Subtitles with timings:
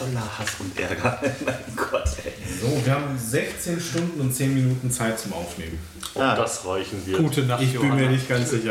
[0.00, 1.20] voller Hass und Ärger.
[1.44, 2.32] mein Gott, ey.
[2.60, 5.78] So, wir haben 16 Stunden und 10 Minuten Zeit zum Aufnehmen.
[6.14, 6.34] Ob Ah.
[6.36, 7.18] das reichen wird.
[7.18, 7.94] Gute Nacht, Ich bin Johanna.
[8.02, 8.70] mir nicht ganz sicher.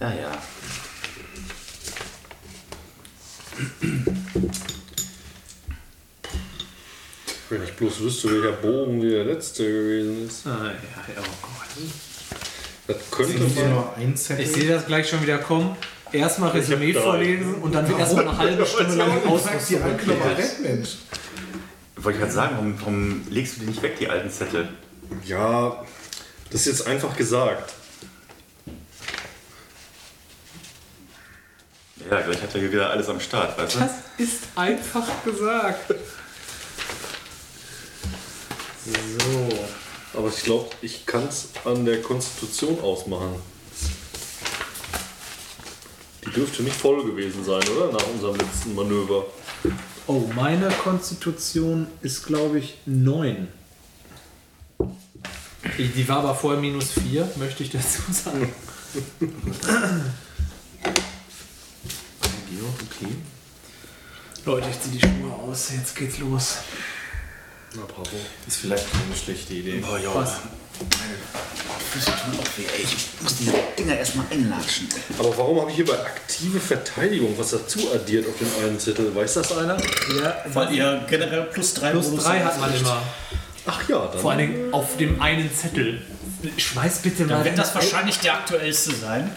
[0.00, 0.38] Ja, ja.
[7.50, 10.46] Wenn ich bloß wüsste, welcher Bogen wie der letzte gewesen ist.
[10.46, 11.86] Ah, ja, ja, oh Gott.
[12.86, 14.14] Das könnte man.
[14.14, 15.74] Ich sehe das gleich schon wieder kommen.
[16.12, 20.60] Erstmal Resümee vorlesen und dann wird erstmal eine halbe Stunde lang erklärt.
[20.60, 20.96] Mensch.
[21.96, 24.68] Wollte ich gerade sagen, warum, warum legst du die nicht weg, die alten Zettel?
[25.24, 25.84] Ja,
[26.50, 27.74] das ist jetzt einfach gesagt.
[32.10, 33.78] Ja, gleich hat er hier wieder alles am Start, weißt du?
[33.80, 35.94] Das ist einfach gesagt.
[38.86, 39.48] So.
[40.14, 43.42] Aber ich glaube, ich kann es an der Konstitution ausmachen.
[46.28, 47.90] Die dürfte nicht voll gewesen sein, oder?
[47.90, 49.24] Nach unserem letzten Manöver.
[50.06, 53.48] Oh, meine Konstitution ist, glaube ich, 9.
[55.78, 58.52] Ich- Die war aber vorher minus 4, möchte ich dazu sagen.
[62.50, 63.12] Okay.
[64.44, 66.56] Leute, ich ziehe die Schuhe aus, jetzt geht's los.
[67.74, 68.08] Na, bravo.
[68.46, 69.78] Ist vielleicht keine schlechte Idee.
[69.80, 70.36] Boah, jo, Was?
[71.90, 72.84] Füße tun auch weh, ey.
[72.84, 74.88] Ich muss diese Dinger erstmal einlatschen.
[75.18, 79.14] Aber warum habe ich hier bei aktive Verteidigung was dazu addiert auf dem einen Zettel?
[79.14, 79.76] Weiß das einer?
[80.20, 83.02] Ja, Weil ihr generell plus 3 plus 3 hat man immer.
[83.66, 84.20] Ach ja, dann.
[84.20, 86.02] Vor allen Dingen auf dem einen Zettel.
[86.56, 87.36] Schmeiß bitte mal.
[87.36, 89.30] Dann wird das wahrscheinlich der aktuellste sein.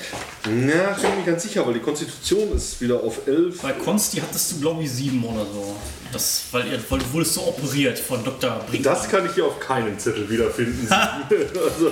[0.46, 3.62] Na, ich bin mir nicht ganz sicher, weil die Konstitution ist wieder auf 11.
[3.62, 5.76] Bei Konsti hattest du, glaube ich, 7 oder so.
[6.12, 8.52] Das, weil, ihr, weil du wurdest so operiert von Dr.
[8.68, 8.84] Brinkmann.
[8.84, 10.88] Das kann ich hier auf keinem Zettel wiederfinden.
[10.92, 11.92] also,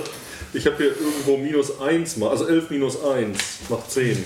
[0.52, 4.24] ich habe hier irgendwo minus 1 mal, also 11 minus 1 macht 10.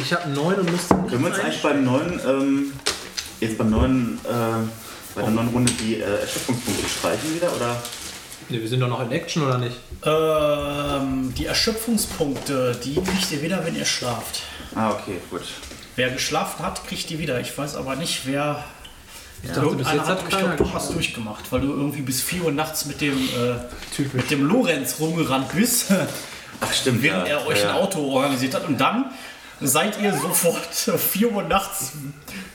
[0.00, 2.72] Ich habe 9 und müsste nicht Können wir uns eigentlich beim neuen, ähm,
[3.40, 7.82] jetzt beim neuen, äh, bei der neuen Runde die äh, Erschöpfungspunkte streichen wieder, oder?
[8.50, 9.76] Nee, wir sind doch noch in Action, oder nicht?
[10.04, 14.42] Ähm, die Erschöpfungspunkte, die kriegt ihr wieder, wenn ihr schlaft.
[14.74, 15.42] Ah, okay, gut.
[15.96, 17.40] Wer geschlafen hat, kriegt die wieder.
[17.40, 18.64] Ich weiß aber nicht, wer.
[19.42, 22.02] Ich dachte, bis jetzt hat, hat ich keiner glaube, du hast durchgemacht, weil du irgendwie
[22.02, 25.92] bis 4 Uhr nachts mit dem, äh, mit dem Lorenz rumgerannt bist,
[26.60, 27.02] Ach, stimmt.
[27.02, 27.38] während ja.
[27.38, 27.82] er euch ja, ein ja.
[27.82, 28.66] Auto organisiert hat.
[28.66, 29.06] Und dann
[29.60, 31.92] seid ihr sofort 4 Uhr nachts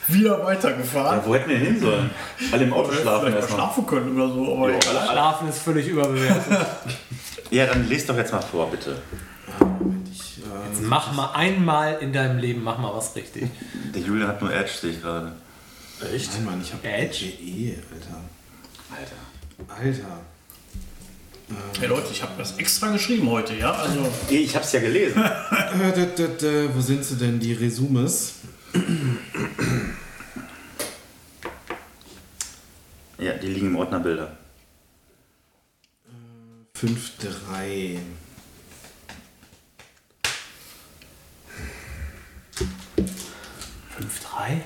[0.08, 1.20] wieder weitergefahren.
[1.20, 2.10] Ja, wo hätten wir hin sollen?
[2.52, 3.60] Alle im Auto schlafen erstmal.
[3.60, 4.56] schlafen können oder so.
[4.56, 5.08] Aber egal.
[5.10, 6.44] Schlafen ist völlig überbewertet.
[7.52, 8.98] Ja, dann lest doch jetzt mal vor, bitte.
[10.12, 13.48] Ich, äh, Jetzt mach mal einmal in deinem Leben, mach mal was richtig.
[13.94, 15.34] Der Julian hat nur Edge, sehe ich gerade.
[16.12, 16.34] Echt?
[16.34, 17.26] nein, Mann, ich habe Edge?
[17.26, 18.22] GE, Alter.
[18.96, 19.74] Alter.
[19.74, 20.22] Alter.
[21.80, 23.72] Hey Leute, ich habe das extra geschrieben heute, ja?
[23.72, 25.22] Also, Ich hab's ja gelesen.
[25.74, 28.36] Äh, wo sind sie denn, die Resumes?
[33.18, 34.38] ja, die liegen im Ordner Bilder.
[36.80, 37.98] 5-3.
[43.96, 44.62] Fünf, drei?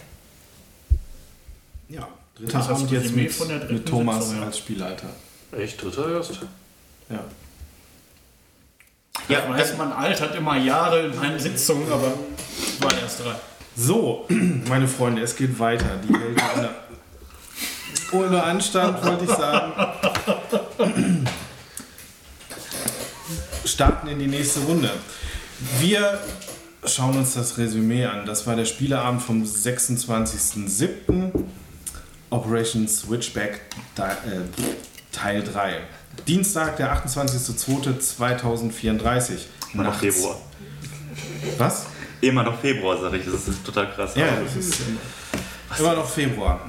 [1.90, 4.46] Ja, dritter Das Abend jetzt mit, von der dritten mit Thomas Sitzung, ja.
[4.46, 5.10] als Spielleiter.
[5.58, 5.82] Echt?
[5.82, 6.40] Dritter erst?
[7.10, 7.24] Ja.
[9.30, 12.14] ja, weiß man altert immer Jahre in einer Sitzung, aber
[12.60, 13.36] es waren erst drei.
[13.76, 14.26] So,
[14.68, 15.98] meine Freunde, es geht weiter.
[16.04, 16.42] Die Helden
[18.12, 19.74] ohne, ohne Anstand, wollte ich sagen.
[23.64, 24.92] Starten in die nächste Runde.
[25.80, 26.20] Wir
[26.86, 28.26] schauen uns das Resümee an.
[28.26, 31.32] Das war der Spieleabend vom 26.07.
[32.30, 33.62] Operation Switchback
[33.98, 34.12] äh,
[35.12, 35.82] Teil 3.
[36.28, 39.32] Dienstag, der 28.02.2034.
[39.74, 39.96] Immer noch.
[39.96, 40.38] Februar.
[41.58, 41.88] Was?
[42.22, 43.26] Immer noch Februar, sag ich.
[43.26, 44.16] Das ist total krass.
[44.16, 44.82] Ja, das ist
[45.78, 46.62] immer noch Februar.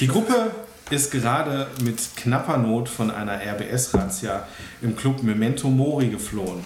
[0.00, 0.50] Die Gruppe
[0.90, 4.46] ist gerade mit knapper Not von einer RBS-Razzia
[4.82, 6.64] im Club Memento Mori geflohen.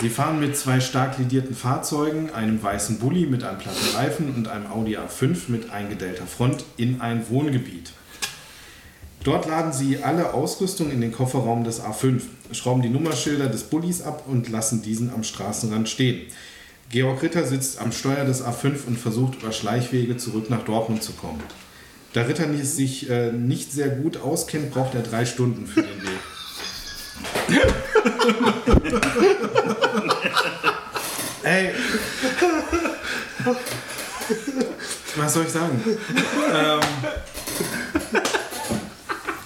[0.00, 4.46] Sie fahren mit zwei stark lidierten Fahrzeugen, einem weißen Bulli mit einem platten Reifen und
[4.46, 7.92] einem Audi A5 mit eingedellter Front in ein Wohngebiet.
[9.24, 12.20] Dort laden sie alle Ausrüstung in den Kofferraum des A5,
[12.52, 16.26] schrauben die Nummerschilder des Bullis ab und lassen diesen am Straßenrand stehen.
[16.90, 21.12] Georg Ritter sitzt am Steuer des A5 und versucht über Schleichwege zurück nach Dortmund zu
[21.12, 21.40] kommen.
[22.12, 26.10] Da Ritter sich äh, nicht sehr gut auskennt, braucht er drei Stunden für den Weg.
[31.46, 31.70] Ey.
[35.14, 35.80] Was soll ich sagen?
[36.52, 36.80] ähm,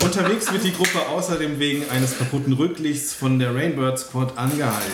[0.03, 4.91] unterwegs wird die Gruppe außerdem wegen eines kaputten Rücklichts von der Rainbird Squad angehalten,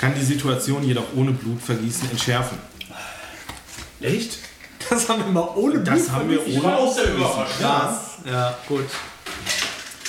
[0.00, 2.56] kann die Situation jedoch ohne Blutvergießen entschärfen.
[4.00, 4.38] Echt?
[4.88, 7.60] Das haben wir mal ohne Das Blut haben wir ohne überrascht.
[7.60, 8.86] Ja, ja, gut.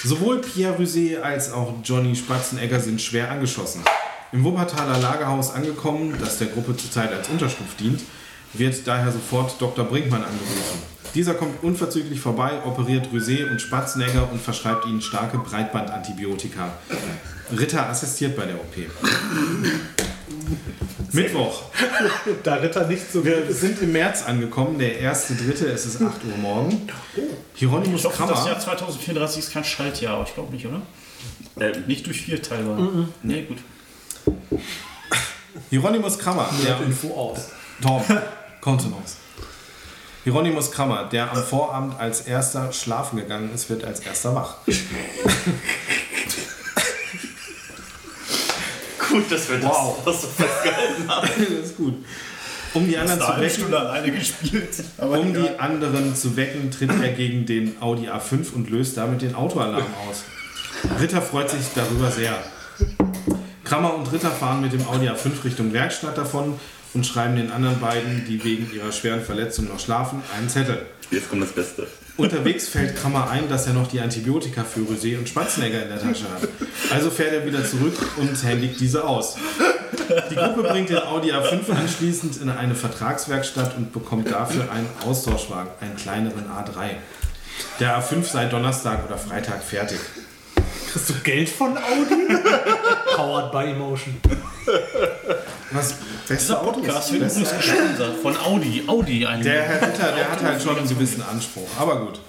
[0.06, 3.84] Sowohl Pierre Rusé als auch Johnny Spatzenegger sind schwer angeschossen.
[4.32, 8.02] Im Wuppertaler Lagerhaus angekommen, das der Gruppe zurzeit als Unterschlupf dient,
[8.54, 9.86] wird daher sofort Dr.
[9.86, 10.80] Brinkmann angerufen.
[11.16, 16.70] Dieser kommt unverzüglich vorbei, operiert Rusé und Spatzenegger und verschreibt ihnen starke Breitbandantibiotika.
[17.58, 18.76] Ritter assistiert bei der OP.
[21.12, 21.64] Mittwoch.
[22.44, 26.24] Da Ritter nicht so Wir sind im März angekommen, der erste Dritte, es ist 8
[26.26, 26.88] Uhr morgen.
[27.56, 28.48] Hieronymus Ich hoffe, das Krammer.
[28.48, 30.82] Jahr 2034 ist kein Schaltjahr, aber ich glaube nicht, oder?
[31.60, 32.78] Ähm, Nicht durch vier teilbar.
[33.24, 33.58] Nee, gut.
[35.70, 37.50] Hieronymus Krammer, der Info aus.
[37.82, 38.04] Tom,
[38.62, 39.16] Kontenance.
[40.24, 44.56] Hieronymus Krammer, der am Vorabend als erster schlafen gegangen ist, wird als erster wach.
[49.10, 51.28] gut, dass wir das, das so festgehalten haben.
[51.38, 51.96] das ist gut.
[52.74, 54.84] Um die anderen zu wecken, gespielt.
[55.00, 59.24] Aber um die anderen zu wecken, tritt er gegen den Audi A5 und löst damit
[59.24, 60.24] den Autoalarm aus.
[61.00, 62.38] Ritter freut sich darüber sehr.
[63.70, 66.60] Krammer und Ritter fahren mit dem Audi A5 Richtung Werkstatt davon
[66.96, 70.88] und schreiben den anderen beiden, die wegen ihrer schweren Verletzung noch schlafen, einen Zettel.
[71.12, 71.86] Jetzt kommt das Beste.
[72.18, 76.02] Unterwegs fällt Krammer ein, dass er noch die Antibiotika für Rosé und Spatzenegger in der
[76.02, 76.50] Tasche hat.
[76.92, 79.36] Also fährt er wieder zurück und händigt diese aus.
[80.32, 85.70] Die Gruppe bringt den Audi A5 anschließend in eine Vertragswerkstatt und bekommt dafür einen Austauschwagen,
[85.80, 86.96] einen kleineren A3.
[87.80, 90.00] Der A5 sei Donnerstag oder Freitag fertig.
[90.92, 92.34] Kriegst du Geld von Audi?
[93.16, 94.16] Powered by Emotion.
[95.72, 95.94] Was?
[96.28, 96.84] Beste Dieser Autos?
[96.84, 98.84] Podcast wird übrigens gesponsert von Audi.
[98.88, 101.68] Audi, ein Der Herr Ritter, der hat halt schon einen gewissen Anspruch.
[101.80, 102.20] Aber gut.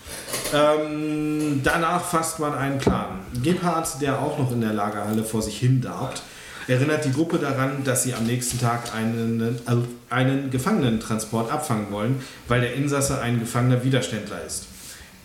[0.53, 3.21] Ähm, danach fasst man einen Plan.
[3.43, 6.23] Gebhardt, der auch noch in der Lagerhalle vor sich hin darbt,
[6.69, 9.75] erinnert die Gruppe daran, dass sie am nächsten Tag einen, äh,
[10.15, 14.67] einen Gefangenentransport abfangen wollen, weil der Insasse ein gefangener Widerständler ist.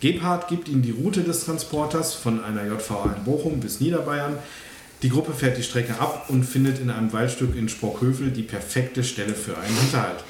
[0.02, 4.38] Gebhardt gibt ihm die Route des Transporters von einer JVA in Bochum bis Niederbayern.
[5.02, 9.04] Die Gruppe fährt die Strecke ab und findet in einem Waldstück in Sprockhövel die perfekte
[9.04, 10.24] Stelle für einen Hinterhalt.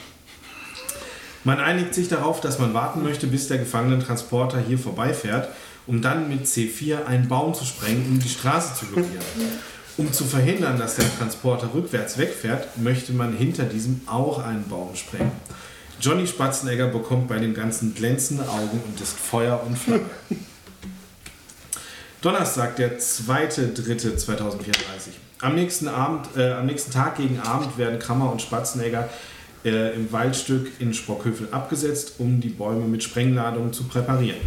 [1.44, 5.50] Man einigt sich darauf, dass man warten möchte, bis der Gefangenentransporter hier vorbeifährt,
[5.88, 9.22] um dann mit C4 einen Baum zu sprengen, um die Straße zu blockieren.
[9.98, 14.96] Um zu verhindern, dass der Transporter rückwärts wegfährt, möchte man hinter diesem auch einen Baum
[14.96, 15.32] sprengen.
[16.06, 20.06] Johnny Spatzenegger bekommt bei dem Ganzen glänzende Augen und ist Feuer und Flamme.
[22.22, 24.44] Donnerstag, der 2.3.2034.
[25.42, 29.10] Am nächsten, Abend, äh, am nächsten Tag gegen Abend werden Krammer und Spatzenegger
[29.64, 34.42] äh, im Waldstück in Sprockhövel abgesetzt, um die Bäume mit Sprengladungen zu präparieren.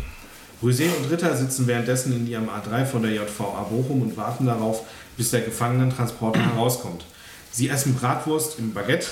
[0.63, 4.85] Rosé und Ritter sitzen währenddessen in ihrem A3 von der JVA Bochum und warten darauf,
[5.17, 7.05] bis der Gefangenentransporter herauskommt.
[7.51, 9.09] Sie essen Bratwurst im Baguette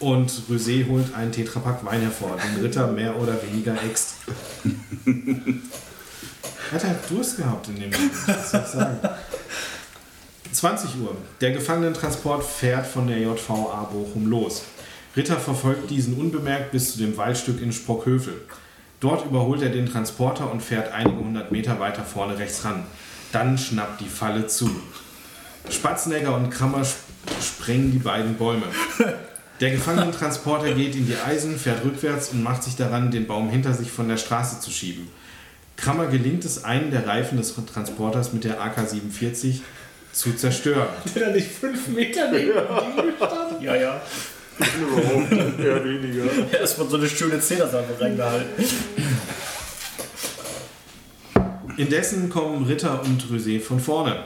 [0.00, 3.74] und Rosé holt einen Tetrapack Wein hervor, den Ritter mehr oder weniger.
[6.70, 8.98] Er hat halt Durst gehabt in dem Moment, was soll ich sagen.
[10.52, 11.16] 20 Uhr.
[11.40, 14.64] Der Gefangenentransport fährt von der JVA Bochum los.
[15.16, 18.34] Ritter verfolgt diesen unbemerkt bis zu dem Waldstück in Sprockhövel.
[19.00, 22.84] Dort überholt er den Transporter und fährt einige hundert Meter weiter vorne rechts ran.
[23.32, 24.70] Dann schnappt die Falle zu.
[25.70, 27.06] Spatzenegger und Krammer sp-
[27.42, 28.64] sprengen die beiden Bäume.
[29.60, 33.74] Der Gefangenentransporter geht in die Eisen, fährt rückwärts und macht sich daran, den Baum hinter
[33.74, 35.08] sich von der Straße zu schieben.
[35.76, 39.60] Krammer gelingt es, einen der Reifen des Transporters mit der AK-47
[40.12, 40.88] zu zerstören.
[41.14, 43.62] Der da nicht fünf Meter neben ihm stand.
[43.62, 44.00] Ja, ja.
[44.58, 46.24] Überhaupt eher weniger.
[46.52, 48.64] Erstmal so eine schöne Zehnersalbe reingehalten.
[51.76, 54.24] Indessen kommen Ritter und Rosé von vorne.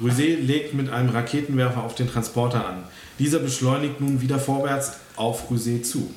[0.00, 2.84] Rosé legt mit einem Raketenwerfer auf den Transporter an.
[3.18, 6.14] Dieser beschleunigt nun wieder vorwärts auf Rosé zu.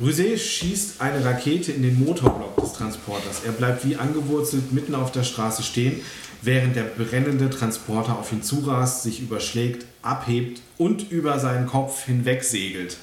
[0.00, 3.42] Rosé schießt eine Rakete in den Motorblock des Transporters.
[3.44, 6.00] Er bleibt wie angewurzelt mitten auf der Straße stehen,
[6.42, 12.44] während der brennende Transporter auf ihn zurast, sich überschlägt, abhebt und über seinen Kopf hinweg
[12.44, 12.96] segelt.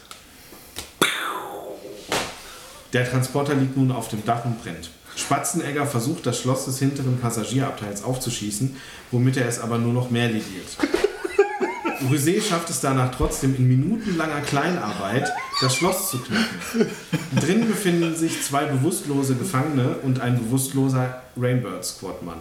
[2.94, 4.90] Der Transporter liegt nun auf dem Dach und brennt.
[5.16, 8.76] Spatzenegger versucht, das Schloss des hinteren Passagierabteils aufzuschießen,
[9.12, 10.78] womit er es aber nur noch mehr lediert.
[12.10, 16.88] Rosé schafft es danach trotzdem in minutenlanger Kleinarbeit, das Schloss zu knacken.
[17.40, 22.40] Drin befinden sich zwei bewusstlose Gefangene und ein bewusstloser Rainbird Squad-Mann.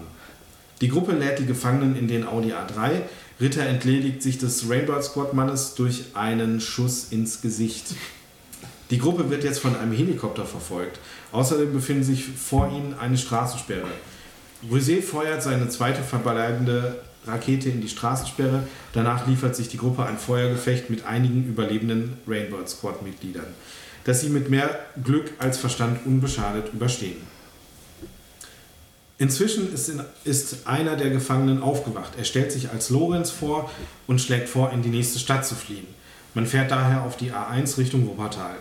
[0.80, 3.02] Die Gruppe lädt die Gefangenen in den Audi A3.
[3.38, 7.94] Ritter entledigt sich des Rainbird Squad-Mannes durch einen Schuss ins Gesicht.
[8.90, 10.98] Die Gruppe wird jetzt von einem Helikopter verfolgt.
[11.32, 13.88] Außerdem befindet sich vor ihnen eine Straßensperre.
[14.70, 18.64] Rosé feuert seine zweite verbleibende Rakete in die Straßensperre.
[18.92, 23.46] Danach liefert sich die Gruppe ein Feuergefecht mit einigen überlebenden Rainbird Squad-Mitgliedern.
[24.04, 27.18] das sie mit mehr Glück als Verstand unbeschadet überstehen.
[29.18, 32.12] Inzwischen ist, in, ist einer der Gefangenen aufgewacht.
[32.16, 33.70] Er stellt sich als Lorenz vor
[34.06, 35.86] und schlägt vor, in die nächste Stadt zu fliehen.
[36.32, 38.56] Man fährt daher auf die A1 Richtung Wuppertal.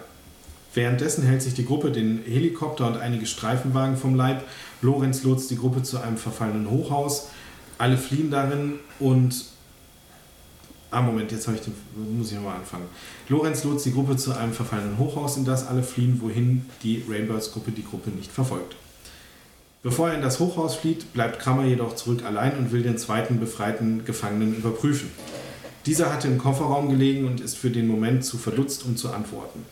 [0.79, 4.45] Währenddessen hält sich die Gruppe den Helikopter und einige Streifenwagen vom Leib.
[4.81, 7.27] Lorenz lotst die Gruppe zu einem verfallenen Hochhaus.
[7.77, 9.43] Alle fliehen darin und.
[10.89, 11.74] Ah, Moment, jetzt ich den,
[12.17, 12.86] muss ich nochmal anfangen.
[13.27, 17.71] Lorenz lotst die Gruppe zu einem verfallenen Hochhaus, in das alle fliehen, wohin die Rainbirds-Gruppe
[17.71, 18.77] die Gruppe nicht verfolgt.
[19.83, 23.41] Bevor er in das Hochhaus flieht, bleibt Kramer jedoch zurück allein und will den zweiten
[23.41, 25.12] befreiten Gefangenen überprüfen.
[25.86, 29.65] Dieser hatte im Kofferraum gelegen und ist für den Moment zu verdutzt, um zu antworten.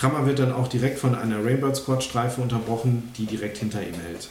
[0.00, 3.92] Kramer wird dann auch direkt von einer Rainbird Squad Streife unterbrochen, die direkt hinter ihm
[3.92, 4.30] hält.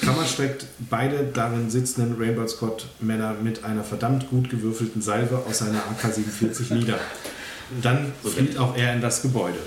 [0.00, 5.58] Kramer streckt beide darin sitzenden Rainbird Squad Männer mit einer verdammt gut gewürfelten Salve aus
[5.58, 6.98] seiner AK-47 nieder.
[7.80, 9.60] Dann flieht auch er in das Gebäude.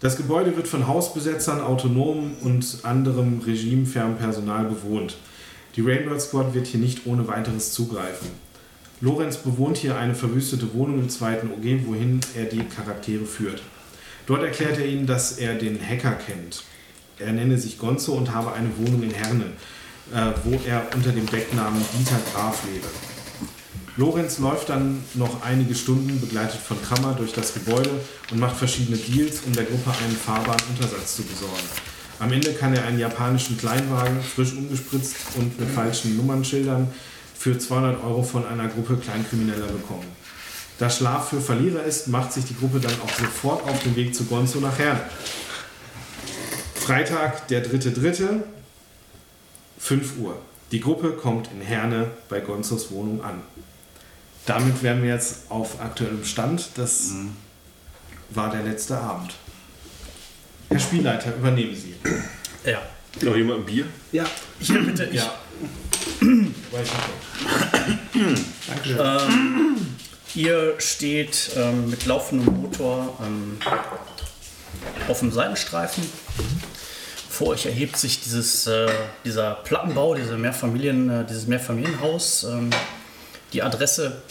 [0.00, 5.18] Das Gebäude wird von Hausbesetzern, Autonomen und anderem regimefernem Personal bewohnt.
[5.76, 8.26] Die Rainbird Squad wird hier nicht ohne weiteres zugreifen.
[9.00, 13.62] Lorenz bewohnt hier eine verwüstete Wohnung im zweiten OG, wohin er die Charaktere führt.
[14.26, 16.64] Dort erklärt er ihnen, dass er den Hacker kennt.
[17.18, 19.44] Er nenne sich Gonzo und habe eine Wohnung in Herne,
[20.12, 22.86] äh, wo er unter dem Decknamen Dieter Graf lebe.
[23.96, 27.90] Lorenz läuft dann noch einige Stunden, begleitet von Krammer, durch das Gebäude
[28.32, 31.62] und macht verschiedene Deals, um der Gruppe einen fahrbaren Untersatz zu besorgen.
[32.18, 36.88] Am Ende kann er einen japanischen Kleinwagen, frisch umgespritzt und mit falschen Nummernschildern,
[37.44, 40.06] für 200 Euro von einer Gruppe Kleinkrimineller bekommen.
[40.78, 44.14] Da Schlaf für Verlierer ist, macht sich die Gruppe dann auch sofort auf den Weg
[44.14, 45.02] zu Gonzo nach Herne.
[46.74, 48.40] Freitag, der 3.3.,
[49.78, 50.38] 5 Uhr.
[50.72, 53.42] Die Gruppe kommt in Herne bei Gonzos Wohnung an.
[54.46, 56.70] Damit wären wir jetzt auf aktuellem Stand.
[56.76, 57.12] Das
[58.30, 59.34] war der letzte Abend.
[60.70, 61.94] Herr Spielleiter, übernehmen Sie.
[62.64, 62.80] Ja.
[63.20, 63.84] Noch jemand ein Bier?
[64.12, 64.24] Ja,
[64.60, 65.16] Hier bitte, ich.
[65.16, 65.43] Ja.
[68.98, 69.76] Ähm,
[70.34, 73.58] ihr steht ähm, mit laufendem Motor ähm,
[75.08, 76.04] auf dem Seitenstreifen.
[77.28, 78.88] Vor euch erhebt sich dieses, äh,
[79.24, 82.44] dieser Plattenbau, diese Mehrfamilien, äh, dieses Mehrfamilienhaus.
[82.44, 82.70] Ähm,
[83.52, 84.22] die Adresse,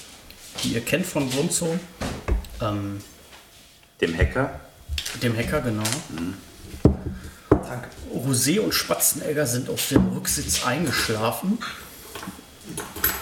[0.63, 1.77] die ihr kennt von Grunzo,
[2.61, 3.01] ähm,
[4.01, 4.59] Dem Hacker.
[5.21, 5.83] dem Hacker, genau.
[7.73, 7.89] Danke.
[8.13, 11.57] Rosé und Spatzenegger sind auf dem Rücksitz eingeschlafen.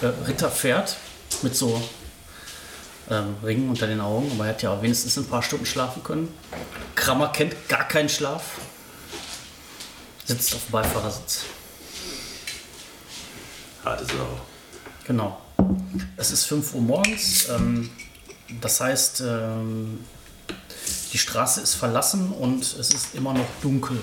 [0.01, 0.97] Äh, Ritter fährt
[1.41, 1.81] mit so
[3.09, 6.33] ähm, Ringen unter den Augen, aber er hat ja wenigstens ein paar Stunden schlafen können.
[6.95, 8.43] Krammer kennt gar keinen Schlaf.
[10.25, 11.43] Sitzt auf dem Beifahrersitz.
[13.83, 14.39] Harte Sau.
[15.07, 15.41] Genau.
[16.17, 17.49] Es ist 5 Uhr morgens.
[17.49, 17.89] Ähm,
[18.59, 20.05] das heißt, ähm,
[21.13, 23.97] die Straße ist verlassen und es ist immer noch dunkel.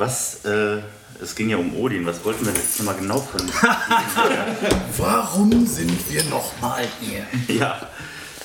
[0.00, 0.78] Was, äh,
[1.20, 2.06] es ging ja um Odin.
[2.06, 3.42] Was wollten wir jetzt nochmal genau von?
[4.96, 7.26] Warum sind wir nochmal hier?
[7.54, 7.78] ja,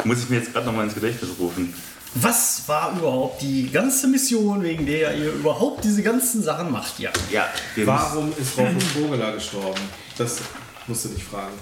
[0.04, 1.74] muss ich mir jetzt gerade nochmal ins Gedächtnis rufen.
[2.16, 7.00] Was war überhaupt die ganze Mission, wegen der ihr überhaupt diese ganzen Sachen macht?
[7.00, 7.12] Ja.
[7.32, 9.80] Ja, wir Warum ist Rocco Vogeler gestorben?
[10.18, 10.40] Das
[10.88, 11.54] musst du dich fragen.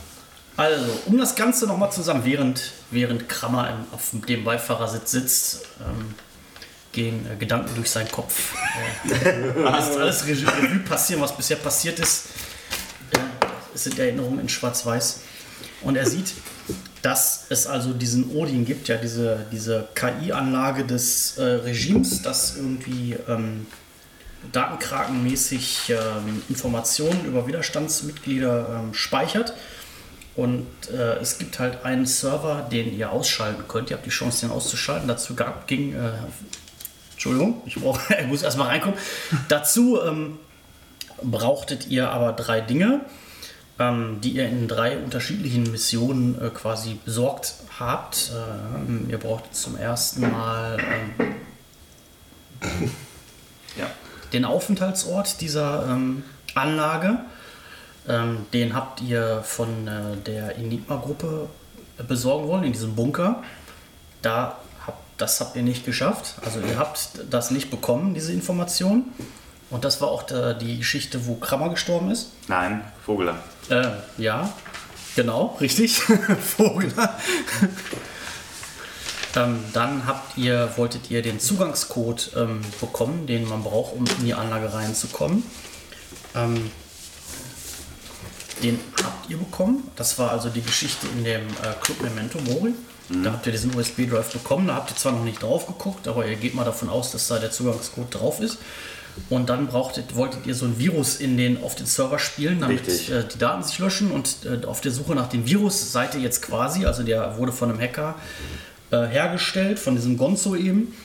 [0.58, 6.16] Also, um das Ganze nochmal zusammen, während, während Krammer im, auf dem Beifahrersitz sitzt, ähm,
[6.94, 8.54] gehen äh, Gedanken durch seinen Kopf.
[9.06, 12.28] Äh, alles Regie Revue passieren, was bisher passiert ist.
[13.12, 13.20] Äh,
[13.76, 15.20] es sind Erinnerungen in Schwarz-Weiß.
[15.82, 16.34] Und er sieht,
[17.02, 23.18] dass es also diesen Odin gibt, ja, diese, diese KI-Anlage des äh, Regimes, das irgendwie
[23.28, 23.68] ähm,
[24.52, 29.54] datenkrakenmäßig ähm, Informationen über Widerstandsmitglieder ähm, speichert.
[30.36, 33.92] Und äh, es gibt halt einen Server, den ihr ausschalten könnt.
[33.92, 35.08] Ihr habt die Chance, den auszuschalten.
[35.08, 35.94] Dazu gab, ging.
[35.94, 36.14] Äh,
[37.24, 39.00] Entschuldigung, ich, brauch, ich muss erstmal reinkommen.
[39.48, 40.39] Dazu ähm,
[41.22, 43.00] brauchtet ihr aber drei Dinge,
[43.80, 48.34] ähm, die ihr in drei unterschiedlichen Missionen äh, quasi besorgt habt.
[48.75, 50.77] Ähm, ihr braucht zum ersten Mal
[51.22, 51.36] ähm,
[53.77, 53.88] Ja.
[54.34, 56.24] den Aufenthaltsort dieser ähm,
[56.56, 57.20] Anlage.
[58.06, 61.48] Ähm, den habt ihr von äh, der Enigma-Gruppe
[62.06, 63.42] besorgen wollen, in diesem Bunker.
[64.22, 64.58] Da
[65.17, 66.36] das habt ihr nicht geschafft.
[66.43, 69.05] Also ihr habt das nicht bekommen, diese Information.
[69.70, 72.29] Und das war auch der, die Geschichte, wo Krammer gestorben ist.
[72.48, 73.38] Nein, Vogeler.
[73.70, 74.51] Äh, ja,
[75.15, 76.00] genau, richtig.
[76.58, 77.17] Vogler.
[79.36, 84.25] ähm, dann habt ihr, wolltet ihr den Zugangscode ähm, bekommen, den man braucht, um in
[84.25, 85.43] die Anlage reinzukommen.
[86.36, 86.70] Ähm,
[88.62, 89.89] den habt habt ihr bekommen.
[89.96, 92.74] Das war also die Geschichte in dem äh, Club Memento Mori.
[93.10, 94.67] Da habt ihr diesen USB-Drive bekommen.
[94.67, 97.27] Da habt ihr zwar noch nicht drauf geguckt, aber ihr geht mal davon aus, dass
[97.27, 98.60] da der Zugangscode drauf ist.
[99.29, 102.88] Und dann brauchtet, wolltet ihr so ein Virus in den, auf den Server spielen, damit
[103.10, 104.10] äh, die Daten sich löschen.
[104.10, 107.51] Und äh, auf der Suche nach dem Virus seid ihr jetzt quasi, also der wurde
[107.51, 108.15] von einem Hacker
[108.91, 110.95] äh, hergestellt, von diesem Gonzo eben,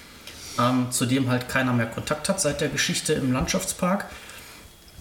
[0.59, 4.07] ähm, zu dem halt keiner mehr Kontakt hat seit der Geschichte im Landschaftspark.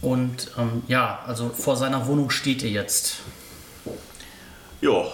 [0.01, 3.17] Und ähm, ja, also vor seiner Wohnung steht ihr jetzt.
[4.81, 5.07] Jo,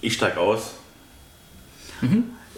[0.00, 0.74] ich steig aus.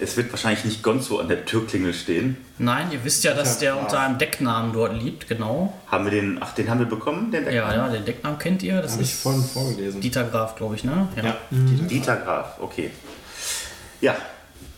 [0.00, 2.36] Es wird wahrscheinlich nicht Gonzo an der Türklingel stehen.
[2.58, 5.72] Nein, ihr wisst ja, dass der unter einem Decknamen dort liegt, genau.
[5.86, 7.76] Haben wir den, ach, den haben wir bekommen, den Ja, Decknamen?
[7.76, 8.82] ja, den Decknamen kennt ihr.
[8.82, 10.00] Das Habe ich vorhin vorgelesen.
[10.00, 11.06] Dieter Graf, glaube ich, ne?
[11.22, 11.36] ja.
[11.50, 12.90] Dieter Graf, okay.
[14.00, 14.16] Ja,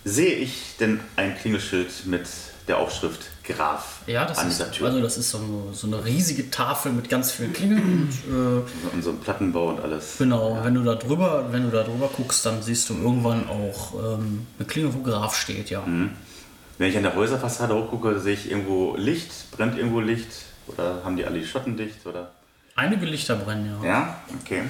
[0.05, 2.27] sehe ich denn ein Klingelschild mit
[2.69, 4.87] der Aufschrift Graf Ja, das an ist, dieser Tür?
[4.89, 8.09] also das ist so eine, so eine riesige Tafel mit ganz vielen Klingeln.
[8.27, 10.17] Und, äh, und so ein Plattenbau und alles.
[10.19, 13.95] genau, wenn du da drüber, wenn du da drüber guckst, dann siehst du irgendwann auch
[13.95, 15.83] ähm, eine Klingel, wo Graf steht, ja.
[15.87, 20.29] Wenn ich an der Häuserfassade hochgucke, sehe ich irgendwo Licht, brennt irgendwo Licht
[20.67, 22.31] oder haben die alle die Schotten dicht oder?
[22.75, 23.89] Einige Lichter brennen, ja.
[23.89, 24.63] Ja, okay.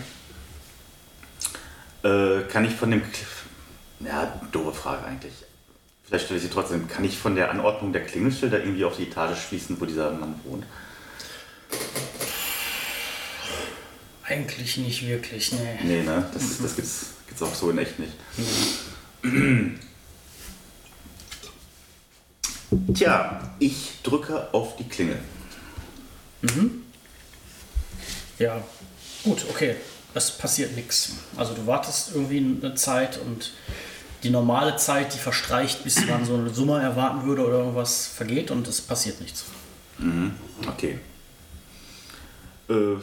[2.04, 3.02] Äh, kann ich von dem,
[4.00, 5.32] ja, doofe Frage eigentlich.
[6.06, 6.86] Vielleicht stelle ich sie trotzdem.
[6.88, 10.40] Kann ich von der Anordnung der Klingelschilder irgendwie auf die Etage schließen, wo dieser Mann
[10.44, 10.64] wohnt?
[14.22, 15.78] Eigentlich nicht wirklich, ne.
[15.82, 16.28] Nee, ne?
[16.32, 18.12] Das, das gibt's, gibt's auch so in echt nicht.
[22.94, 25.18] Tja, ich drücke auf die Klingel.
[28.38, 28.62] Ja,
[29.24, 29.76] gut, okay.
[30.14, 31.12] Es passiert nichts.
[31.36, 33.52] Also du wartest irgendwie eine Zeit und
[34.26, 38.50] die normale Zeit, die verstreicht, bis man so eine Summe erwarten würde oder irgendwas vergeht
[38.50, 39.44] und es passiert nichts.
[40.66, 40.98] Okay.
[42.68, 42.96] Äh,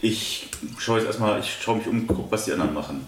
[0.00, 0.48] ich
[0.78, 3.06] schaue jetzt erstmal, ich schaue mich um, gucke, was die anderen machen.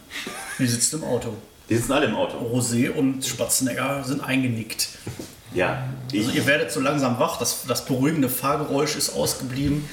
[0.59, 1.37] Die sitzt im Auto.
[1.69, 2.37] Die sitzen alle im Auto.
[2.39, 4.89] Rosé und Spatzenegger sind eingenickt.
[5.55, 9.89] Ja, ich, Also ihr werdet so langsam wach, das, das beruhigende Fahrgeräusch ist ausgeblieben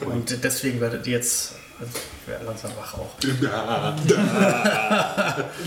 [0.00, 3.10] und deswegen werdet ihr jetzt also ich werde langsam wach auch.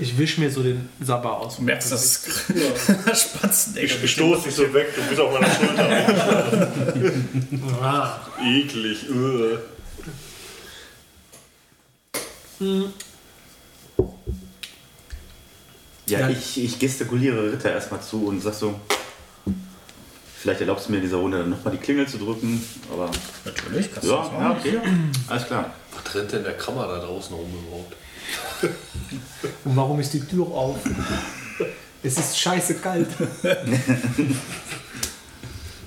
[0.00, 1.56] Ich wisch mir so den Sabber aus.
[1.56, 2.22] Du merkst, dass
[3.14, 6.72] Spatzenegger Ich stoße dich so weg, du bist auf meiner Schulter.
[7.82, 9.06] Ah, Eklig.
[9.10, 9.58] Ugh.
[16.06, 16.28] ja, Ja.
[16.30, 18.78] ich, ich gestikuliere Ritter erstmal zu und sag so,
[20.40, 23.10] vielleicht erlaubst du mir in dieser Runde dann nochmal die Klingel zu drücken, aber
[23.44, 24.56] Natürlich, kannst du ja, das ja, machen.
[24.58, 24.78] okay,
[25.28, 25.72] alles klar.
[26.04, 27.94] Was rennt denn der Kammer da draußen rum überhaupt?
[29.64, 30.76] und warum ist die Tür auf?
[32.02, 33.08] Es ist scheiße kalt.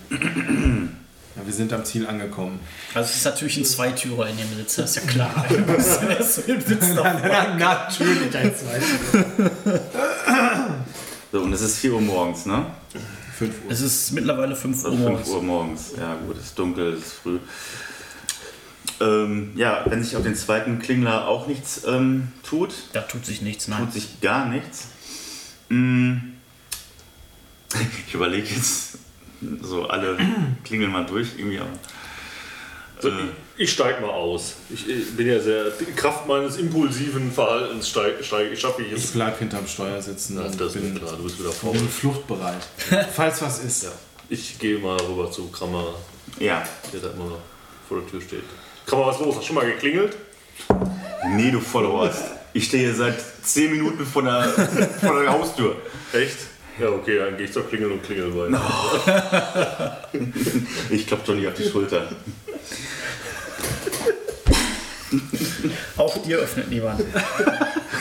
[0.10, 2.60] Ja, wir sind am Ziel angekommen.
[2.94, 5.46] Also es ist natürlich ein Zweitürer in dem Sitz, das ist ja klar.
[6.20, 9.26] Sitz noch- Natürlich ein Zweifel.
[11.32, 12.66] So, und es ist 4 Uhr morgens, ne?
[13.40, 13.72] 5 Uhr.
[13.72, 15.30] Es ist mittlerweile 5 Uhr Oder 5 morgens.
[15.30, 15.92] Uhr morgens.
[15.98, 17.40] Ja, gut, es ist dunkel, es ist früh.
[19.02, 23.42] Ähm, ja, wenn sich auf den zweiten Klingler auch nichts ähm, tut, Da tut sich
[23.42, 23.80] nichts, nein.
[23.84, 24.88] tut sich gar nichts.
[25.70, 26.18] Mm.
[28.08, 28.98] Ich überlege jetzt
[29.62, 30.18] so alle
[30.64, 31.60] klingeln mal durch irgendwie.
[31.60, 31.70] Aber,
[33.02, 33.12] So, äh,
[33.58, 34.56] ich, ich steig mal aus.
[34.70, 35.72] Ich, ich bin ja sehr.
[35.72, 39.12] Die Kraft meines impulsiven Verhaltens steige steig, ich schaffe ich Ich es.
[39.14, 41.72] bleib hinterm Steuersitz Ja, und das bin, bin klar, du bist wieder vor.
[41.74, 42.62] bin fluchtbereit.
[43.16, 43.84] Falls was ist.
[43.84, 43.92] Ja.
[44.30, 45.94] Ich gehe mal rüber zu Krammer,
[46.40, 47.38] ja, der da immer
[47.88, 48.44] vor der Tür steht.
[48.86, 49.36] Krammer, was ist los?
[49.36, 50.18] Hast du schon mal geklingelt?
[51.30, 52.24] nee, du Vollhorst.
[52.54, 54.44] Ich stehe hier seit 10 Minuten vor der,
[55.02, 55.76] vor der Haustür.
[56.14, 56.38] Echt?
[56.80, 59.98] Ja, okay, dann gehe ich zur Klingel und klingel weiter.
[60.90, 62.08] Ich klopp Johnny auf die Schulter.
[65.98, 67.04] Auch dir öffnet niemand.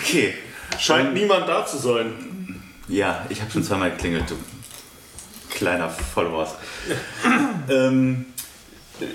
[0.01, 0.35] Okay.
[0.79, 2.63] Scheint niemand da zu sein.
[2.89, 4.37] Ja, ich habe schon zweimal geklingelt, du
[5.51, 6.57] kleiner Vollhorst.
[7.69, 8.40] ähm, äh,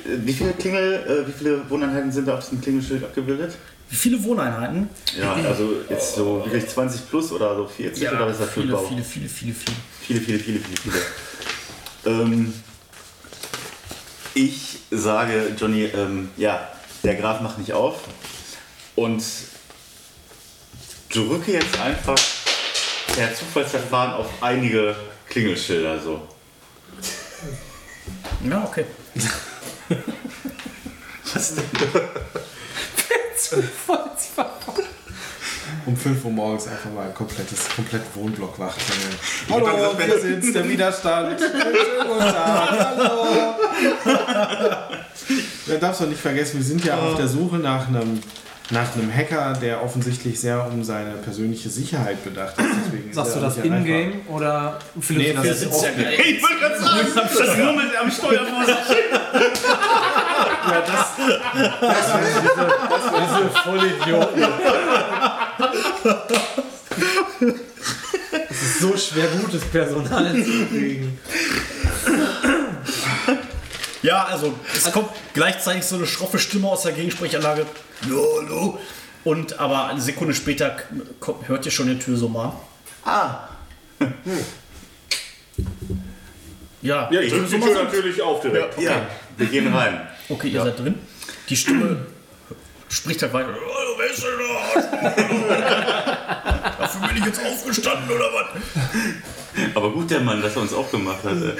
[0.06, 3.56] wie viele Klingel, äh, wie viele Wohneinheiten sind da auf diesem Klingelschild abgebildet?
[3.90, 4.90] Wie viele Wohneinheiten?
[5.20, 8.62] Ja, also jetzt so wirklich 20 plus oder so 40 oder was ist das für
[8.62, 8.80] viele, Bau?
[8.80, 9.78] viele, viele, viele, viele.
[10.02, 10.78] Viele, viele, viele, viele,
[12.04, 12.22] viele.
[12.22, 12.54] Ähm,
[14.34, 16.68] ich sage, Johnny, ähm, ja,
[17.04, 18.02] der Graf macht nicht auf
[18.96, 19.24] und
[21.14, 22.18] drücke jetzt einfach
[23.16, 24.96] per Zufallsverfahren auf einige
[25.30, 26.22] Klingelschilder so.
[28.44, 28.86] Ja, okay.
[31.34, 31.64] Was denn?
[35.86, 38.76] Um 5 Uhr morgens einfach mal ein komplettes, komplett Wohnblock wach.
[39.52, 41.40] Hallo, wir sind's, der Widerstand.
[41.40, 43.26] Schönen guten Tag, hallo.
[45.68, 48.22] Da darfst du nicht vergessen, wir sind ja auf der Suche nach einem,
[48.72, 52.68] nach einem Hacker, der offensichtlich sehr um seine persönliche Sicherheit bedacht ist.
[52.86, 56.14] Deswegen ist Sagst du er das in-game oder Nee, das ist ja off geil.
[56.18, 58.76] Ich wollte gerade sagen, das murmelt am Steuer vor sich.
[60.68, 61.06] ja, das,
[63.22, 64.44] Diese Vollidioten.
[68.50, 71.20] Es ist so schwer, gutes Personal zu kriegen.
[74.06, 77.66] Ja, also es kommt gleichzeitig so eine schroffe Stimme aus der Gegensprechanlage.
[78.04, 78.80] Hallo, hallo.
[79.24, 80.78] Und aber eine Sekunde später
[81.20, 82.60] kommt- hört ihr schon den Türsummer.
[83.04, 83.48] Ah,
[86.84, 88.80] Ja, Ja, ich drücke die Tür natürlich auf direkt.
[88.80, 90.02] ja, wir gehen rein.
[90.30, 91.00] Okay, ihr seid drin.
[91.50, 92.06] Die Stimme
[92.90, 93.50] spricht halt weiter.
[93.58, 94.30] Oh, wer ist denn
[95.02, 95.10] da?
[96.78, 98.46] Dafür bin ich jetzt aufgestanden oder was?
[99.76, 101.34] Aber gut, der Mann, dass er uns aufgemacht hat.
[101.34, 101.54] ey.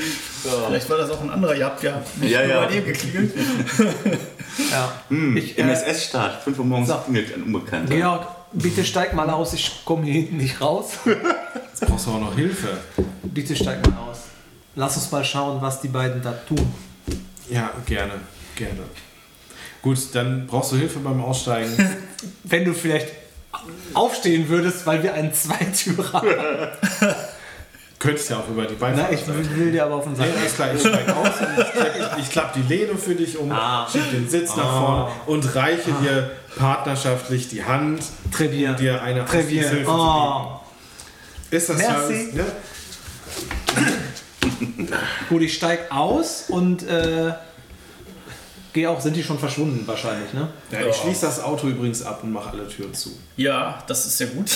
[0.68, 1.56] Vielleicht war das auch ein anderer.
[1.56, 2.66] Ihr habt ja nicht Ja, nur ja.
[2.66, 3.34] bei dem geklingelt.
[4.72, 4.90] Ja.
[5.36, 6.96] Ich, äh, MSS-Start, 5 Uhr morgens So.
[6.96, 7.94] klingelt ein Unbekannter.
[7.94, 10.92] Georg, bitte steig mal aus, ich komme hier hinten nicht raus.
[11.06, 12.70] jetzt brauchst du auch noch Hilfe.
[13.24, 14.20] Bitte steig mal aus.
[14.76, 16.74] Lass uns mal schauen, was die beiden da tun.
[17.50, 18.14] Ja, gerne,
[18.56, 18.80] gerne.
[19.82, 21.72] Gut, dann brauchst du Hilfe beim Aussteigen.
[22.44, 23.08] Wenn du vielleicht
[23.94, 26.30] aufstehen würdest, weil wir einen Zweitürer haben.
[28.06, 28.98] Könntest ja auch über die Beine.
[28.98, 30.38] Na, ich will, will dir aber auf den Nee, Sack.
[30.40, 31.28] alles klar, ich steige aus
[32.18, 33.88] ich, ich, klappe die Lehne für dich um, Ah.
[33.92, 38.70] schieb den Sitz nach vorne und reiche dir partnerschaftlich die Hand, Trevier.
[38.72, 39.68] um dir eine Trevier.
[39.70, 40.60] Hilfe zu Oh.
[41.52, 41.92] Ist das Merci.
[42.32, 42.36] Service?
[42.36, 42.44] Ja?
[45.30, 47.34] Gut, ich steig aus und äh,
[48.74, 49.02] gehe auch.
[49.02, 50.50] Sind die schon verschwunden wahrscheinlich, ne?
[50.72, 53.12] Ja, ich schließe das Auto übrigens ab und mache alle Türen zu.
[53.38, 54.52] Ja, das ist sehr gut.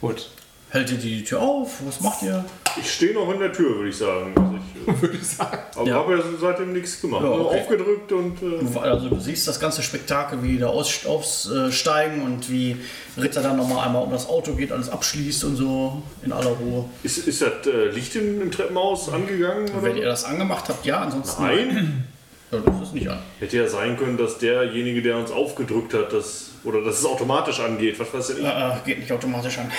[0.00, 0.28] Gut.
[0.70, 1.80] Hält ihr die Tür auf?
[1.84, 2.44] Was macht ihr?
[2.80, 4.32] Ich stehe noch in der Tür, würde ich sagen.
[4.36, 4.70] Also ich,
[5.02, 5.58] Würde ich sagen.
[5.76, 5.94] aber Ja.
[5.96, 7.22] habe ja seitdem nichts gemacht.
[7.22, 7.60] Ja, Nur okay.
[7.60, 8.38] aufgedrückt und.
[8.42, 12.76] Äh, Also du siehst das ganze Spektakel, wie die da aus, aussteigen und wie
[13.18, 16.84] Ritter dann nochmal einmal um das Auto geht, alles abschließt und so in aller Ruhe.
[17.02, 19.68] ist, ist das äh, Licht im, im Treppenhaus angegangen?
[19.80, 20.00] Wenn Oder?
[20.00, 22.04] ihr das angemacht habt, ja, ansonsten Nein.
[22.52, 23.18] Ja, das ist nicht an.
[23.38, 26.46] Hätte ja sein können, dass derjenige, der uns aufgedrückt hat, das.
[26.64, 27.98] Oder dass es automatisch angeht.
[27.98, 28.44] Was weiß ich.
[28.44, 29.70] Äh, äh, geht nicht automatisch an.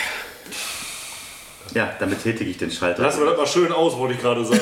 [1.73, 3.01] Ja, damit tätige ich den Schalter.
[3.03, 4.61] Lassen wir das mal schön aus, wollte ich gerade sagen.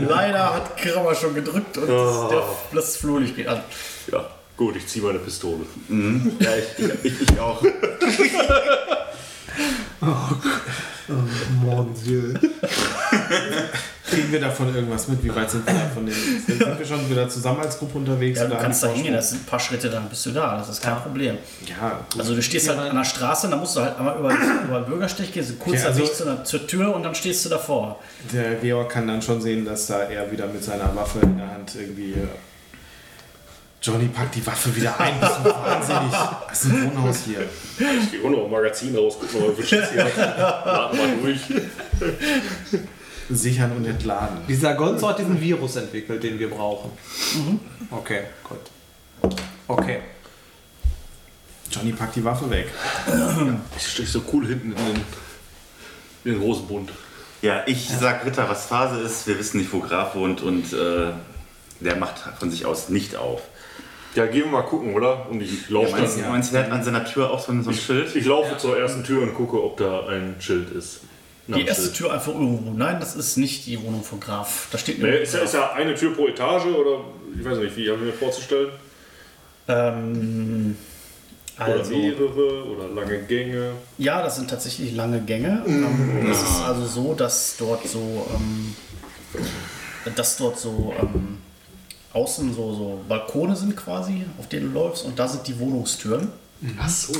[0.08, 2.28] Leider hat Krammer schon gedrückt und Oh.
[2.30, 2.42] der,
[2.74, 3.62] das Flurlicht geht an.
[4.10, 5.64] ja, gut, ich ziehe meine Pistole.
[6.40, 7.62] Ja, ich, ich, ich, auch.
[11.62, 12.34] Mon Dieu.
[14.12, 15.22] Kriegen wir davon irgendwas mit?
[15.24, 16.06] Wie weit sind wir davon?
[16.06, 18.38] Den, sind, sind wir schon wieder zusammen als Gruppe unterwegs?
[18.38, 20.58] Ja, du kannst da hingehen, das sind ein paar Schritte, dann bist du da.
[20.58, 21.38] Das ist kein Problem.
[21.66, 22.20] Ja, gut.
[22.20, 24.30] Also du stehst halt an der Straße, dann musst du halt einmal über,
[24.66, 27.02] über den Bürgersteig gehen, so ein kurzer Okay, also- Weg zu der, zur Tür und
[27.02, 27.98] dann stehst du davor.
[28.32, 31.48] Der Georg kann dann schon sehen, dass da er wieder mit seiner Waffe in der
[31.50, 32.12] Hand irgendwie.
[32.12, 32.26] äh,
[33.84, 35.18] Johnny packt die Waffe wieder ein.
[35.18, 36.12] Bist du wahnsinnig?
[36.48, 37.40] Das ist ein Wohnhaus hier.
[37.40, 40.06] Ich gehe auch noch im Magazin raus, guck mal, wie viel hier.
[40.16, 41.40] Laden mal durch.
[43.30, 44.38] Sichern und entladen.
[44.48, 46.90] Dieser Gonzo hat diesen Virus entwickelt, den wir brauchen.
[47.90, 49.32] Okay, gut.
[49.68, 49.98] Okay.
[51.70, 52.66] Johnny packt die Waffe weg.
[53.76, 55.04] Ich stehe so cool hinten in den,
[56.24, 56.90] in den Hosenbund.
[57.40, 59.26] Ja, ich sag Ritter, was Phase ist.
[59.26, 61.12] Wir wissen nicht, wo Graf wohnt und äh,
[61.80, 63.42] der macht von sich aus nicht auf.
[64.14, 65.28] Ja, gehen wir mal gucken, oder?
[65.30, 66.30] Und ich laufe Meinst, du, dann.
[66.30, 68.14] meinst du, der hat an seiner Tür auch so ein, so ein Schild?
[68.14, 71.00] Ich laufe zur ersten Tür und gucke, ob da ein Schild ist.
[71.48, 71.92] Die erste.
[71.92, 72.70] Tür einfach irgendwo.
[72.72, 74.68] Nein, das ist nicht die Wohnung von Graf.
[74.70, 77.00] Da steht nur Nee, ist, ja, ist ja eine Tür pro Etage oder
[77.38, 78.70] ich weiß nicht, wie habe ich mir vorzustellen?
[79.68, 80.76] Ähm,
[81.56, 83.72] Oder also, mehrere oder lange Gänge.
[83.98, 85.62] ja, das sind tatsächlich lange Gänge.
[85.66, 88.74] Ähm, Es ist also so, dass dort so, ähm,
[90.16, 91.38] dass dort so ähm,
[92.12, 96.28] außen so, so Balkone sind quasi, auf denen du läufst und da sind die Wohnungstüren.
[96.78, 97.12] Ach so.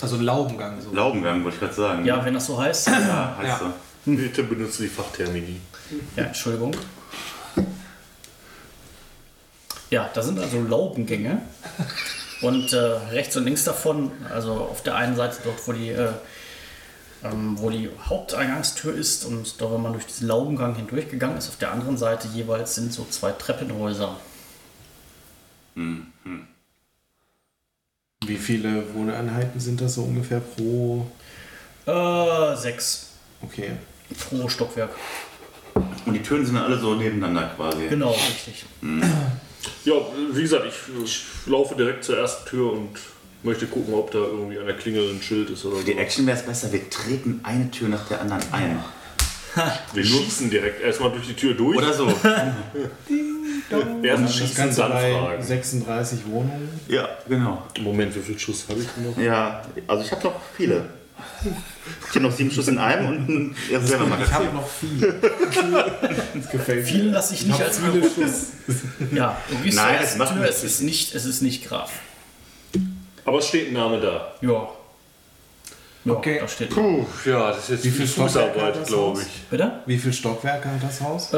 [0.00, 0.80] Also ein Laubengang.
[0.80, 0.92] So.
[0.94, 2.04] Laubengang, wollte ich gerade sagen.
[2.04, 2.88] Ja, wenn das so heißt.
[2.88, 3.58] Ja, heißt Ja.
[4.06, 4.10] so.
[4.16, 5.60] Bitte benutze die Fachtermini.
[6.16, 6.74] Ja, Entschuldigung.
[9.90, 11.42] Ja, da sind also Laubengänge.
[12.40, 16.08] Und äh, rechts und links davon, also auf der einen Seite dort, wo die, äh,
[17.24, 21.56] ähm, wo die Haupteingangstür ist und da, wenn man durch diesen Laubengang hindurchgegangen ist, auf
[21.56, 24.16] der anderen Seite jeweils sind so zwei Treppenhäuser.
[28.26, 31.06] Wie viele Wohneinheiten sind das so ungefähr pro.
[31.86, 33.04] Äh, sechs
[33.40, 33.70] Okay.
[34.18, 34.90] pro Stockwerk.
[36.04, 37.86] Und die Türen sind dann alle so nebeneinander quasi.
[37.88, 38.64] Genau, richtig.
[39.84, 39.94] Ja,
[40.32, 42.90] wie gesagt, ich, ich laufe direkt zur ersten Tür und
[43.44, 45.80] möchte gucken, ob da irgendwie an der Klingel ein Schild ist oder so.
[45.82, 48.82] Für die Action wäre es besser, wir treten eine Tür nach der anderen ein.
[49.94, 51.76] Wir schießen direkt erstmal durch die Tür durch.
[51.78, 52.06] Oder so.
[54.02, 55.42] Werden Das schießen, Ganze dann bei fragen.
[55.42, 56.68] 36 Wohnungen.
[56.88, 57.62] Ja, genau.
[57.80, 59.18] Moment, wie viel Schuss habe ich denn noch?
[59.18, 60.84] Ja, also ich habe noch viele.
[62.08, 65.14] Ich habe noch sieben Schuss in einem und ein Ich habe noch viel.
[66.34, 66.86] das gefällt mir.
[66.86, 68.46] Viele lasse ich nicht als viele Schuss.
[69.12, 70.58] Ja, du gehst Nein, das ersten macht Tür, nichts.
[70.58, 71.90] es ist nicht, es ist nicht Graf.
[73.24, 74.32] Aber es steht ein Name da.
[74.40, 74.68] Ja.
[76.08, 76.38] Ja, Okay.
[76.40, 76.70] da steht.
[76.70, 79.26] Puh, ja, das ist jetzt Wie viel viel Stockwerke hat Fußarbeit, das glaube Haus?
[79.26, 79.42] ich.
[79.50, 79.82] Bitte?
[79.86, 81.32] Wie viele Stockwerke hat das Haus?
[81.32, 81.36] Äh,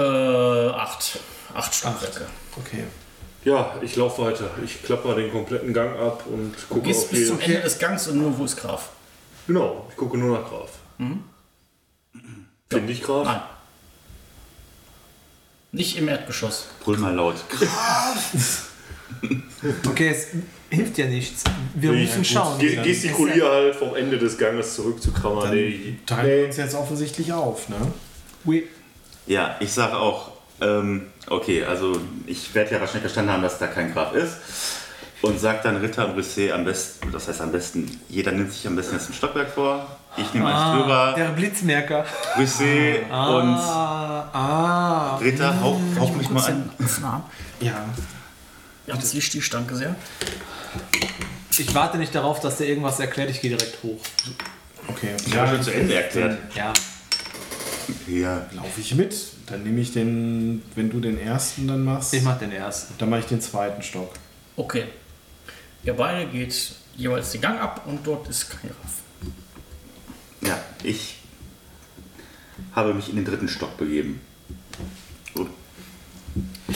[0.70, 1.18] acht.
[1.54, 2.26] Acht Stockwerke.
[2.58, 2.84] Okay.
[3.44, 4.50] Ja, ich laufe weiter.
[4.64, 7.40] Ich klappe den kompletten Gang ab und Du gucke gehst auf bis zum.
[7.40, 8.90] Ende des Gangs und nur wo ist Graf?
[9.46, 10.70] Genau, ich gucke nur nach Graf.
[12.68, 13.24] Finde ich Graf?
[13.24, 13.40] Nein.
[15.72, 16.66] Nicht im Erdgeschoss.
[16.84, 17.36] Brüll mal laut.
[19.86, 20.28] Okay, es
[20.70, 21.44] hilft ja nichts.
[21.74, 22.58] Wir Ich müssen schauen.
[22.58, 25.42] ge- gestikuliere halt vom Ende des Ganges zurück zu Kammer.
[25.42, 27.76] Dann Nee, teilen wir uns jetzt offensichtlich auf, ne?
[28.44, 28.62] We-
[29.26, 33.66] Ja, ich sage auch, ähm, okay, also ich werde ja wahrscheinlich verstanden haben, dass da
[33.66, 34.36] kein Graf ist.
[35.22, 38.66] Und sagt dann Ritter und Brisset am besten, das heißt am besten, jeder nimmt sich
[38.66, 39.86] am besten jetzt ein Stockwerk vor.
[40.16, 42.06] Ich nehme eins Ah, drüber, der Blitzmerker.
[42.36, 45.16] Brisset und Ah, ah.
[45.18, 46.70] Ritter, hauch, hauch mich mal an.
[47.60, 47.84] Ja.
[48.86, 49.94] Ja, das Lichtstiel, danke sehr.
[51.58, 53.30] Ich warte nicht darauf, dass der irgendwas erklärt.
[53.30, 54.00] Ich gehe direkt hoch.
[54.88, 55.14] Okay.
[55.36, 56.38] Habe schon zu Ende erklärt.
[56.54, 56.72] Ja.
[58.06, 59.14] Ja, Laufe ich mit.
[59.46, 62.94] Dann nehme ich den, wenn du den ersten dann machst, Ich mach den ersten.
[62.98, 64.12] dann mache ich den zweiten Stock.
[64.56, 64.84] Okay.
[65.82, 68.92] Ihr beide geht jeweils den Gang ab und dort ist kein Graf.
[70.42, 71.16] ja, ich
[72.72, 74.20] habe mich in den dritten Stock begeben.
[75.34, 75.48] Gut.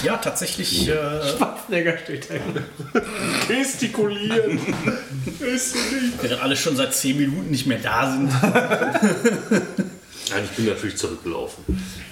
[0.03, 0.89] Ja, tatsächlich.
[0.89, 0.95] Äh,
[1.64, 2.35] Schwarzenegger steht da.
[3.48, 4.59] Gestikulieren.
[5.40, 6.22] ist nicht.
[6.22, 8.31] während alle schon seit 10 Minuten nicht mehr da sind.
[10.31, 11.64] Nein, ich bin natürlich zurückgelaufen.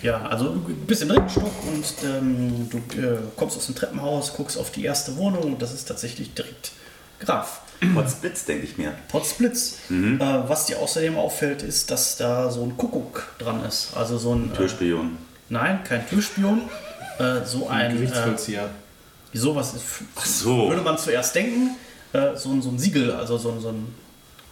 [0.03, 4.35] Ja, also du bist im dritten Stock und ähm, du äh, kommst aus dem Treppenhaus,
[4.35, 6.73] guckst auf die erste Wohnung und das ist tatsächlich direkt
[7.21, 7.61] Graf.
[7.95, 8.95] Potzblitz, denke ich mir.
[9.09, 9.79] Potzblitz.
[9.91, 13.97] Äh, was dir außerdem auffällt, ist, dass da so ein Kuckuck dran ist.
[13.97, 14.53] Also so ein.
[14.53, 15.19] Äh, Türspion.
[15.49, 16.63] nein, kein Türspion.
[17.19, 17.93] Äh, so ein.
[17.93, 18.71] Äh, Gerichtsvollzieher.
[19.39, 19.85] Sowas ist.
[20.17, 20.69] Ach so.
[20.69, 21.77] Würde man zuerst denken.
[22.13, 23.61] Äh, so, ein, so ein Siegel, also so ein.
[23.61, 23.95] So ein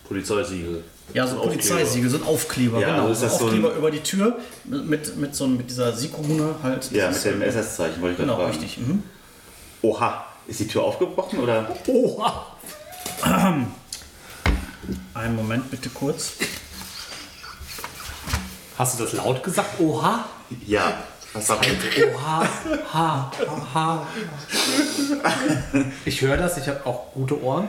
[0.09, 0.83] Polizeisiegel.
[1.15, 1.55] ja, so ein Aufkleber.
[1.63, 3.07] Polizeisiegel, so ein Aufkleber, Ja, genau.
[3.07, 5.71] also ist so ein das so ein- Aufkleber über die Tür mit, mit, so, mit
[5.71, 6.91] dieser Sigrune halt.
[6.91, 8.79] Ja, mit dem SS-Zeichen wollte ich gerade Genau, richtig.
[8.79, 9.03] Mhm.
[9.83, 11.69] Oha, ist die Tür aufgebrochen oder?
[11.87, 12.47] Oha!
[15.15, 16.33] Einen Moment bitte kurz.
[18.79, 19.79] Hast du das laut gesagt?
[19.79, 20.25] Oha.
[20.67, 21.05] Ja.
[21.33, 21.69] Was sagt
[22.13, 22.49] Oha.
[22.93, 23.33] Ha.
[23.75, 24.07] Ha.
[26.05, 26.57] Ich höre das.
[26.59, 27.69] Ich habe auch gute Ohren.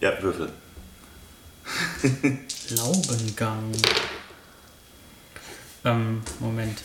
[0.00, 0.52] Ja, Würfel.
[2.70, 3.72] Laubengang.
[5.84, 6.78] Ähm, Moment.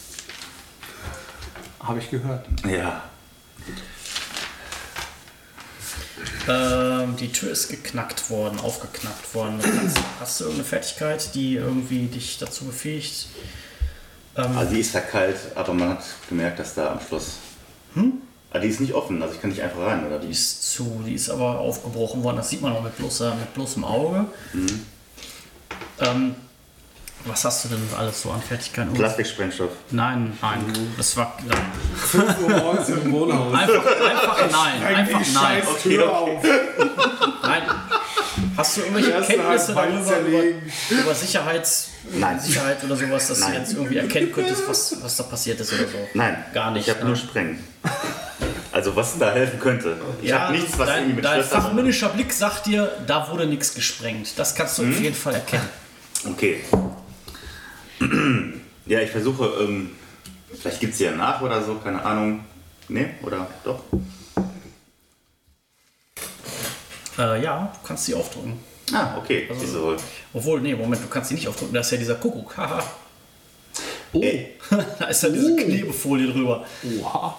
[1.79, 2.47] Habe ich gehört.
[2.67, 3.03] Ja.
[6.47, 9.59] Ähm, die Tür ist geknackt worden, aufgeknackt worden.
[10.19, 13.27] Hast du irgendeine Fertigkeit, die irgendwie dich dazu befähigt?
[14.37, 17.37] Ähm, Also die ist verkeilt, aber man hat gemerkt, dass da am Schluss.
[17.95, 18.13] Hm?
[18.53, 21.03] Ah, die ist nicht offen, also ich kann nicht einfach rein, oder die ist zu,
[21.05, 22.37] die ist aber aufgebrochen worden.
[22.37, 24.25] Das sieht man auch mit, bloßer, mit bloßem Auge.
[25.99, 26.35] Ähm,
[27.25, 28.93] was hast du denn alles so an Fertigkeiten?
[28.93, 29.71] Plastiksprengstoff.
[29.91, 30.59] Nein, nein,
[30.95, 31.57] das war nein.
[31.97, 33.53] 5 Uhr morgens im Wohnhaus.
[33.53, 35.63] einfach, einfach nein, einfach nein.
[35.81, 36.43] Tür auf.
[37.43, 37.63] Nein.
[38.57, 42.39] Hast du irgendwelche Erste Kenntnisse Hand Bein darüber, über, über Sicherheits, Nein.
[42.39, 43.51] Sicherheit oder sowas, dass Nein.
[43.53, 45.97] du jetzt irgendwie erkennen könntest, was, was da passiert ist oder so?
[46.15, 46.87] Nein, Gar nicht.
[46.87, 47.07] Ich habe ne?
[47.07, 47.63] nur Sprengen.
[48.71, 49.97] Also was da helfen könnte.
[50.21, 53.29] Ich ja, habe nichts, was irgendwie dein, mit dein Schlössern- fachmännischer Blick sagt dir, da
[53.29, 54.29] wurde nichts gesprengt.
[54.37, 54.91] Das kannst du Hm?
[54.91, 55.69] auf jeden Fall erkennen.
[56.25, 56.61] Okay.
[58.85, 59.89] Ja, ich versuche, ähm,
[60.61, 62.45] vielleicht gibt es ja nach oder so, keine Ahnung.
[62.87, 63.09] Ne?
[63.21, 63.83] Oder doch?
[67.17, 68.59] Äh, ja, du kannst sie aufdrücken.
[68.93, 69.47] Ah, okay.
[69.49, 69.97] Also- wohl.
[70.33, 72.55] Obwohl, nee, Moment, du kannst sie nicht aufdrücken, da ist ja dieser Kuckuck.
[72.57, 72.83] Haha.
[74.13, 74.21] Oh.
[74.99, 76.65] Da ist ja diese Klebefolie drüber.
[77.01, 77.37] Oha.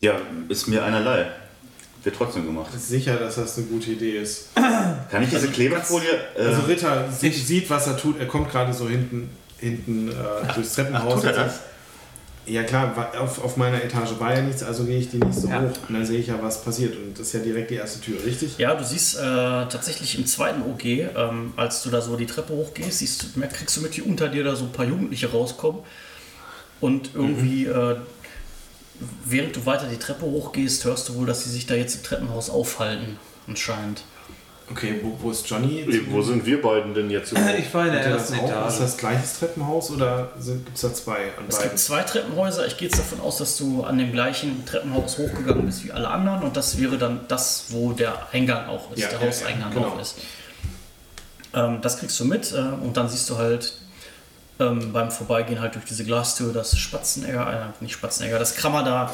[0.00, 0.14] ja,
[0.48, 1.26] ist mir einerlei.
[2.04, 2.70] Wird trotzdem gemacht.
[2.78, 4.54] Sicher, dass das eine gute Idee ist.
[4.54, 6.08] Kann ich diese Klebefolie.
[6.36, 8.20] Äh, Also Ritter sie- sieht, was er tut.
[8.20, 11.14] Er kommt gerade so hinten, hinten äh, durchs Treppenhaus.
[11.14, 11.60] tut er das?
[12.46, 15.48] Ja klar, auf, auf meiner Etage war ja nichts, also gehe ich die nicht so
[15.48, 15.62] Ja.
[15.62, 15.72] hoch.
[15.88, 16.94] Und dann sehe ich ja, was passiert.
[16.96, 18.56] Und das ist ja direkt die erste Tür, richtig?
[18.58, 22.52] Ja, du siehst äh, tatsächlich im zweiten OG, ähm, als du da so die Treppe
[22.52, 25.82] hochgehst, siehst du, kriegst du mit, wie unter dir da so ein paar Jugendliche rauskommen.
[26.80, 27.96] Und irgendwie, äh,
[29.24, 32.02] während du weiter die Treppe hochgehst, hörst du wohl, dass sie sich da jetzt im
[32.04, 34.02] Treppenhaus aufhalten, anscheinend.
[34.68, 35.80] Okay, wo, wo ist Johnny?
[35.82, 37.30] Eben, Wo sind wir beiden denn jetzt?
[37.32, 37.58] überhaupt?
[37.58, 38.48] Ich war in der er das ersten auch?
[38.48, 38.78] Ist Etage.
[38.80, 41.70] das gleiches Treppenhaus oder gibt es da zwei an Es beiden?
[41.70, 42.66] gibt zwei Treppenhäuser.
[42.66, 46.08] Ich gehe jetzt davon aus, dass du an dem gleichen Treppenhaus hochgegangen bist wie alle
[46.08, 46.42] anderen.
[46.42, 49.78] Und das wäre dann das, wo der Eingang auch ist, Ja, der ja, Hauseingang ja,
[49.78, 49.88] genau.
[49.94, 50.16] auch ist.
[51.54, 53.78] Ähm, das kriegst du mit äh, und dann siehst du halt
[54.58, 59.12] ähm, beim Vorbeigehen halt durch diese Glastür, dass Spatzenegger, äh, nicht Spatzenegger, dass Krammer da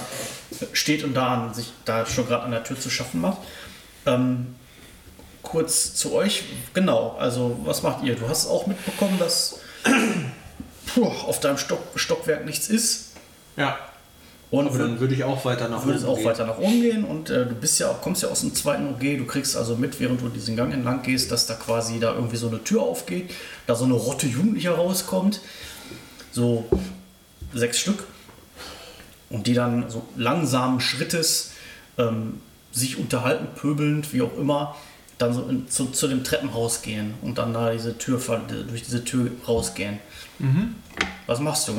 [0.72, 3.38] steht und da an sich da schon gerade an der Tür zu schaffen macht.
[4.06, 4.54] Ähm,
[5.42, 8.14] kurz zu euch, genau, also was macht ihr?
[8.14, 9.58] Du hast auch mitbekommen, dass
[10.94, 13.12] puh, auf deinem Stock, Stockwerk nichts ist.
[13.56, 13.78] Ja.
[14.50, 16.26] Und Aber dann würde ich auch weiter nach würdest oben auch gehen.
[16.26, 18.86] weiter nach oben gehen und äh, du bist ja auch, kommst ja aus dem zweiten
[18.86, 22.14] OG, du kriegst also mit, während du diesen Gang entlang gehst, dass da quasi da
[22.14, 23.30] irgendwie so eine Tür aufgeht,
[23.66, 25.40] da so eine Rotte Jugendlicher rauskommt,
[26.32, 26.66] so
[27.54, 28.04] sechs Stück
[29.30, 31.52] und die dann so langsamen Schrittes
[31.96, 34.76] ähm, sich unterhalten, pöbelnd, wie auch immer,
[35.22, 38.20] dann so in, zu, zu dem Treppenhaus gehen und dann da diese Tür
[38.68, 39.98] durch diese Tür rausgehen.
[41.26, 41.72] Was machst du?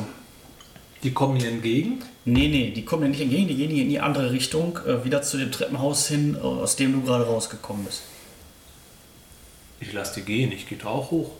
[1.02, 2.02] Die kommen mir entgegen.
[2.24, 5.20] Nee, nee, die kommen dir nicht entgegen, die gehen in die andere Richtung, äh, wieder
[5.20, 8.02] zu dem Treppenhaus hin, äh, aus dem du gerade rausgekommen bist.
[9.80, 11.32] Ich lasse die gehen, ich gehe da auch hoch.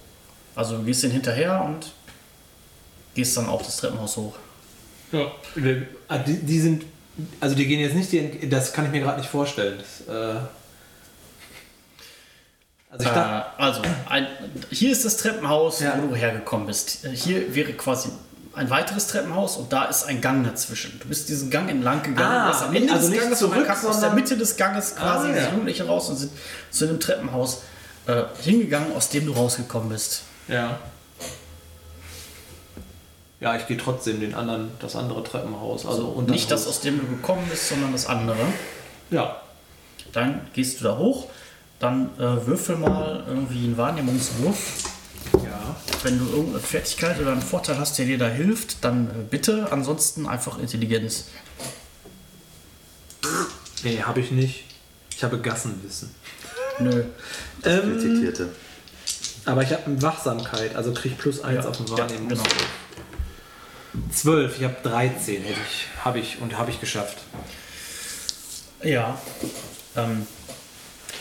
[0.55, 1.93] Also du gehst denen hinterher und
[3.15, 4.35] gehst dann auch das Treppenhaus hoch.
[5.13, 5.33] Ja.
[6.09, 6.85] Ah, Die, die sind,
[7.41, 9.79] also die gehen jetzt nicht, die, das kann ich mir gerade nicht vorstellen.
[9.79, 10.41] Das, äh,
[12.95, 14.27] also ich Äh, dachte, also, ein,
[14.71, 15.95] hier ist das Treppenhaus, Ja.
[16.01, 17.05] wo du hergekommen bist.
[17.05, 18.09] Äh, Hier wäre quasi
[18.55, 20.99] ein weiteres Treppenhaus und da ist ein Gang dazwischen.
[21.01, 23.85] Du bist diesen Gang entlang gegangen, Ah, am Ende also des nicht Ganges zurück, kamst
[23.85, 25.51] aus der Mitte des Ganges quasi Ah, ja.
[25.51, 26.31] Jugendlichen raus und sind
[26.71, 27.63] zu einem Treppenhaus
[28.07, 30.23] äh, hingegangen, aus dem du rausgekommen bist.
[30.49, 30.79] ja.
[33.41, 35.85] Ja, ich gehe trotzdem den anderen, das andere Treppenhaus.
[35.85, 38.39] Also und Nicht das, aus dem du gekommen bist, sondern das andere.
[39.11, 39.37] Ja.
[40.13, 41.27] Dann gehst du da hoch,
[41.79, 44.85] dann äh, würfel mal irgendwie einen Wahrnehmungswurf.
[45.33, 45.77] Ja.
[46.03, 49.69] Wenn du irgendeine Fertigkeit oder einen Vorteil hast, der dir da hilft, dann äh, bitte.
[49.73, 51.27] Ansonsten einfach Intelligenz.
[53.83, 54.65] Nee, habe ich nicht.
[55.17, 56.15] Ich habe Gassenwissen.
[56.79, 57.05] Nö.
[57.65, 58.49] Ähm, Zitierte.
[59.45, 62.29] aber ich habe Wachsamkeit, also krieg plus 1 Ja, auf den ja, Wahrnehmung.
[62.29, 62.43] genau.
[64.11, 67.19] 12, ich habe 13, hätte ich, habe ich und habe ich geschafft.
[68.83, 69.19] Ja.
[69.97, 70.27] Ähm,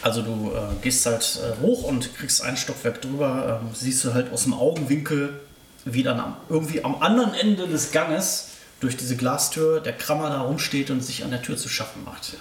[0.03, 4.13] also du äh, gehst halt äh, hoch und kriegst ein Stockwerk drüber, ähm, siehst du
[4.13, 5.39] halt aus dem Augenwinkel,
[5.85, 10.41] wie dann am, irgendwie am anderen Ende des Ganges durch diese Glastür der Krammer da
[10.41, 12.35] rumsteht und sich an der Tür zu schaffen macht.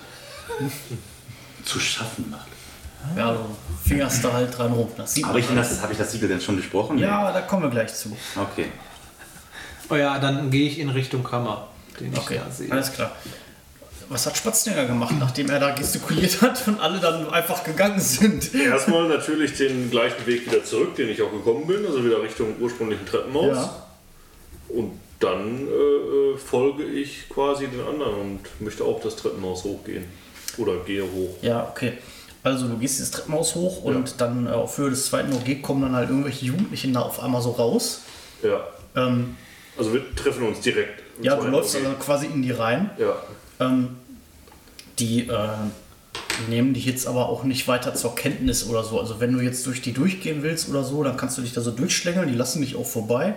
[1.64, 2.48] Zu schaffen macht.
[3.16, 3.38] Ja, du
[3.88, 4.88] fingerst da halt dran rum.
[4.96, 5.70] Das sieht Habe man ich, denn halt.
[5.70, 6.98] das, habe ich das Siegel denn schon durchbrochen?
[6.98, 8.16] Ja, da kommen wir gleich zu.
[8.36, 8.66] Okay.
[9.88, 11.68] Oh ja, dann gehe ich in Richtung Kammer,
[12.00, 12.70] den ich Okay, da sehe.
[12.72, 13.12] alles klar.
[14.08, 18.54] Was hat Spatzenegger gemacht, nachdem er da gestikuliert hat und alle dann einfach gegangen sind?
[18.54, 22.54] Erstmal natürlich den gleichen Weg wieder zurück, den ich auch gekommen bin, also wieder Richtung
[22.60, 23.56] ursprünglichen Treppenhaus.
[23.56, 23.86] Ja.
[24.68, 30.04] Und dann äh, äh, folge ich quasi den anderen und möchte auch das Treppenhaus hochgehen.
[30.58, 31.36] Oder gehe hoch.
[31.42, 31.94] Ja, okay.
[32.42, 35.82] Also du gehst dieses Treppenhaus hoch und dann äh, auf Höhe des zweiten OG kommen
[35.82, 38.02] dann halt irgendwelche Jugendlichen da auf einmal so raus.
[38.42, 38.66] Ja.
[38.96, 39.36] Ähm,
[39.78, 41.02] Also wir treffen uns direkt.
[41.22, 42.90] ja, du läufst also quasi in die rein.
[42.98, 43.14] Ja.
[43.66, 43.88] Ähm,
[44.98, 45.48] die äh,
[46.48, 49.00] nehmen dich jetzt aber auch nicht weiter zur Kenntnis oder so.
[49.00, 51.60] Also wenn du jetzt durch die durchgehen willst oder so, dann kannst du dich da
[51.60, 52.28] so durchschlängeln.
[52.28, 53.34] Die lassen dich auch vorbei.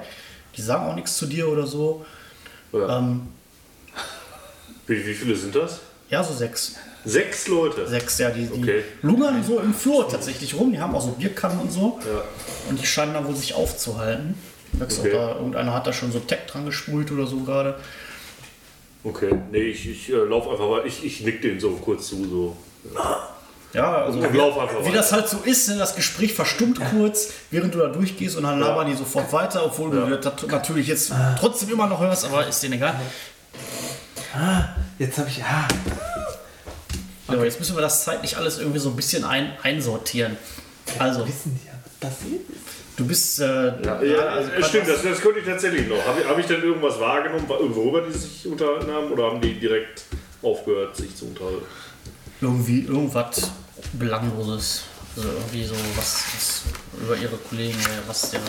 [0.57, 2.05] Die sagen auch nichts zu dir oder so.
[2.73, 2.99] ja.
[2.99, 3.21] Ähm,
[4.87, 5.79] Wie, wie viele sind das?
[6.09, 6.75] ja, so sechs.
[7.03, 7.87] Sechs Leute.
[7.87, 8.83] Sechs, ja, die, die Okay.
[9.03, 10.71] lungern so im Flur tatsächlich rum.
[10.71, 11.99] Die haben auch so Bierkannen und so.
[12.05, 12.23] Ja.
[12.69, 14.35] Und die scheinen da wohl sich aufzuhalten.
[14.79, 15.11] Okay.
[15.11, 17.75] da, irgendeiner hat da schon so Tech dran gespult oder so gerade.
[19.05, 19.33] Okay.
[19.51, 20.85] Nee, ich, ich äh, laufe einfach weiter.
[20.85, 22.27] Ich, ich nick denen so kurz zu.
[22.27, 22.57] So.
[23.71, 24.97] Ja, also Und wie, lauf einfach wie weiter.
[24.97, 25.77] das halt so ist, ne?
[25.77, 29.91] das Gespräch verstummt kurz, während du da durchgehst und dann labern die sofort weiter, obwohl
[29.91, 32.95] du das natürlich jetzt trotzdem immer noch hörst, aber ist denen egal.
[34.97, 35.67] Jetzt habe ich, ah,
[37.27, 40.37] Aber jetzt müssen wir das zeitlich alles irgendwie so ein bisschen ein, einsortieren.
[40.99, 42.84] Also, wissen die ja, was passiert ist.
[42.97, 43.39] Du bist.
[43.39, 43.45] Äh,
[43.83, 46.03] Ja, ja, also stimmt, das, das könnte ich tatsächlich noch.
[46.05, 49.11] Habe ich, hab ich denn irgendwas wahrgenommen, worüber die sich unterhalten haben?
[49.11, 50.03] Oder haben die direkt
[50.41, 51.65] aufgehört, sich zu unterhalten?
[52.41, 53.51] irgendwie irgendwas
[53.93, 54.83] Belangloses.
[55.15, 56.63] Also irgendwie so was, was
[57.01, 58.41] über ihre Kollegen, äh, was der,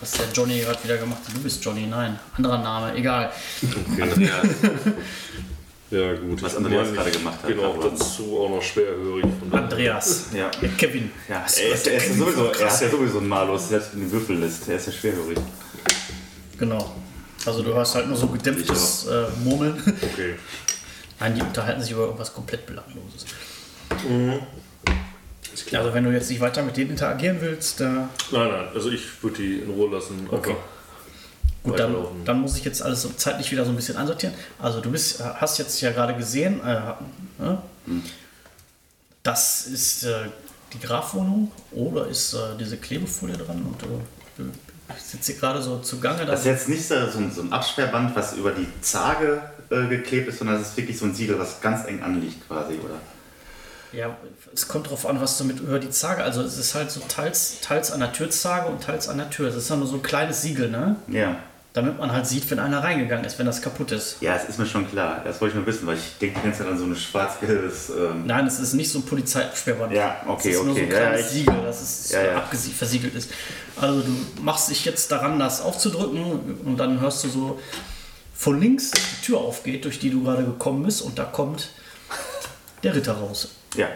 [0.00, 1.34] was der Johnny gerade wieder gemacht hat.
[1.34, 2.18] Du bist Johnny, nein.
[2.36, 3.32] Anderer Name, egal.
[4.00, 4.46] Andreas,
[5.90, 6.40] Ja, gut.
[6.42, 9.24] Was Andreas Ich gerade gemacht hat, Bin auch aber- dazu auch noch schwerhörig.
[9.50, 10.26] Andreas.
[10.32, 10.50] ja.
[10.62, 11.10] Der Kevin.
[11.28, 14.02] Ja, er ist, er, ist ja sowieso, er hat ja sowieso einen Malus, selbst wenn
[14.02, 14.68] die Würfellist.
[14.68, 15.38] Er ist ja schwerhörig.
[16.58, 16.94] Genau.
[17.46, 19.74] Also du hörst halt nur so gedämpftes äh, Murmeln.
[20.12, 20.34] Okay.
[21.20, 23.24] Nein, die unterhalten sich über irgendwas komplett Belangloses.
[23.88, 25.82] völlig klar.
[25.82, 29.02] Also wenn du jetzt nicht weiter mit denen interagieren willst, da Nein, nein, also ich
[29.22, 30.26] würde die in Ruhe lassen.
[30.30, 30.54] Okay.
[31.62, 31.94] Gut, dann,
[32.24, 34.34] dann muss ich jetzt alles so zeitlich wieder so ein bisschen einsortieren.
[34.58, 36.80] Also du bist, hast jetzt ja gerade gesehen, äh,
[37.38, 37.58] ne?
[39.22, 40.14] das ist äh,
[40.72, 43.76] die Grafwohnung oder ist äh, diese Klebefolie dran und
[44.98, 46.20] sitzt hier gerade so zugange.
[46.20, 49.42] Da Das ist jetzt nicht so so ein, so ein Absperrband, was über die Zage
[49.70, 52.74] äh, geklebt ist, sondern es ist wirklich so ein Siegel, was ganz eng anliegt quasi,
[52.74, 52.94] oder?
[53.92, 54.16] Ja,
[54.54, 57.00] es kommt darauf an, was du mit über die Zage, also es ist halt so
[57.08, 59.48] teils, teils an der Türzage und teils an der Tür.
[59.48, 60.96] Es ist ja nur so ein kleines Siegel, ne?
[61.08, 61.36] Ja.
[61.72, 64.16] Damit man halt sieht, wenn einer reingegangen ist, wenn das kaputt ist.
[64.20, 65.20] Ja, es ist mir schon klar.
[65.24, 67.90] Das wollte ich nur wissen, weil ich denke die ganze Zeit an so ein schwarz-gelbes.
[67.90, 69.92] Ähm, Nein, es ist nicht so ein Polizeiabsperrband.
[69.92, 70.82] Ja, okay, es ist nur so okay.
[70.86, 72.40] ein Ja, kleines ich- Siegel, das ist Ja, ja.
[72.76, 73.30] versiegelt ist.
[73.80, 77.60] Also du machst dich jetzt daran, das aufzudrücken und dann hörst du so
[78.34, 81.68] von links, dass die Tür aufgeht, durch die du gerade gekommen bist und da kommt
[82.82, 83.48] der Ritter raus.
[83.76, 83.86] ja.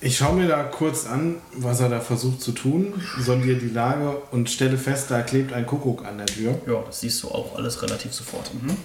[0.00, 4.16] Ich schaue mir da kurz an, was er da versucht zu tun, sondiere die Lage
[4.30, 6.54] und stelle fest, da klebt ein Kuckuck an der Tür.
[6.68, 8.52] Ja, das siehst du auch alles relativ sofort.
[8.54, 8.76] Mhm.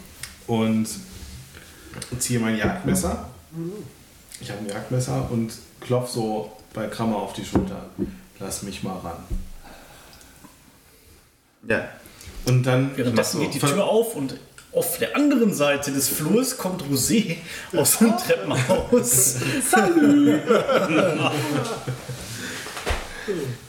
[0.48, 0.88] Und
[2.18, 3.30] ziehe mein Jagdmesser.
[4.42, 7.86] Ich habe ein Jagdmesser und klopf so bei Krammer auf die Schulter.
[8.40, 9.18] Lass mich mal ran.
[11.68, 11.88] Ja.
[12.46, 14.36] Und dann Währenddessen so, geht die Tür auf und
[14.74, 17.38] auf der anderen Seite des Flurs kommt Rosé
[17.76, 19.36] aus dem Treppenhaus.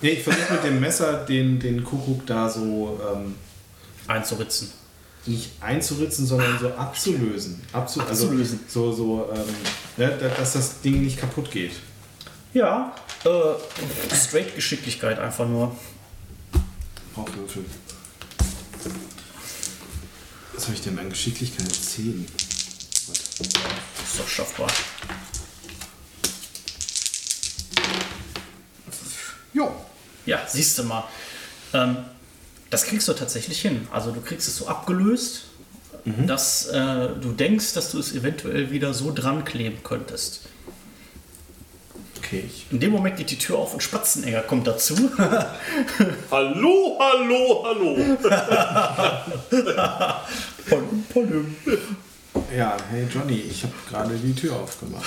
[0.00, 3.36] Nee, ich versuche mit dem Messer den, den Kuckuck da so ähm,
[4.08, 4.72] einzuritzen.
[5.26, 7.60] nicht einzuritzen, sondern so abzulösen.
[7.72, 8.60] Abzu Abzulösen.
[8.66, 9.44] Also so, so ähm,
[9.96, 11.72] ne, da- dass das Ding nicht kaputt geht.
[12.52, 12.94] Ja,
[13.24, 15.74] äh, straight Geschicklichkeit einfach nur.
[17.14, 17.64] Aufwürfel.
[20.54, 22.26] Was habe ich denn an Geschicklichkeit 10?
[22.26, 24.70] Ist doch schaffbar.
[29.52, 29.74] Jo.
[30.26, 31.04] Ja, siehst du mal.
[31.72, 31.96] Ähm,
[32.70, 33.86] das kriegst du tatsächlich hin.
[33.92, 35.44] Also du kriegst es so abgelöst,
[36.04, 40.42] dass äh, du denkst, dass du es eventuell wieder so dran kleben könntest.
[42.24, 44.94] Okay, In dem Moment geht die Tür auf und Spatzenegger kommt dazu.
[46.30, 47.96] Hallo, hallo, hallo.
[50.68, 51.54] Polum, polum.
[52.56, 55.04] Ja, hey Johnny, ich habe gerade die Tür aufgemacht.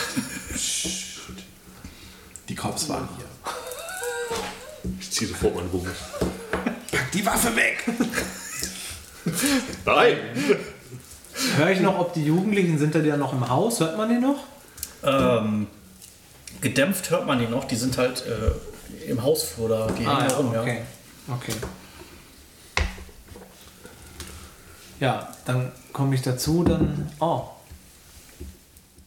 [0.53, 1.17] Psst.
[2.47, 3.25] Die Cops waren hier.
[4.99, 5.89] Ich ziehe sofort meinen Bogen.
[6.91, 7.83] Pack die Waffe weg!
[9.85, 10.17] Nein!
[11.57, 13.79] Höre ich noch, ob die Jugendlichen sind da ja noch im Haus?
[13.79, 14.43] Hört man die noch?
[15.03, 15.65] Ähm,
[16.61, 17.65] gedämpft hört man die noch.
[17.65, 19.87] Die sind halt äh, im Hausflur da.
[19.87, 20.61] Die hängen da rum, ja.
[20.61, 20.81] okay.
[21.29, 21.53] okay.
[24.99, 27.11] Ja, dann komme ich dazu, dann.
[27.19, 27.43] Oh.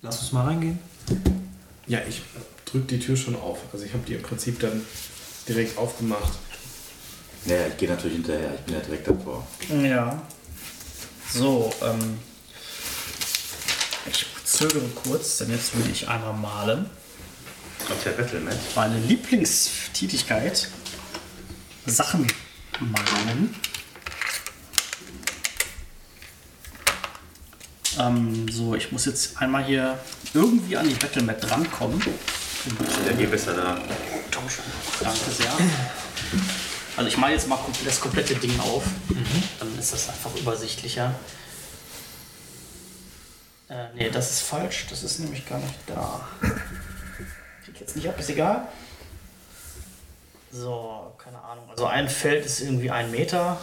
[0.03, 0.79] Lass uns mal reingehen.
[1.87, 2.23] Ja, ich
[2.65, 3.59] drück die Tür schon auf.
[3.73, 4.85] Also ich habe die im Prinzip dann
[5.49, 6.33] direkt aufgemacht.
[7.45, 8.55] Naja, ich gehe natürlich hinterher.
[8.55, 9.47] Ich bin ja direkt davor.
[9.83, 10.23] Ja.
[11.33, 12.19] So, ähm.
[14.07, 16.87] Ich zögere kurz, denn jetzt würde ich einmal malen.
[17.87, 18.77] Kommt der Battlematch.
[18.77, 20.69] Meine Lieblingstätigkeit.
[21.87, 22.27] Sachen
[22.79, 23.55] malen.
[27.99, 29.99] Ähm, so, ich muss jetzt einmal hier
[30.33, 32.01] irgendwie an die Battlemat drankommen.
[33.07, 33.81] Der geht besser da.
[34.31, 34.65] Tauschen.
[35.01, 35.53] Danke sehr.
[36.97, 38.85] Also ich male jetzt mal das komplette Ding auf.
[39.59, 41.15] Dann ist das einfach übersichtlicher.
[43.69, 44.87] Äh, nee, das ist falsch.
[44.91, 46.29] Das ist nämlich gar nicht da.
[47.81, 48.69] Jetzt nicht ab, ist egal.
[50.53, 51.69] So, keine Ahnung.
[51.71, 53.59] Also ein Feld ist irgendwie ein Meter.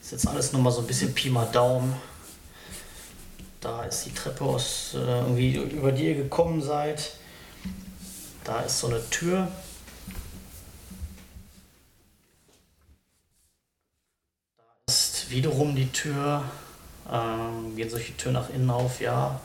[0.00, 1.94] Ist jetzt alles nur mal so ein bisschen Pi mal Daumen.
[3.60, 7.16] Da ist die Treppe aus äh, irgendwie über die ihr gekommen seid.
[8.44, 9.48] Da ist so eine Tür.
[14.56, 16.44] Da ist wiederum die Tür.
[17.10, 19.40] Ähm, gehen solche Türen nach innen auf, ja.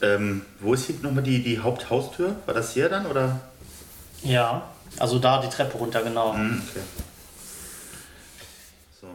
[0.00, 2.36] Ähm, wo ist hier nochmal die, die Haupthaustür?
[2.46, 3.40] War das hier dann oder?
[4.22, 4.62] Ja,
[4.98, 6.34] also da die Treppe runter, genau.
[6.34, 6.80] Hm, okay.
[9.00, 9.06] So.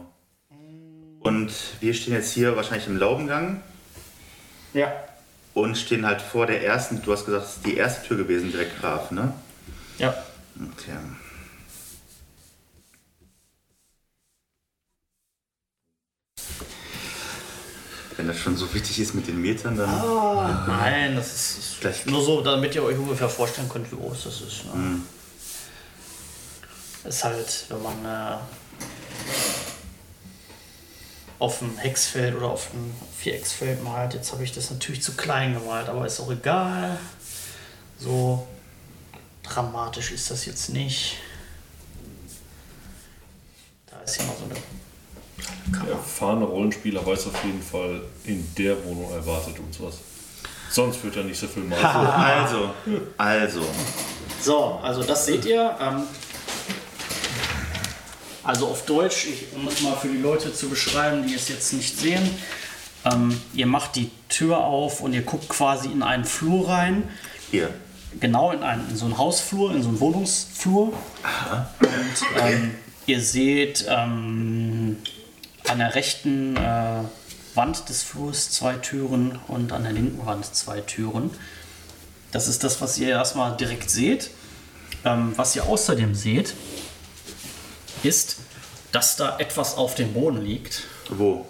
[1.20, 3.62] Und wir stehen jetzt hier wahrscheinlich im Laubengang
[4.74, 4.92] Ja.
[5.54, 8.50] und stehen halt vor der ersten, du hast gesagt, das ist die erste Tür gewesen,
[8.50, 9.32] direkt Graf, ne?
[9.98, 10.14] Ja.
[10.56, 10.92] Okay.
[18.16, 20.66] Wenn das schon so wichtig ist mit den Metern, dann.
[20.68, 24.24] Nein, das ist, ist Gleich- nur so, damit ihr euch ungefähr vorstellen könnt, wie groß
[24.24, 24.64] das ist.
[24.66, 25.00] Ne?
[27.04, 28.36] Ist halt, wenn man äh,
[31.38, 34.14] auf dem Hexfeld oder auf dem Vierecksfeld malt.
[34.14, 36.98] Jetzt habe ich das natürlich zu klein gemalt, aber ist auch egal.
[37.98, 38.46] So
[39.42, 41.16] dramatisch ist das jetzt nicht.
[43.86, 44.54] Da ist ja noch so eine
[45.88, 49.98] erfahrene Rollenspieler weiß auf jeden Fall, in der Wohnung erwartet uns was.
[50.70, 51.82] Sonst wird er nicht so viel machen.
[52.06, 52.70] Also,
[53.16, 53.62] also.
[54.40, 55.76] So, also das seht ihr.
[55.80, 56.02] Ähm,
[58.42, 61.72] also auf Deutsch, ich, um es mal für die Leute zu beschreiben, die es jetzt
[61.72, 62.28] nicht sehen.
[63.04, 67.08] Ähm, ihr macht die Tür auf und ihr guckt quasi in einen Flur rein.
[67.50, 67.70] Hier.
[68.20, 70.92] Genau in, einen, in so einen Hausflur, in so einen Wohnungsflur.
[71.80, 72.74] Und ähm,
[73.06, 74.63] ihr seht ähm,
[75.68, 77.00] an der rechten äh,
[77.54, 81.30] Wand des Flurs zwei Türen und an der linken Wand zwei Türen.
[82.32, 84.30] Das ist das, was ihr erstmal direkt seht.
[85.04, 86.54] Ähm, was ihr außerdem seht,
[88.02, 88.38] ist,
[88.92, 90.84] dass da etwas auf dem Boden liegt.
[91.10, 91.46] Wo?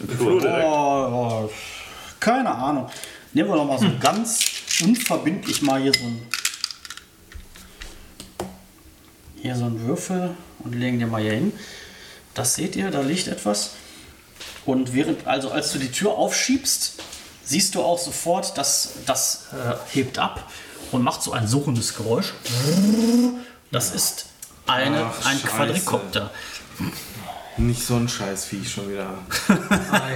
[0.00, 0.64] Im Flur direkt.
[0.64, 1.08] Oh,
[1.46, 1.50] oh,
[2.20, 2.88] keine Ahnung.
[3.32, 4.40] Nehmen wir doch mal so ganz
[4.82, 6.26] unverbindlich mal hier so ein
[9.42, 11.52] hier so einen Würfel und legen den mal hier hin.
[12.34, 13.70] Das seht ihr, da liegt etwas.
[14.66, 17.02] Und während, also als du die Tür aufschiebst,
[17.44, 20.50] siehst du auch sofort, dass das äh, hebt ab
[20.92, 22.32] und macht so ein suchendes Geräusch.
[23.70, 24.26] Das ist
[24.66, 25.46] eine, Ach, ein Scheiße.
[25.46, 26.30] Quadrikopter.
[27.56, 29.18] Nicht so ein Scheißviech schon wieder.
[29.48, 29.52] I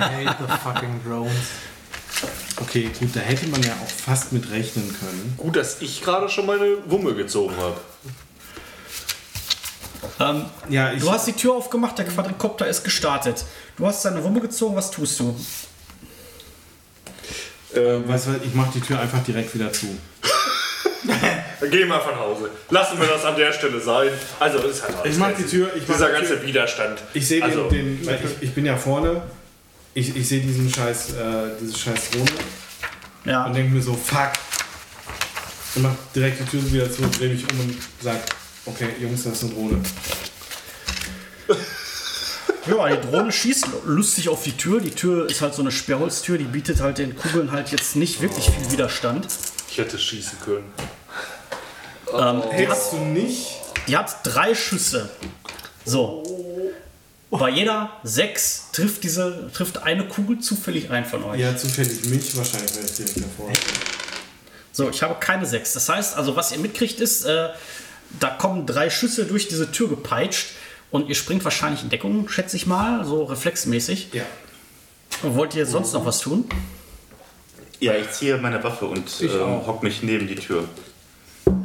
[0.01, 1.33] hate the fucking drones.
[2.61, 5.35] Okay, gut, da hätte man ja auch fast mit rechnen können.
[5.37, 7.81] Gut, dass ich gerade schon meine Wumme gezogen habe.
[10.21, 13.45] Ähm, Ja, ich, Du hast die Tür aufgemacht, der Quadrikopter ist gestartet.
[13.77, 15.35] Du hast seine Wumme gezogen, was tust du?
[17.75, 19.87] Ähm, weißt du, was, ich mach die Tür einfach direkt wieder zu.
[21.71, 22.51] gehen wir von Hause.
[22.71, 24.11] Lassen wir das an der Stelle sein.
[24.39, 25.45] Also, das ist halt alles Ich mach die.
[25.45, 26.47] Tür, ich mach Dieser die ganze Tür.
[26.47, 27.03] Widerstand.
[27.15, 29.23] Ich sehe also, den, den ich, ich bin ja vorne.
[29.95, 31.15] Ich, ich sehe diesen scheiß, äh,
[31.61, 32.31] diese scheiß Drohne
[33.25, 33.45] Ja.
[33.47, 34.33] und denke mir so, fuck.
[35.77, 38.17] Und mach direkt die Tür wieder zu, dreh mich um und sag,
[38.67, 39.83] okay, Jungs, das ist eine Drohne.
[42.67, 44.81] Ja, die Drohne schießt lustig auf die Tür.
[44.81, 48.23] Die Tür ist halt so eine Sperrholztür, die bietet halt den Kugeln halt jetzt nicht
[48.23, 49.27] wirklich viel Widerstand.
[49.71, 50.73] Ich hätte schießen können.
[52.13, 53.49] Ähm, die, hat, Hättest du nicht?
[53.87, 55.11] die hat drei Schüsse.
[55.85, 56.23] So.
[57.31, 61.41] Bei jeder sechs trifft diese trifft eine Kugel zufällig ein von euch.
[61.41, 63.53] Ja, zufällig mich, wahrscheinlich wäre ich direkt davor.
[64.73, 65.73] So, ich habe keine sechs.
[65.73, 67.49] Das heißt, also was ihr mitkriegt ist, äh,
[68.21, 70.53] da kommen drei Schüsse durch diese Tür gepeitscht
[70.91, 74.09] und ihr springt wahrscheinlich in Deckung, schätze ich mal, so reflexmäßig.
[74.13, 74.25] Ja.
[75.23, 76.45] Und wollt ihr sonst noch was tun?
[77.81, 80.69] Ja, ich ziehe meine Waffe und ähm, hock mich neben die Tür.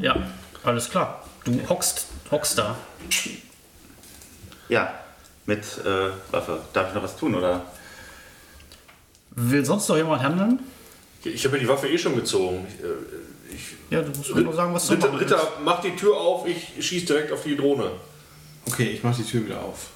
[0.02, 0.16] Ja,
[0.64, 1.24] alles klar.
[1.44, 2.78] Du hockst, hockst da.
[4.68, 4.94] Ja,
[5.46, 6.62] mit äh, Waffe.
[6.74, 7.66] Darf ich noch was tun, oder?
[9.32, 10.60] Will sonst noch jemand handeln?
[11.24, 12.68] Ich habe ja die Waffe eh schon gezogen.
[13.54, 16.48] Ich, Ja, du musst nur sagen, was du Ritter, machen Ritter, mach die Tür auf,
[16.48, 17.92] ich schieße direkt auf die Drohne.
[18.68, 19.88] Okay, ich mach die Tür wieder auf.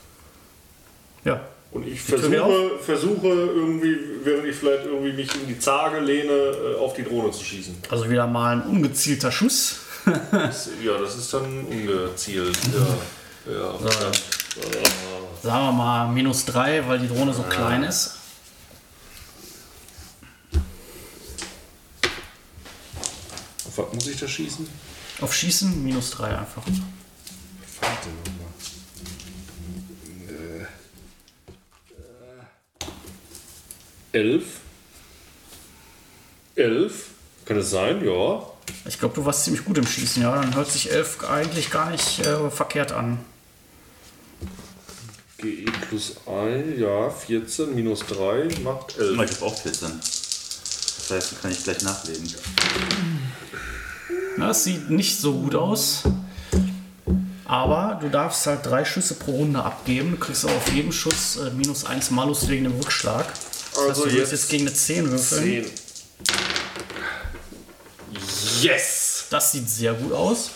[1.23, 1.41] Ja.
[1.71, 6.75] Und ich versuche, versuche irgendwie, während ich vielleicht irgendwie mich in die Zarge lehne, äh,
[6.79, 7.75] auf die Drohne zu schießen.
[7.89, 9.77] Also wieder mal ein ungezielter Schuss.
[10.31, 12.57] Das, ja, das ist dann ungezielt.
[13.47, 13.73] Ja, ja.
[15.41, 18.17] Sagen wir mal minus drei, weil die Drohne so klein ist.
[23.75, 24.67] Auf was muss ich da schießen?
[25.21, 26.63] Auf Schießen minus drei einfach.
[27.81, 28.51] Warte nochmal.
[34.11, 34.45] Äh, elf?
[36.55, 37.07] Elf?
[37.45, 38.05] Kann es sein?
[38.05, 38.43] Ja.
[38.85, 40.35] Ich glaube, du warst ziemlich gut im Schießen, ja.
[40.35, 43.19] Dann hört sich elf eigentlich gar nicht äh, verkehrt an.
[45.39, 49.31] GE plus 1, ja, 14 minus 3 macht 11.
[49.31, 49.99] Ich habe auch 14.
[49.99, 52.33] Das heißt, kann ich gleich nachlegen.
[54.37, 56.03] Das sieht nicht so gut aus.
[57.45, 60.11] Aber du darfst halt drei Schüsse pro Runde abgeben.
[60.11, 63.25] Du kriegst auf jeden Schuss äh, minus eins Malus wegen dem Rückschlag.
[63.27, 65.65] Das heißt, Also du wirst jetzt jetzt gegen eine 10 würfeln.
[65.65, 65.71] 10.
[68.61, 69.25] Yes!
[69.29, 70.51] Das sieht sehr gut aus.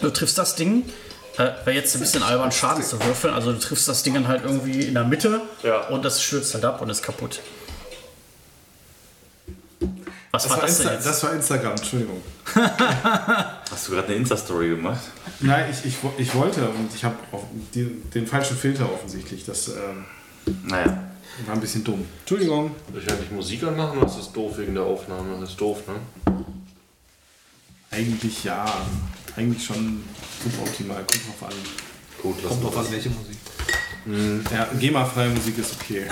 [0.00, 0.84] Du triffst das Ding.
[1.36, 3.34] Äh, Wäre jetzt ein bisschen albern, Schaden zu würfeln.
[3.34, 5.88] Also du triffst das Ding dann halt irgendwie in der Mitte Ja.
[5.88, 7.40] und das stürzt halt ab und ist kaputt.
[10.34, 11.06] Was Das war war, das denn Insta jetzt?
[11.06, 12.20] das war Instagram, Entschuldigung.
[13.70, 15.00] Hast du gerade eine Insta-Story gemacht?
[15.40, 17.14] Nein, ich, ich, ich wollte und ich habe
[17.72, 19.44] den falschen Filter offensichtlich.
[19.44, 20.04] Das ähm,
[20.64, 21.04] Naja.
[21.46, 22.04] war ein bisschen dumm.
[22.20, 22.74] Entschuldigung.
[22.92, 25.38] Soll ich eigentlich Musik anmachen oder ist das doof wegen der Aufnahme?
[25.40, 26.34] Das ist doof, ne?
[27.92, 28.64] Eigentlich ja.
[29.36, 30.02] Eigentlich schon
[30.42, 30.96] suboptimal.
[31.04, 31.54] Kommt drauf an.
[32.22, 33.33] Gut, lass Kommt mal drauf an, welche Musik.
[34.06, 36.04] Ja, GEMA-freie Musik ist okay.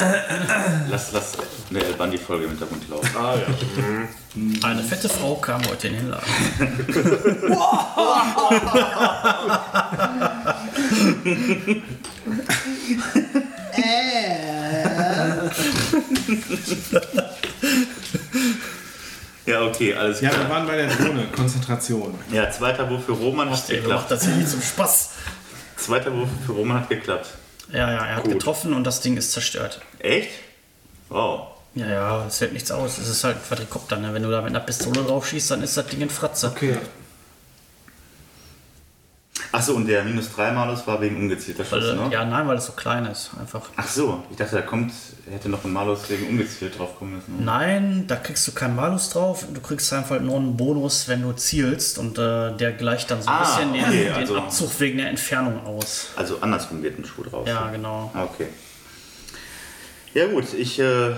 [0.89, 1.33] Lass, lass
[1.69, 3.11] eine El Bandi-Folge im Hintergrund laufen.
[3.17, 4.67] Ah ja.
[4.69, 6.25] Eine fette Frau kam heute in den Laden.
[19.45, 20.51] Ja, okay, alles Ja, wir klar.
[20.51, 21.27] waren bei der Drohne.
[21.35, 22.15] Konzentration.
[22.31, 24.11] Ja, zweiter Wurf für Roman hat Der macht geklappt.
[24.11, 25.11] das hier nicht zum Spaß.
[25.77, 27.27] Zweiter Wurf für Roman hat geklappt.
[27.73, 28.35] Ja, ja, er hat Gut.
[28.35, 29.81] getroffen und das Ding ist zerstört.
[29.99, 30.31] Echt?
[31.09, 31.49] Wow.
[31.75, 32.99] Ja, ja, es hält nichts aus.
[32.99, 33.97] Es ist halt ein Quadrikopter.
[33.97, 34.13] Ne?
[34.13, 36.49] Wenn du da mit einer Pistole drauf schießt, dann ist das Ding in Fratze.
[36.49, 36.77] Okay.
[39.55, 42.09] Achso, und der minus 3 Malus war wegen ungezielter Weil, Schuss, ne?
[42.11, 43.31] Ja, nein, weil es so klein ist.
[43.39, 43.61] Einfach.
[43.77, 44.93] Ach so, ich dachte, da kommt,
[45.27, 47.45] er hätte noch ein Malus wegen ungezielt drauf kommen müssen.
[47.45, 49.45] Nein, da kriegst du keinen Malus drauf.
[49.53, 51.99] Du kriegst einfach nur einen Bonus, wenn du zielst.
[51.99, 54.97] Und äh, der gleicht dann so ein Ah, bisschen den, okay, den also- Abzug wegen
[54.97, 56.07] der Entfernung aus.
[56.17, 57.47] Also andersrum wird ein Schuh drauf.
[57.47, 58.11] Ja, genau.
[58.15, 58.47] Ah, Okay.
[60.15, 61.13] Ja gut, ich, äh,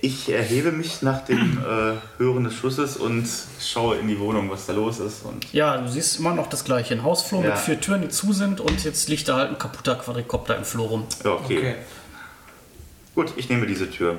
[0.00, 3.28] ich erhebe mich nach dem äh, Hören des Schusses und
[3.60, 5.24] schaue in die Wohnung, was da los ist.
[5.24, 6.94] Und Ja, du siehst immer noch das gleiche.
[6.94, 7.50] Ein Hausflur Ja.
[7.50, 8.60] mit vier Türen, die zu sind.
[8.60, 11.06] Und jetzt liegt da halt ein kaputter Quadrikopter im Flur rum.
[11.24, 11.58] ja, okay.
[11.58, 11.74] Okay.
[13.14, 14.16] Gut, ich nehme diese Tür.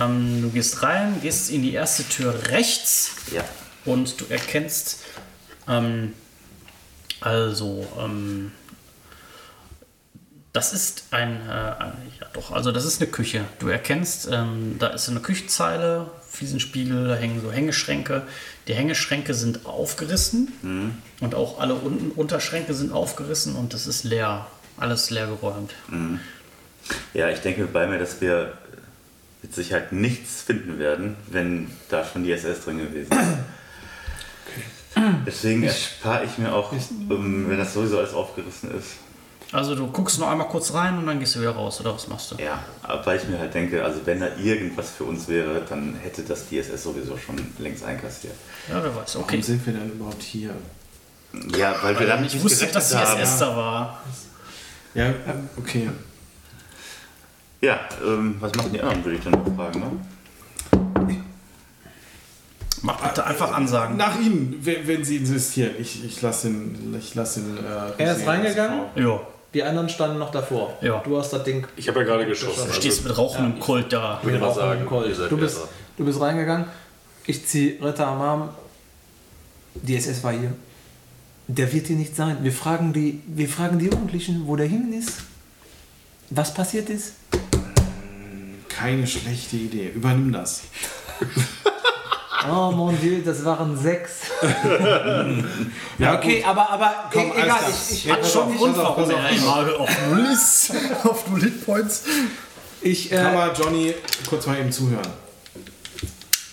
[0.00, 3.12] Ähm, du gehst rein, gehst in die erste Tür rechts.
[3.32, 3.44] Ja.
[3.84, 5.00] Und du erkennst,
[5.68, 6.14] ähm,
[7.20, 8.50] also, ähm,
[10.54, 13.44] das ist ein, äh, ein- ja doch, also das ist eine Küche.
[13.58, 18.22] Du erkennst, ähm, da ist eine Küchenzeile, Fliesenspiegel, da hängen so Hängeschränke.
[18.68, 20.52] Die Hängeschränke sind aufgerissen
[21.20, 24.46] und auch alle unten Unterschränke sind aufgerissen und das ist leer,
[24.76, 25.72] alles leer geräumt.
[27.14, 28.52] Ja, ich denke bei mir, dass wir
[29.42, 33.38] mit Sicherheit nichts finden werden, wenn da schon die SS drin gewesen ist.
[35.26, 38.92] Deswegen erspare ich mir auch, ähm, wenn das sowieso alles aufgerissen ist.
[39.54, 42.08] Also du guckst nur einmal kurz rein und dann gehst du wieder raus, oder was
[42.08, 42.36] machst du?
[42.42, 42.58] Ja,
[43.04, 46.48] weil ich mir halt denke, also wenn da irgendwas für uns wäre, dann hätte das
[46.48, 48.34] DSS sowieso schon längst einkassiert.
[48.68, 49.40] Ja, wer weiß, Warum okay.
[49.40, 50.50] sind wir denn überhaupt hier?
[51.56, 53.20] Ja, weil wir damit Ich nicht wusste, gerechnet dass die haben.
[53.20, 54.02] SS da war.
[54.94, 55.14] Ja,
[55.56, 55.88] okay.
[57.60, 61.06] Ja, ähm, was machen die anderen, würde ich dann noch fragen, ne?
[62.82, 63.96] Mach bitte einfach Ansagen.
[63.96, 65.76] Nach Ihnen, wenn, wenn Sie insistieren.
[65.78, 66.94] Ich, ich lasse ihn.
[66.98, 68.80] Ich lasse ihn äh, Er ist reingegangen?
[68.96, 69.20] Ja,
[69.54, 70.76] Die anderen standen noch davor.
[70.82, 71.00] Ja.
[71.04, 72.56] Du hast das Ding Ich habe ja gerade geschossen.
[72.56, 74.18] du Also, stehst mit rauchendem Kult da.
[74.20, 74.88] ich will mal rauchen sagen, im
[75.28, 75.68] Du bist, besser.
[75.96, 76.66] du bist reingegangen.
[77.26, 78.48] Ich ziehe Ritter am Arm.
[79.74, 80.52] Die SS war hier.
[81.46, 82.38] Der wird hier nicht sein.
[82.42, 85.22] Wir fragen die, wir fragen die Jugendlichen, wo der hin ist.
[86.30, 87.12] Was passiert ist.
[88.68, 89.90] Keine schlechte Idee.
[89.94, 90.62] Übernimm das.
[92.50, 94.12] Oh mon Dieu, das waren sechs.
[95.98, 97.44] Ja, Okay, aber, aber Komm, e- egal.
[97.44, 97.60] klar.
[97.70, 100.72] Ich, ich, Ja, Hat pass schon einen Grund, warum er auf Null ist.
[101.04, 102.04] auf Null Hitpoints.
[102.82, 103.94] ich, äh, Krammer, Johnny,
[104.28, 105.06] kurz mal eben zuhören.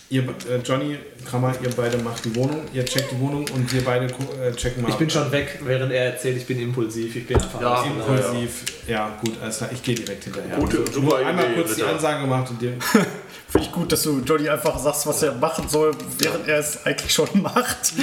[0.10, 3.84] Ihr, äh, Johnny, Krammer, ihr beide macht die Wohnung, ihr checkt die Wohnung und wir
[3.84, 4.90] beide äh, checken mal.
[4.90, 7.16] ich bin schon weg, während er erzählt, ich bin impulsiv.
[7.16, 8.64] Ich bin einfach Ja, alles impulsiv.
[8.88, 9.70] Ja, gut, alles klar.
[9.74, 10.58] Ich gehe direkt hinterher.
[10.58, 11.94] Gute- Also, super nur einmal Idee, kurz die Ritter.
[11.94, 12.74] Ansage gemacht und dir.
[13.50, 16.86] Finde ich gut, dass du Johnny einfach sagst, was er machen soll, während er es
[16.86, 17.94] eigentlich schon macht.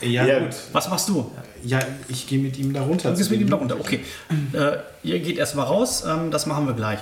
[0.00, 0.54] Ja, Ja, gut.
[0.72, 1.30] Was machst du?
[1.62, 3.10] Ja, ich gehe mit ihm da runter.
[3.10, 3.78] Du gehst mit ihm da runter.
[3.78, 4.00] Okay.
[4.52, 6.98] Äh, ihr geht erstmal raus, ähm, das machen wir gleich.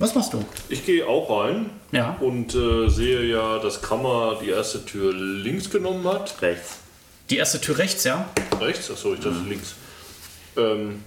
[0.00, 0.42] Was machst du?
[0.70, 2.16] Ich gehe auch rein Ja.
[2.20, 6.40] und äh, sehe ja, dass Kammer die erste Tür links genommen hat.
[6.40, 6.78] Rechts.
[7.28, 8.30] Die erste Tür rechts, ja?
[8.58, 8.90] Rechts?
[8.90, 9.74] Achso, ich dachte links.
[10.56, 11.04] Ähm,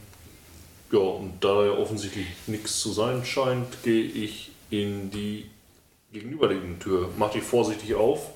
[0.91, 5.49] ja, und da ja offensichtlich nichts zu sein scheint, gehe ich in die
[6.11, 7.09] gegenüberliegende Tür.
[7.17, 8.27] Mach die vorsichtig auf.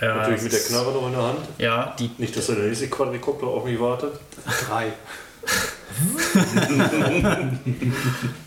[0.00, 1.40] Ja, Natürlich mit der Knarre noch in der Hand.
[1.58, 4.12] Ja, die Nicht, dass der nächste Quadrikopter auf mich wartet.
[4.68, 4.92] Drei.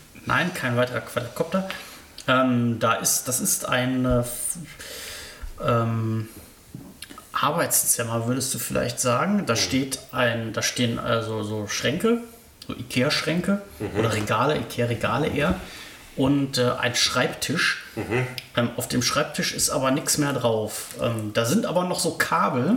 [0.26, 1.68] Nein, kein weiterer Quadrikopter.
[2.28, 4.22] Ähm, da ist, das ist ein äh,
[5.66, 6.28] ähm,
[7.32, 9.46] Arbeitszimmer, würdest du vielleicht sagen.
[9.46, 12.18] Da steht ein, da stehen also so Schränke,
[12.66, 13.62] so Ikea-Schränke
[13.98, 15.54] oder Regale, Ikea-Regale eher.
[16.16, 17.84] Und äh, ein Schreibtisch.
[18.56, 20.88] Ähm, auf dem Schreibtisch ist aber nichts mehr drauf.
[21.00, 22.76] Ähm, da sind aber noch so Kabel.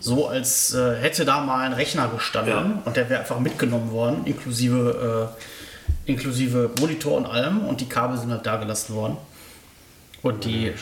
[0.00, 2.82] So als äh, hätte da mal ein Rechner gestanden Ja.
[2.84, 5.42] und der wäre einfach mitgenommen worden, inklusive, äh,
[6.06, 9.16] inklusive Monitor und allem und die Kabel sind halt da gelassen worden.
[10.22, 10.72] Und die,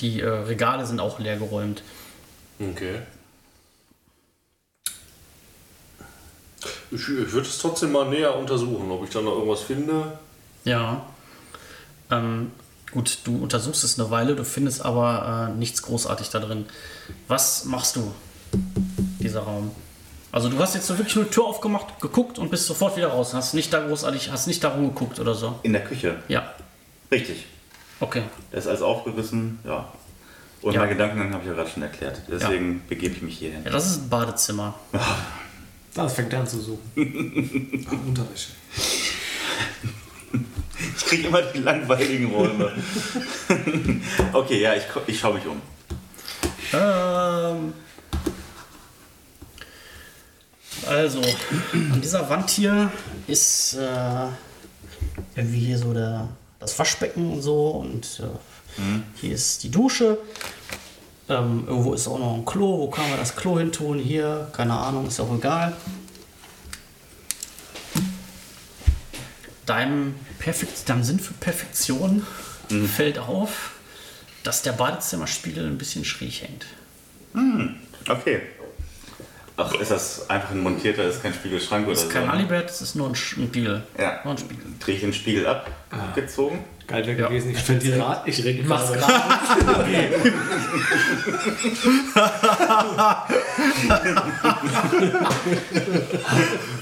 [0.00, 1.82] die äh, Regale sind auch leer geräumt.
[2.58, 3.00] Okay.
[6.90, 10.18] Ich, ich würde es trotzdem mal näher untersuchen, ob ich da noch irgendwas finde.
[10.64, 11.04] Ja.
[12.10, 12.52] Ähm,
[12.92, 16.66] gut, du untersuchst es eine Weile, du findest aber äh, nichts großartig da drin.
[17.28, 18.14] Was machst du,
[19.18, 19.70] dieser Raum?
[20.32, 23.08] Also du hast jetzt so wirklich nur die Tür aufgemacht, geguckt und bist sofort wieder
[23.08, 23.34] raus.
[23.34, 25.58] Hast nicht da großartig, hast nicht darum geguckt oder so.
[25.62, 26.16] In der Küche.
[26.28, 26.54] Ja,
[27.10, 27.44] Richtig.
[28.00, 28.22] okay.
[28.50, 29.92] Da ist alles aufgerissen, ja.
[30.62, 30.80] Und Ja.
[30.80, 32.22] mein Gedankengang habe ich ja gerade schon erklärt.
[32.28, 33.62] Deswegen begebe ich mich hier hin.
[33.64, 34.74] Ja, das ist ein Badezimmer.
[35.94, 37.86] Das fängt an zu suchen.
[37.86, 38.52] Ach, Unterwäsche.
[40.96, 42.72] Ich kriege immer die langweiligen Räume.
[44.32, 45.60] okay, ja, ich, ich schaue mich um.
[46.72, 47.74] Ähm,
[50.86, 51.20] also,
[51.72, 52.90] an dieser Wand hier
[53.26, 54.26] ist äh,
[55.36, 56.28] irgendwie hier so der,
[56.58, 58.80] das Waschbecken und so und äh,
[59.20, 60.18] hier ist die Dusche.
[61.28, 62.78] Ähm, irgendwo ist auch noch ein Klo.
[62.78, 63.98] Wo kann man das Klo hin tun?
[63.98, 65.74] Hier, keine Ahnung, ist auch egal.
[69.66, 72.26] Deinem, Perfekt, deinem Sinn für Perfektion
[72.96, 73.72] fällt auf,
[74.42, 76.66] dass der Badezimmerspiegel ein bisschen schräg hängt.
[78.08, 78.42] Okay.
[79.56, 82.08] Ach, ist das einfach ein montierter, ist kein Spiegelschrank oder Das so?
[82.08, 83.82] ist kein Alibert, das ist nur ein Spiegel.
[83.98, 84.20] Ja.
[84.24, 84.64] Nur ein Spiegel.
[84.80, 85.70] Drehe ich den Spiegel ab,
[86.14, 86.64] gezogen.
[86.92, 87.50] Geil wäre Ja, gewesen.
[87.50, 89.14] Ich ich find finde direkt- ich direkt mach's gerade.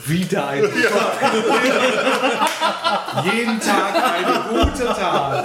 [0.07, 0.63] Wieder ein.
[3.25, 5.45] Jeden Tag eine gute Tat.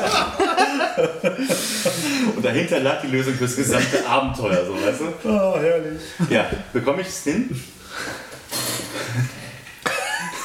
[2.35, 5.29] Und dahinter lag die Lösung fürs gesamte Abenteuer, so weißt du?
[5.29, 6.01] Oh, herrlich.
[6.29, 7.49] Ja, bekomme ich es hin?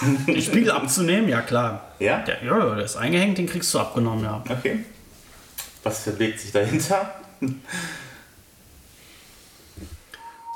[0.26, 1.92] Den Spiegel abzunehmen, ja klar.
[1.98, 2.18] Ja?
[2.20, 4.42] Der, ja, der ist eingehängt, den kriegst du abgenommen, ja.
[4.48, 4.84] Okay.
[5.82, 7.14] Was verbirgt sich dahinter?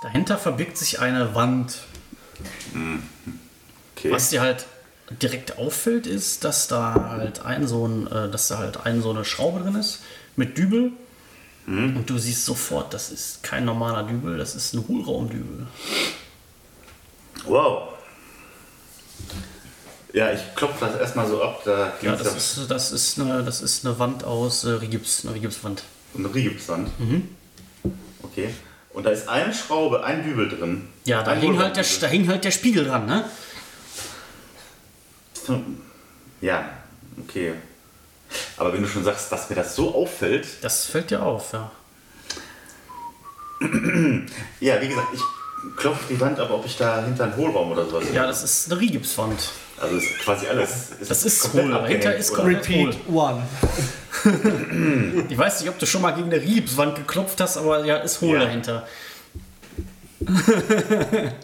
[0.02, 1.78] Dahinter verbirgt sich eine Wand.
[3.96, 4.10] Okay.
[4.10, 4.66] Was dir halt
[5.22, 9.10] direkt auffällt, ist, dass da halt ein so ein, äh, dass da halt ein so
[9.10, 10.02] eine Schraube drin ist
[10.36, 10.92] mit Dübel.
[11.66, 15.66] Und du siehst sofort, das ist kein normaler Dübel, das ist ein Hohlraumdübel.
[17.46, 17.93] Wow.
[20.12, 21.62] Ja, ich klopfe das erstmal so ab.
[21.64, 25.34] Da Ja, das ist, das ist, eine, das ist eine Wand aus äh, Rigips, eine
[25.34, 25.82] Rigipswand.
[26.16, 26.88] eine Rigipswand.
[27.00, 27.28] Mhm.
[28.22, 28.54] Okay.
[28.90, 30.88] Und da ist eine Schraube, ein Dübel drin.
[31.04, 33.24] Ja, da Ein hing, halt der, da hing halt der Spiegel dran, ne?
[36.40, 36.70] Ja,
[37.26, 37.54] okay.
[38.56, 41.72] Aber wenn du schon sagst, dass mir das so auffällt, Das fällt dir auf, ja.
[44.60, 45.20] ja, wie gesagt, ich
[45.76, 48.70] klopfe die Wand ab, ob ich da hinter einen Hohlraum oder sowas Ja, das ist
[48.70, 49.50] eine Rigipswand.
[49.80, 50.90] Also ist quasi alles.
[51.06, 51.74] Das ist komplett hohl.
[51.74, 53.42] abgehängt, Dahinter ist komplett Repeat one.
[55.28, 58.20] Ich weiß nicht, ob du schon mal gegen eine Rigipswand geklopft hast, aber ja, ist
[58.20, 58.44] hohl Ja.
[58.44, 58.86] dahinter.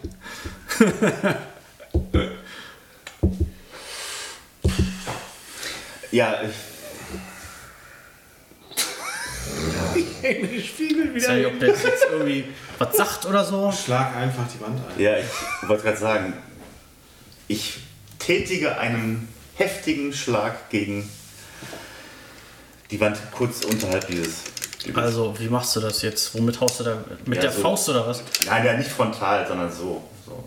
[6.10, 6.50] Ja, ich,
[9.92, 12.44] Spiegel Ich weiß nicht, ob der jetzt irgendwie
[12.78, 13.72] was sagt oder so.
[13.72, 15.00] Schlag einfach die Wand ein.
[15.00, 16.32] ja, ich wollte gerade sagen,
[17.48, 17.78] ich
[18.18, 21.08] tätige einen heftigen Schlag gegen
[22.90, 24.44] die Wand kurz unterhalb dieses.
[24.84, 24.96] Dübels.
[25.06, 26.34] Also, wie machst du das jetzt?
[26.34, 27.04] Womit haust du da?
[27.26, 27.60] Mit Ja, der so.
[27.60, 28.22] Faust oder was?
[28.46, 30.02] Nein, ja, nicht frontal, sondern so.
[30.24, 30.44] so Oh,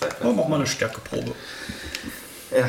[0.00, 0.36] seitwärts.
[0.36, 1.32] mach mal eine Stärkeprobe.
[2.50, 2.68] Ja,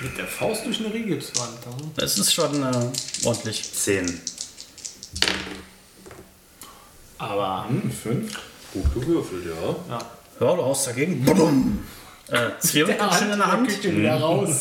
[0.00, 1.58] Mit der Faust durch eine Rigipswand.
[1.96, 3.72] Das ist schon äh, ordentlich.
[3.74, 4.20] 10.
[7.18, 8.32] Aber Hm, fünf.
[8.72, 9.96] Gut gewürfelt, ja.
[9.96, 11.24] Ja, du haust dagegen.
[11.24, 11.82] Budum.
[12.28, 13.82] Äh, Zwiebeln schon in der Hand.
[13.84, 14.60] wieder raus.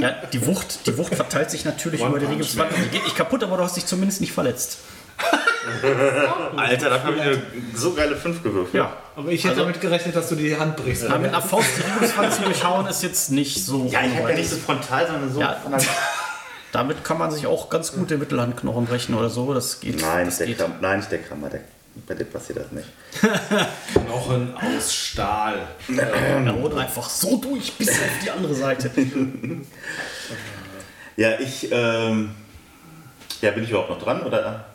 [0.00, 2.70] Ja, die Wucht, die Wucht verteilt sich natürlich One über die Rigipswand.
[2.76, 4.78] Die geht nicht kaputt, aber du hast dich zumindest nicht verletzt.
[6.56, 7.42] Alter, da habe ich eine
[7.74, 8.72] so geile 5 gewürfelt.
[8.74, 8.92] Ja.
[9.16, 11.04] Aber ich hätte Also- damit gerechnet, dass du die Hand brichst.
[11.04, 13.84] Aber mit einer Faust die Rigipswand zu durchhauen ist jetzt nicht so.
[13.90, 15.56] Ja, ich habe ja nicht so frontal, sondern so Ja.
[15.62, 15.80] von der
[16.72, 19.52] Damit kann man sich auch ganz gut den Mittelhandknochen brechen oder so.
[19.54, 20.00] Das geht.
[20.00, 20.58] Nein, das der geht.
[20.58, 21.48] Kram, nein, nicht der Krammer.
[21.48, 21.60] Der,
[22.06, 22.88] bei dem passiert das nicht.
[23.94, 25.66] Knochen aus Stahl.
[25.96, 28.90] Er haut einfach so durch bis auf die andere Seite.
[31.16, 32.30] Ja, ich, ähm,
[33.42, 34.69] ja, bin ich überhaupt noch dran oder?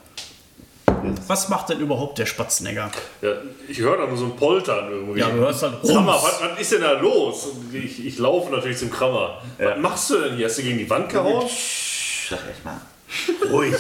[1.28, 2.92] Was macht denn überhaupt der Spatznegger?
[3.22, 3.32] ja
[3.68, 5.20] ich höre da nur so ein Poltern irgendwie.
[5.20, 7.46] Ja, du hörst halt Krammer, was, was ist denn da los?
[7.48, 9.42] Und Ich, ich laufe natürlich zum Krammer.
[9.60, 9.72] Ja.
[9.72, 10.48] Was machst du denn hier?
[10.48, 11.48] Hast du gegen die Wand gehauen?
[11.48, 12.80] Psst, Sag echt mal.
[13.52, 13.76] Ruhig.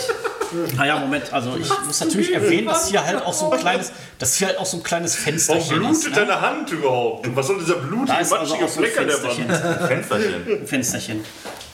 [0.77, 4.35] Naja, Moment, also ich muss natürlich erwähnen, dass hier halt auch so ein kleines, dass
[4.35, 6.01] hier halt auch so ein kleines Warum Fensterchen ist.
[6.03, 6.25] blutet Ne?
[6.27, 7.27] deine Hand überhaupt?
[7.27, 9.17] Und was soll dieser Da blutige, ist also matschige auch so ein Fleck an der
[9.17, 9.49] Fensterchen.
[9.49, 9.87] Wand?
[9.87, 10.67] Fensterchen.
[10.67, 11.25] Fensterchen.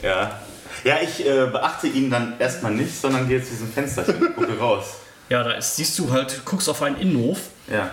[0.02, 0.40] Ja.
[0.84, 4.86] Ja, ich äh, beachte ihn dann erstmal nicht, sondern gehe zu diesem Fensterchen, gucke raus.
[5.32, 7.40] Ja, da ist, siehst du halt, guckst auf einen Innenhof
[7.72, 7.90] Ja.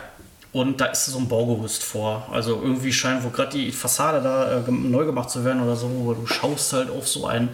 [0.50, 2.28] und da ist so ein Baugerüst vor.
[2.32, 5.86] Also irgendwie scheint wohl gerade die Fassade da äh, neu gemacht zu werden oder so,
[5.86, 7.48] aber du schaust halt auf so ein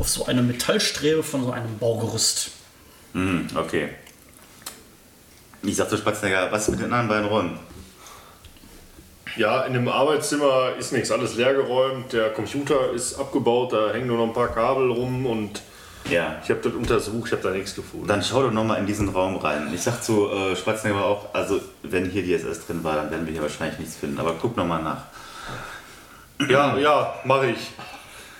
[0.00, 2.50] auf so eine Metallstrebe von so einem Baugerüst.
[3.12, 3.90] Hm, okay.
[5.62, 7.58] Ich sag zu Spatznegger, was ist mit den anderen beiden Räumen?
[9.36, 14.16] Ja, in dem Arbeitszimmer ist nichts, alles leergeräumt, der Computer ist abgebaut, da hängen nur
[14.18, 15.62] noch ein paar Kabel rum und
[16.08, 16.40] Ja.
[16.42, 18.06] ich habe das untersucht, ich habe da nichts gefunden.
[18.06, 19.70] Dann schau doch nochmal in diesen Raum rein.
[19.74, 23.26] Ich sag zu äh, Schwarzenegger auch, also wenn hier die SS drin war, dann werden
[23.26, 24.18] wir hier wahrscheinlich nichts finden.
[24.18, 25.04] Aber guck nochmal nach.
[26.48, 27.70] Ja, ja, mache ich.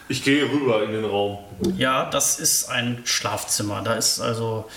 [0.09, 1.39] Ich gehe rüber in den Raum.
[1.77, 3.83] Ja, das ist ein Schlafzimmer.
[3.83, 4.69] Da ist also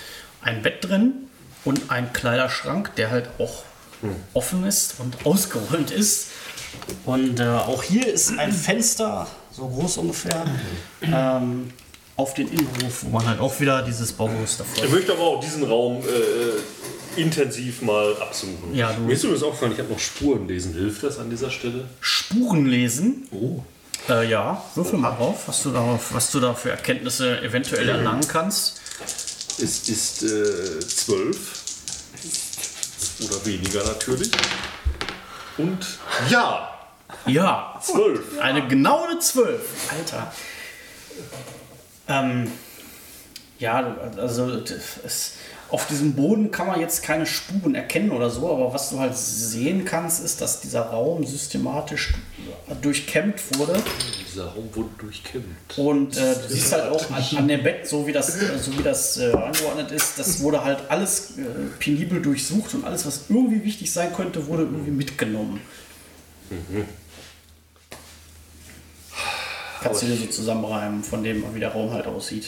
[0.42, 1.28] ein Bett drin
[1.64, 3.64] und ein Kleiderschrank, der halt auch
[4.34, 6.30] offen ist und ausgeräumt ist.
[7.04, 10.44] Und äh, auch hier ist ein Fenster, so groß ungefähr,
[11.02, 11.72] ähm,
[12.16, 15.40] auf den Innenhof, wo man halt auch wieder dieses Baugerüst davor Ich möchte aber auch
[15.40, 18.74] diesen Raum äh, intensiv mal absuchen.
[18.74, 20.74] Ja, du- Mir ist übrigens aufgefallen, ich habe noch Spuren lesen.
[20.74, 21.86] Hilft das an dieser Stelle?
[22.00, 23.28] Spuren lesen.
[24.08, 28.26] Äh, ja, würfel mal drauf, was du, darauf, was du da für Erkenntnisse eventuell erlangen
[28.28, 28.80] kannst.
[29.60, 31.62] Es ist äh, zwölf.
[33.24, 34.30] Oder weniger natürlich.
[35.56, 35.78] Und
[36.30, 36.70] ja,
[37.26, 38.38] Ja, zwölf.
[38.40, 39.60] Eine genaue 12.
[39.90, 40.32] Alter.
[42.08, 42.50] Ähm,
[43.58, 44.62] ja, also
[45.04, 45.34] es,
[45.70, 49.16] auf diesem Boden kann man jetzt keine Spuren erkennen oder so, aber was du halt
[49.16, 52.14] sehen kannst, ist, dass dieser Raum systematisch
[52.82, 53.82] durchkämmt wurde.
[54.30, 55.78] Dieser Raum wurde durchkämmt.
[55.78, 58.78] Und äh, du siehst halt auch an, an dem Bett, so wie das, äh, so
[58.78, 61.42] wie das äh, angeordnet ist, das wurde halt alles äh,
[61.78, 65.60] penibel durchsucht und alles, was irgendwie wichtig sein könnte, wurde irgendwie mitgenommen.
[69.84, 72.46] Kannst du dir so zusammenreimen, von dem, wie der Raum halt aussieht.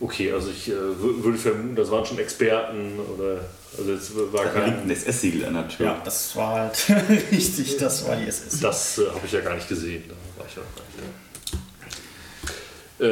[0.00, 3.40] Okay, also ich äh, wür- würde vermuten, das waren schon Experten oder
[3.76, 4.82] also es war Da liegt kein.
[4.82, 5.86] ein SS-Siegel an der Tür.
[5.86, 6.86] Ja, das war halt
[7.32, 8.60] richtig, das war die SS.
[8.60, 10.04] Das äh, habe ich ja gar nicht gesehen.
[10.08, 10.84] Da war ich ja noch gar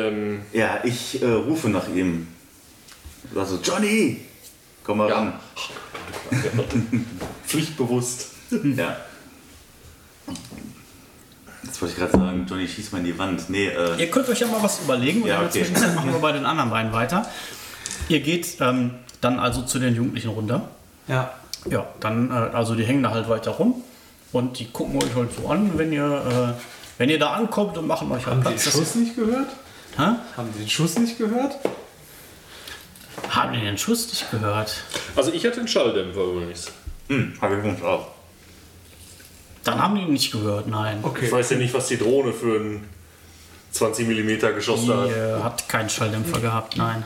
[0.04, 0.16] nicht.
[0.16, 2.28] Ähm, Ja, ich äh, rufe nach ihm.
[3.34, 4.20] Also, Johnny!
[4.84, 5.16] Komm mal Ja.
[5.16, 5.32] ran.
[7.46, 8.28] pflichtbewusst.
[8.76, 8.96] Ja.
[11.66, 13.50] Jetzt wollte ich gerade sagen, Johnny, schieß mal in die Wand.
[13.50, 15.58] Nee, äh, Ihr könnt euch ja mal was überlegen und Ja, in der okay.
[15.64, 17.26] Zwischenzeit machen wir bei den anderen beiden weiter.
[18.08, 20.68] Ihr geht ähm, dann also zu den Jugendlichen runter.
[21.08, 21.32] Ja.
[21.68, 23.82] Ja, dann, äh, also die hängen da halt weiter rum
[24.32, 26.60] und die gucken euch halt so an, wenn ihr, äh,
[26.98, 28.64] wenn ihr da ankommt und machen euch halt Haben die den Platz.
[28.64, 29.48] dass Schuss nicht gehört?
[29.96, 30.02] Hä?
[30.36, 31.56] Haben die den Schuss nicht gehört?
[33.30, 34.76] Haben die den Schuss nicht gehört?
[35.16, 36.70] Also ich hatte einen Schalldämpfer übrigens.
[37.08, 38.08] hm, habe ich uns auch.
[39.66, 41.02] Dann haben die ihn nicht gehört, nein.
[41.20, 42.84] Ich weiß ja nicht, was die Drohne für ein
[43.72, 45.10] 20 mm Geschoss Die da hat.
[45.10, 47.04] äh, hat keinen Schalldämpfer gehabt, nein.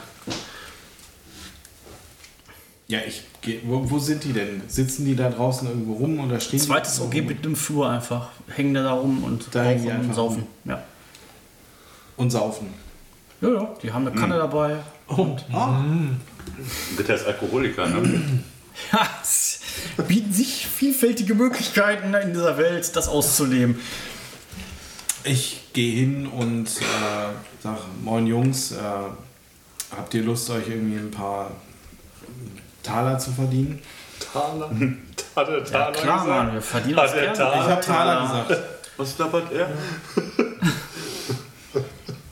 [2.89, 4.63] Ja, ich geh, wo, wo sind die denn?
[4.67, 8.29] Sitzen die da draußen irgendwo rum oder stehen Zweites die OG mit dem Flur einfach.
[8.49, 10.47] Hängen da rum und Da hängen die und einfach saufen.
[10.65, 10.83] Ja.
[12.17, 12.67] und saufen?
[13.41, 14.77] ja, ja, die haben eine Kanne dabei.
[15.07, 15.45] Und?
[15.53, 15.83] Ah,
[16.97, 18.43] Bitte als Alkoholiker, ne?
[18.93, 19.09] Ja,
[20.03, 23.79] bieten sich vielfältige Möglichkeiten in dieser Welt, das auszuleben.
[25.25, 26.83] ich gehe hin und äh,
[27.63, 28.77] sag, moin Jungs, äh,
[29.97, 31.51] habt ihr Lust, euch irgendwie ein paar
[32.83, 33.81] Taler zu verdienen?
[34.33, 34.71] Taler.
[35.37, 36.27] Hat Ja, Taler klar, gesagt?
[36.29, 37.39] Mann, wir verdienen Hat uns.
[37.39, 38.63] Taler- Ich habe Taler gesagt.
[38.97, 39.69] Was klappert er?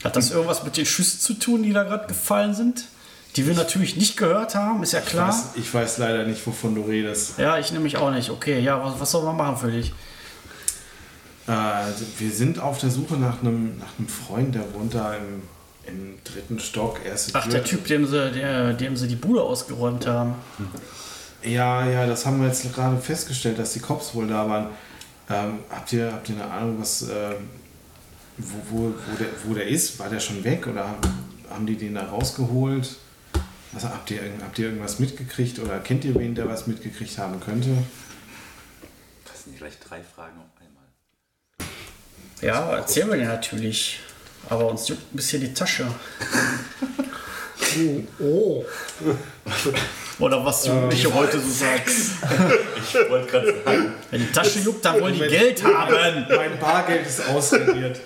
[0.03, 2.85] Hat das irgendwas mit den Schüssen zu tun, die da gerade gefallen sind?
[3.35, 5.29] Die wir natürlich nicht gehört haben, ist ja klar.
[5.29, 5.51] Was?
[5.55, 7.37] Ich weiß leider nicht, wovon du redest.
[7.37, 8.29] Ja, ich nämlich auch nicht.
[8.29, 9.93] Okay, ja, was, was soll man machen für dich?
[11.47, 15.13] Äh, also wir sind auf der Suche nach einem, nach einem Freund, der wohnt da
[15.13, 15.43] im,
[15.85, 17.53] im dritten Stock, erste Ach, Tür.
[17.53, 20.35] der Typ, dem sie, der, dem sie die Bude ausgeräumt haben.
[21.43, 24.67] Ja, ja, das haben wir jetzt gerade festgestellt, dass die Cops wohl da waren.
[25.29, 27.47] Ähm, habt, ihr, habt ihr eine Ahnung, was, ähm,
[28.37, 29.99] wo, wo, wo, der, wo der ist?
[29.99, 30.95] War der schon weg oder
[31.49, 32.95] haben die den da rausgeholt?
[33.73, 37.39] Also, habt, ihr, habt ihr irgendwas mitgekriegt oder kennt ihr wen, der was mitgekriegt haben
[37.39, 37.69] könnte?
[39.25, 40.85] Das sind gleich drei Fragen auf einmal.
[42.41, 43.99] Ja, erzählen wir dir natürlich.
[44.49, 45.85] Aber uns juckt ein bisschen die Tasche.
[48.19, 48.65] oh.
[50.17, 52.13] Oder was du nicht heute so sagst.
[52.77, 56.25] Ich wollte gerade sagen, Wenn die Tasche juckt, dann wollen die Geld haben.
[56.35, 57.99] Mein Bargeld ist ausradiert.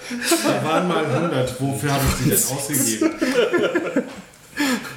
[0.43, 1.61] Da waren mal 100.
[1.61, 3.13] Wofür habe ich die denn ausgegeben?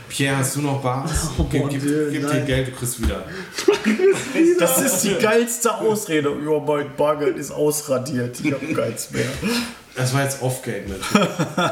[0.09, 1.09] Pierre, hast du noch Bar?
[1.51, 3.25] Gib, gib, gib dir Geld, du kriegst wieder.
[4.59, 6.31] Das ist die geilste Ausrede.
[6.45, 8.39] Ja, mein Bargeld ist ausradiert.
[8.43, 9.27] Ich hab keins mehr.
[9.95, 11.29] Das war jetzt Off-Game natürlich.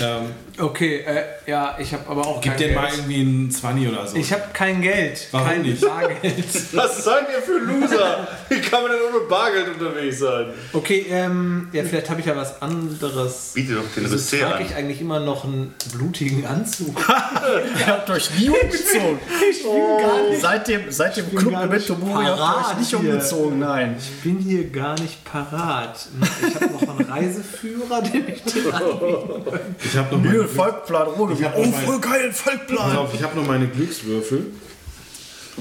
[0.00, 2.76] Ähm, Okay, äh, ja, ich habe aber auch gib kein dir Geld.
[2.76, 4.16] mal irgendwie einen 20 oder so.
[4.16, 5.28] Ich habe kein Geld.
[5.30, 5.80] Warum kein nicht?
[5.80, 6.22] Bargeld.
[6.74, 8.28] Was seid ihr für Loser?
[8.48, 10.46] Wie kann man denn ohne Bargeld unterwegs sein?
[10.72, 13.52] Okay, ähm, ja, vielleicht habe ich ja was anderes.
[13.54, 14.66] Biete doch den Wieso Rissé trage an.
[14.66, 16.96] ich eigentlich immer noch einen blutigen Anzug?
[17.78, 19.18] Ihr habt euch nie umgezogen.
[19.50, 22.78] Ich bin gar nicht, Seit dem, seit dem Club nicht Mori habt ihr euch parat
[22.78, 23.96] nicht umgezogen, nein.
[23.98, 26.06] ich bin hier gar nicht parat.
[26.46, 29.60] Ich habe noch einen Reiseführer, den ich dir anbiete.
[29.84, 31.32] ich habe noch, Ruhe.
[31.32, 32.96] Ich hab Oh, voll geil, pass Volkplan.
[32.96, 34.46] auf, ich hab noch meine Glückswürfel.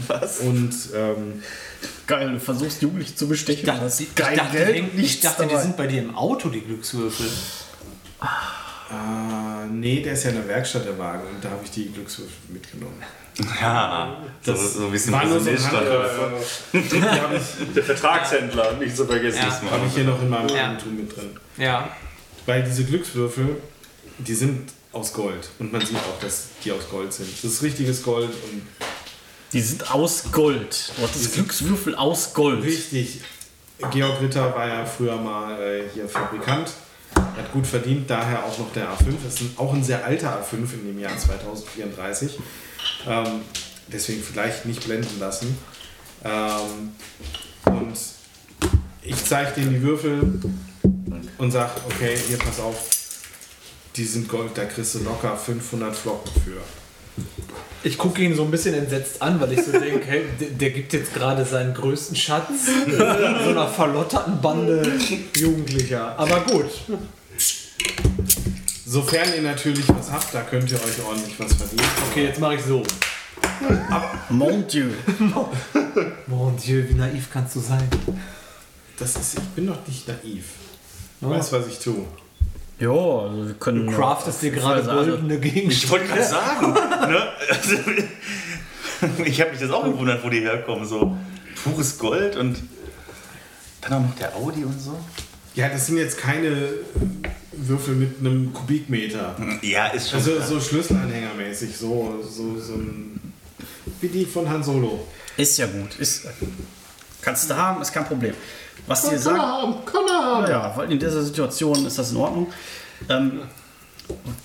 [0.08, 0.40] Was?
[0.40, 1.42] Und ähm,
[2.08, 3.62] Geil, du versuchst Jugendliche zu bestechen.
[3.62, 5.88] Ich dachte, Das die, ist ich geil dachte, Geld, ich nichts dachte die sind bei
[5.88, 7.28] dir im Auto, die Glückswürfel.
[8.92, 11.92] äh, nee, der ist ja in der Werkstatt der Wagen und da habe ich die
[11.92, 13.02] Glückswürfel mitgenommen.
[13.62, 15.74] Ja, so, so wie es im War nur so ein stand.
[15.78, 19.40] Hand, die habe ich, Der Vertragshändler, nicht zu vergessen.
[19.40, 19.72] Ja.
[19.72, 20.70] hab ich hier noch in meinem Ja.
[20.70, 21.30] Eigentum mit drin.
[21.58, 21.90] Ja.
[22.46, 23.56] Weil diese Glückswürfel,
[24.28, 25.50] die sind aus Gold.
[25.60, 27.30] Und man sieht auch, dass die aus Gold sind.
[27.42, 28.62] Das ist richtiges Gold und
[29.54, 30.92] Die sind aus Gold.
[30.98, 32.64] Du hattest Glückswürfel aus Gold.
[32.64, 33.22] richtig.
[33.92, 36.72] Georg Ritter war ja früher mal äh, hier Fabrikant.
[37.16, 39.16] Hat gut verdient, daher auch noch der A5.
[39.24, 42.38] Das ist auch ein sehr alter A5 in dem Jahr 2034.
[43.08, 43.42] Ähm,
[43.88, 45.58] deswegen vielleicht nicht blenden lassen.
[46.24, 46.92] Ähm,
[47.66, 47.98] und
[49.02, 50.40] ich zeige denen die Würfel
[51.38, 53.01] und sage, okay, hier pass auf,
[53.96, 56.62] die sind Gold, da kriegst du locker 500 Flocken für.
[57.84, 60.94] Ich gucke ihn so ein bisschen entsetzt an, weil ich so denke, hey, der, gibt
[60.94, 65.00] jetzt gerade seinen größten Schatz so einer verlotterten Bande
[65.36, 66.18] Jugendlicher.
[66.18, 66.70] Aber gut.
[68.86, 71.88] Sofern ihr natürlich was habt, da könnt ihr euch ordentlich was verdienen.
[72.10, 72.84] Okay, jetzt mache ich so.
[74.30, 74.90] Mon Dieu.
[76.28, 77.88] Mon Dieu, wie naiv kannst du sein?
[78.98, 80.46] Das ist, ich bin doch nicht naiv.
[81.20, 82.06] Ich weiß, was ich tue.
[82.82, 83.86] Ja, also wir können.
[83.86, 85.92] Du craftest dir gerade goldene Ich Gegenstände.
[85.92, 87.28] wollte gerade sagen, ne?
[87.48, 87.76] Also,
[89.24, 90.88] ich habe mich das auch gewundert, wo die herkommen.
[90.88, 91.16] So
[91.64, 92.58] pures Gold und
[93.82, 94.98] dann auch noch der Audi und so.
[95.54, 96.70] Ja, das sind jetzt keine
[97.52, 99.36] Würfel mit einem Kubikmeter.
[99.62, 100.20] Ja, ist schon.
[100.20, 100.48] Also klar.
[100.48, 103.34] so Schlüsselanhängermäßig, so, so, so ein.
[104.00, 105.06] Wie die von Han Solo.
[105.38, 106.00] Ist ja gut.
[106.00, 106.26] Ist,
[107.22, 108.34] kannst du haben, ist kein Problem.
[108.88, 109.76] Was dir sagen.
[109.86, 110.48] Kann er haben.
[110.50, 112.52] Ja, weil in dieser Situation ist das in Ordnung.
[113.10, 113.42] Ähm,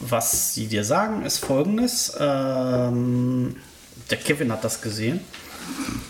[0.00, 2.16] was sie dir sagen, ist folgendes.
[2.18, 3.56] Ähm,
[4.10, 5.20] der Kevin hat das gesehen.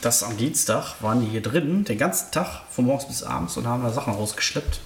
[0.02, 3.66] Das am Dienstag waren die hier drin, den ganzen Tag, von morgens bis abends, und
[3.66, 4.80] haben da Sachen rausgeschleppt.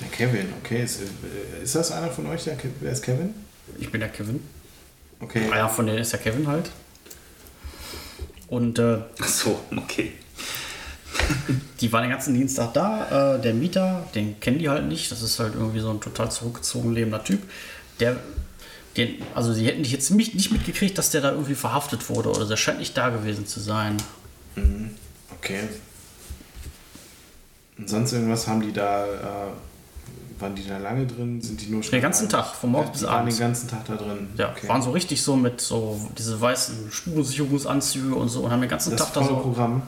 [0.00, 0.82] Der Kevin, okay.
[0.82, 2.44] Ist, äh, ist das einer von euch?
[2.44, 3.34] Der, wer ist Kevin?
[3.78, 4.42] Ich bin der Kevin.
[5.20, 5.42] Okay.
[5.52, 6.70] Ah ja, von denen ist der Kevin halt.
[8.48, 10.12] Und äh, Ach so, okay.
[11.80, 13.36] Die waren den ganzen Dienstag da.
[13.36, 15.10] Äh, der Mieter, den kennen die halt nicht.
[15.12, 17.42] Das ist halt irgendwie so ein total zurückgezogen lebender Typ.
[18.00, 18.16] Der,
[18.96, 22.30] den, also sie hätten dich jetzt nicht, nicht mitgekriegt, dass der da irgendwie verhaftet wurde
[22.30, 23.96] oder der scheint nicht da gewesen zu sein.
[25.38, 25.60] Okay.
[27.76, 29.04] Und sonst irgendwas haben die da.
[29.04, 29.50] Äh,
[30.40, 31.40] waren die da lange drin?
[31.40, 31.92] Sind die nur schon.
[31.92, 33.36] Den ganzen Tag, von morgens Ja, bis die waren abends.
[33.36, 34.28] den ganzen Tag da drin.
[34.36, 34.68] Ja, okay.
[34.68, 38.90] waren so richtig so mit so diese weißen Spurensicherungsanzüge und so und haben den ganzen
[38.96, 39.82] das Tag da so Programm.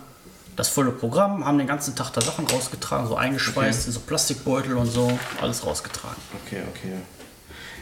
[0.57, 3.87] Das volle Programm, haben den ganzen Tag da Sachen rausgetragen, so eingeschweißt Okay.
[3.89, 6.17] in so Plastikbeutel und so, alles rausgetragen.
[6.45, 6.93] Okay, okay.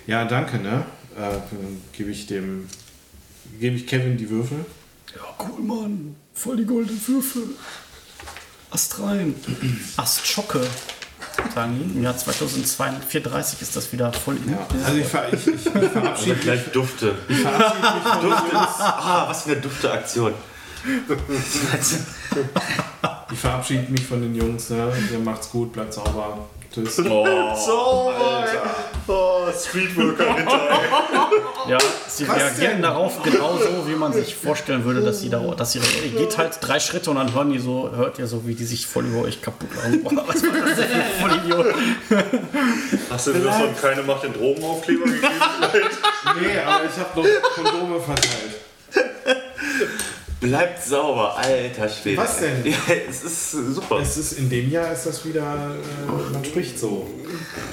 [0.07, 0.85] Ja, danke, ne?
[1.17, 2.69] Äh, dann gebe ich dem.
[3.61, 4.67] Gebe ich Kevin die Würfel.
[5.15, 6.17] Ja, cool, Mann.
[6.35, 7.43] Voll die goldenen Würfel.
[8.71, 9.35] Ast rein.
[9.97, 10.67] Ast Schocke.
[11.55, 11.99] Sagen die.
[11.99, 14.51] Im Jahr 2034 ist das wieder voll in.
[14.51, 17.15] Ja, also ich, ver ich, ich, ich verabschiede Gleich Dufte.
[17.29, 18.57] ich verabschiede mich von Dufte.
[18.57, 20.35] Ah, was für eine Dufte-Aktion.
[23.33, 24.71] Ich verabschiede mich von den Jungs.
[24.71, 24.93] Ne?
[25.13, 26.47] Ihr macht's gut, bleibt sauber.
[26.73, 26.97] Tschüss.
[27.07, 28.13] So,
[29.07, 30.25] oh, Streetworker
[31.69, 31.79] Ja,
[32.09, 36.19] sie reagieren darauf genauso, wie man sich vorstellen würde, dass sie da, dass sie ihr
[36.19, 38.87] geht halt drei Schritte und dann hören die so, hört ihr so, wie die sich
[38.87, 40.03] voll über euch kaputt machen.
[40.03, 41.75] Boah, was war das denn für ein Vollidiot?
[43.11, 45.29] Hast du mir von keine Macht den Drogenaufkleber gegeben?
[46.41, 48.64] Nee, aber ich habe noch Kondome verteilt.
[50.49, 52.19] Bleibt sauber, alter Schwede.
[52.19, 52.67] Was denn?
[52.67, 52.77] Ja,
[53.09, 53.99] es ist super.
[54.01, 57.09] Es ist, in dem Jahr ist das wieder, äh, man spricht so.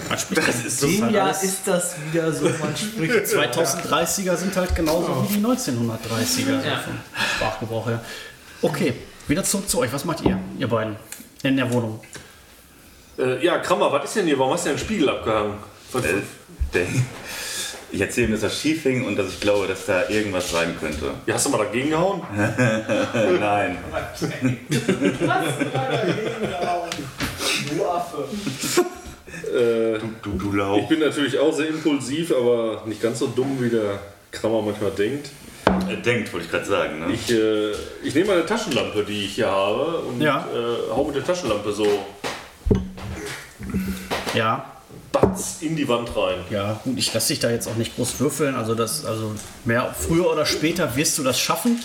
[0.07, 3.27] Man spricht Das ist so In dem Jahr alles- ist das wieder so, man spricht.
[3.27, 6.77] 2030er sind halt genauso wie die 1930er Ja.
[6.79, 6.93] vom
[7.35, 8.01] Sprachgebrauch her.
[8.61, 8.93] Okay,
[9.27, 9.91] wieder zurück zu euch.
[9.91, 10.95] Was macht ihr, ihr beiden,
[11.43, 11.99] in der Wohnung?
[13.19, 14.39] äh, ja, Krammer, was ist denn hier?
[14.39, 15.55] Warum hast du denn den Spiegel abgehangen?
[15.91, 16.13] Was, Äh,
[16.73, 16.87] der-
[17.93, 20.75] Ich erzähle ihm, dass das schief hing und dass ich glaube, dass da irgendwas rein
[20.79, 21.11] könnte.
[21.25, 22.21] ja, hast du mal dagegen gehauen?
[23.39, 23.77] Nein.
[29.53, 30.87] Äh, Du, du ich Lauch.
[30.87, 33.99] bin natürlich auch sehr impulsiv, aber nicht ganz so dumm, wie der
[34.31, 35.29] Krammer manchmal denkt.
[35.89, 36.99] Er denkt, wollte ich gerade sagen.
[36.99, 37.13] Ne?
[37.13, 37.71] Ich, äh,
[38.03, 40.47] ich nehme eine Taschenlampe, die ich hier habe, und Ja.
[40.53, 41.85] äh, hau mit der Taschenlampe so
[44.33, 44.65] Ja.
[45.11, 46.39] Batz in die Wand rein.
[46.49, 48.55] Ja, gut, ich lasse dich da jetzt auch nicht groß würfeln.
[48.55, 49.33] Also, das, also
[49.65, 51.79] mehr, früher oder später wirst du das schaffen,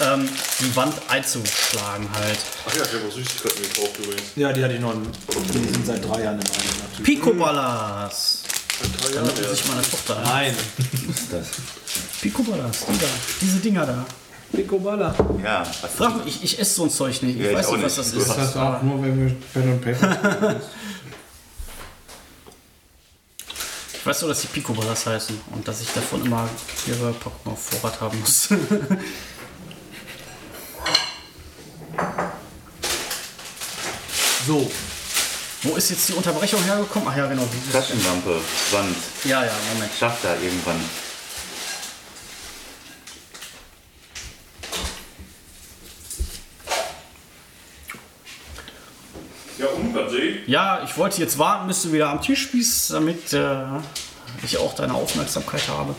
[0.00, 0.28] ähm,
[0.60, 2.38] die Wand einzuschlagen halt.
[2.68, 4.22] Ach ja, ich habe auch Süßigkeiten gekauft übrigens.
[4.36, 4.94] Ja, die hatte ich noch.
[4.94, 7.04] Die sind seit drei Jahren in meinem.
[7.04, 8.42] Picoballas.
[9.00, 10.54] Drei Da Jahre nimmt sich meine Tochter ein.
[11.32, 11.44] Nein.
[12.20, 13.06] Picoballas, die da,
[13.40, 14.06] diese Dinger da.
[14.52, 15.12] Picoballa.
[15.42, 17.36] Ja, was Frag mich, ich, ich esse so ein Zeug nicht.
[17.38, 17.98] Ich Ja, ich weiß auch nicht, was nicht.
[17.98, 18.28] das Du ist.
[18.28, 20.60] Ist das auch nur, wenn wir Pen und Paper spielen?
[24.04, 26.46] Ich weiß nur, dass die Picoballas heißen und dass ich davon immer
[26.86, 28.50] ihre Packung auf Vorrat haben muss.
[34.46, 34.70] So.
[35.62, 37.08] Wo ist jetzt die Unterbrechung hergekommen?
[37.10, 37.48] Ach ja, genau.
[37.50, 38.38] dieses- Taschenlampe,
[38.72, 39.90] Wand, Ja, ja, Moment.
[39.98, 40.78] schafft er irgendwann.
[50.14, 50.48] Ja, und, was sehe ich?
[50.48, 53.56] Ja, ich wollte jetzt warten, bis du wieder am Tisch bist, damit äh,
[54.42, 55.94] ich auch deine Aufmerksamkeit habe.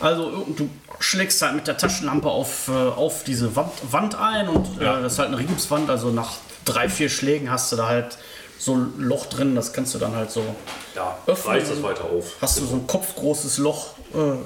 [0.00, 0.68] Also du
[0.98, 5.12] schlägst halt mit der Taschenlampe auf, äh, auf diese Wand, Wand ein und äh, das
[5.14, 5.88] ist halt eine Rigipswand.
[5.90, 6.32] Also nach
[6.64, 8.18] drei, vier Schlägen hast du da halt
[8.58, 9.54] so ein Loch drin.
[9.54, 10.42] Das kannst du dann halt so
[10.96, 11.54] Ja, Öffnen.
[11.56, 12.32] reiß das weiter auf.
[12.40, 14.38] hast du so ein kopfgroßes Loch äh,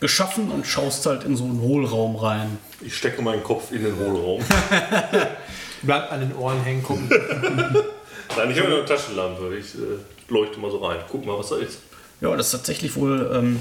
[0.00, 2.58] geschaffen und schaust halt in so einen Hohlraum rein.
[2.80, 4.40] Ich stecke meinen Kopf in den Hohlraum.
[5.82, 7.08] Bleibt an den Ohren hängen, gucken.
[8.36, 9.56] Nein, ich habe eine Taschenlampe.
[9.56, 10.98] Ich äh, leuchte mal so rein.
[11.10, 11.78] Guck mal, was da ist.
[12.20, 13.58] Ja, das ist tatsächlich wohl, ähm,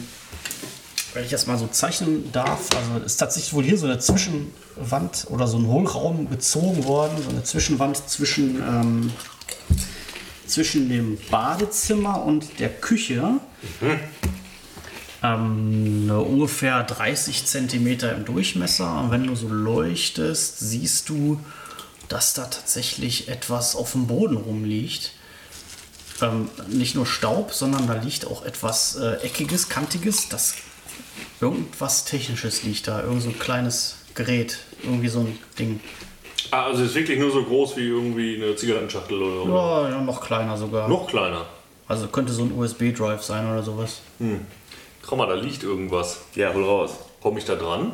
[1.14, 5.28] wenn ich das mal so zeichnen darf, also ist tatsächlich wohl hier so eine Zwischenwand
[5.30, 9.12] oder so ein Hohlraum gezogen worden, so eine Zwischenwand zwischen, ähm,
[10.46, 13.40] zwischen dem Badezimmer und der Küche.
[15.24, 19.02] Ähm, eine ungefähr 30 Zentimeter im Durchmesser.
[19.02, 21.40] Und wenn du so leuchtest, siehst du,
[22.12, 25.12] dass da tatsächlich etwas auf dem Boden rumliegt
[26.22, 30.30] ähm, nicht nur Staub, sondern da liegt auch etwas äh, Eckiges, Kantiges.
[30.30, 30.56] Das
[31.40, 35.80] irgendwas Technisches liegt da, irgend so ein kleines Gerät, irgendwie so ein Ding.
[36.52, 40.02] Ah, also ist wirklich nur so groß wie irgendwie eine Zigarettenschachtel oder, oder Ja, ja,
[40.02, 40.88] noch kleiner sogar.
[40.88, 41.46] noch kleiner.
[41.88, 44.02] Also könnte so ein USB-Drive sein oder sowas.
[45.06, 46.20] Guck mal, da liegt irgendwas.
[46.36, 46.92] Ja, hol raus.
[47.22, 47.94] Komme ich da dran?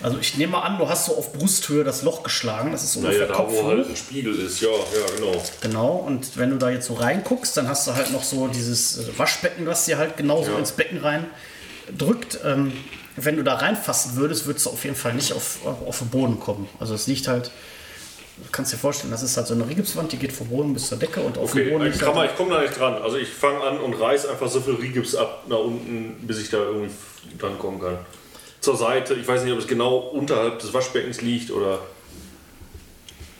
[0.00, 2.70] Also ich nehme mal an, du hast so auf Brusthöhe das Loch geschlagen.
[2.72, 4.60] Das ist Naja, ungefähr da Kopf wo halt ein Spiegel ist.
[4.60, 5.42] Ja, ja, genau.
[5.60, 8.98] Genau, und wenn du da jetzt so reinguckst, dann hast du halt noch so dieses
[8.98, 10.58] äh, Waschbecken, was dir halt genauso Ja.
[10.58, 11.26] ins Becken rein
[11.96, 12.38] drückt.
[12.44, 12.72] Ähm,
[13.16, 16.38] wenn du da reinfassen würdest, würdest du auf jeden Fall nicht auf, auf, den Boden
[16.38, 16.68] kommen.
[16.78, 17.50] Also es liegt halt,
[18.36, 20.86] du kannst dir vorstellen, das ist halt so eine Rigipswand, die geht vom Boden bis
[20.86, 23.02] zur Decke und auf dem Okay, Boden ich, halt, ich komme da nicht dran.
[23.02, 26.50] Also ich fange an und reiß einfach so viel Rigips ab nach unten, bis ich
[26.50, 26.92] da irgendwie
[27.38, 27.98] dran kommen kann.
[28.68, 29.14] Zur Seite.
[29.14, 31.78] Ich weiß nicht, ob es genau unterhalb des Waschbeckens liegt oder.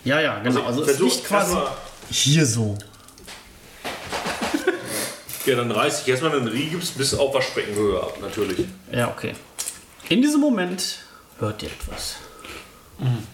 [0.05, 0.63] Ja, ja, genau.
[0.63, 1.55] Also, es versuch liegt quasi
[2.11, 2.79] hier so.
[5.45, 8.67] Ja, dann reiße ich erstmal den Rigips bis auf Waschbeckenhöhe ab, natürlich.
[8.91, 9.35] Ja, okay.
[10.09, 11.01] In diesem Moment
[11.41, 12.17] hört ihr etwas.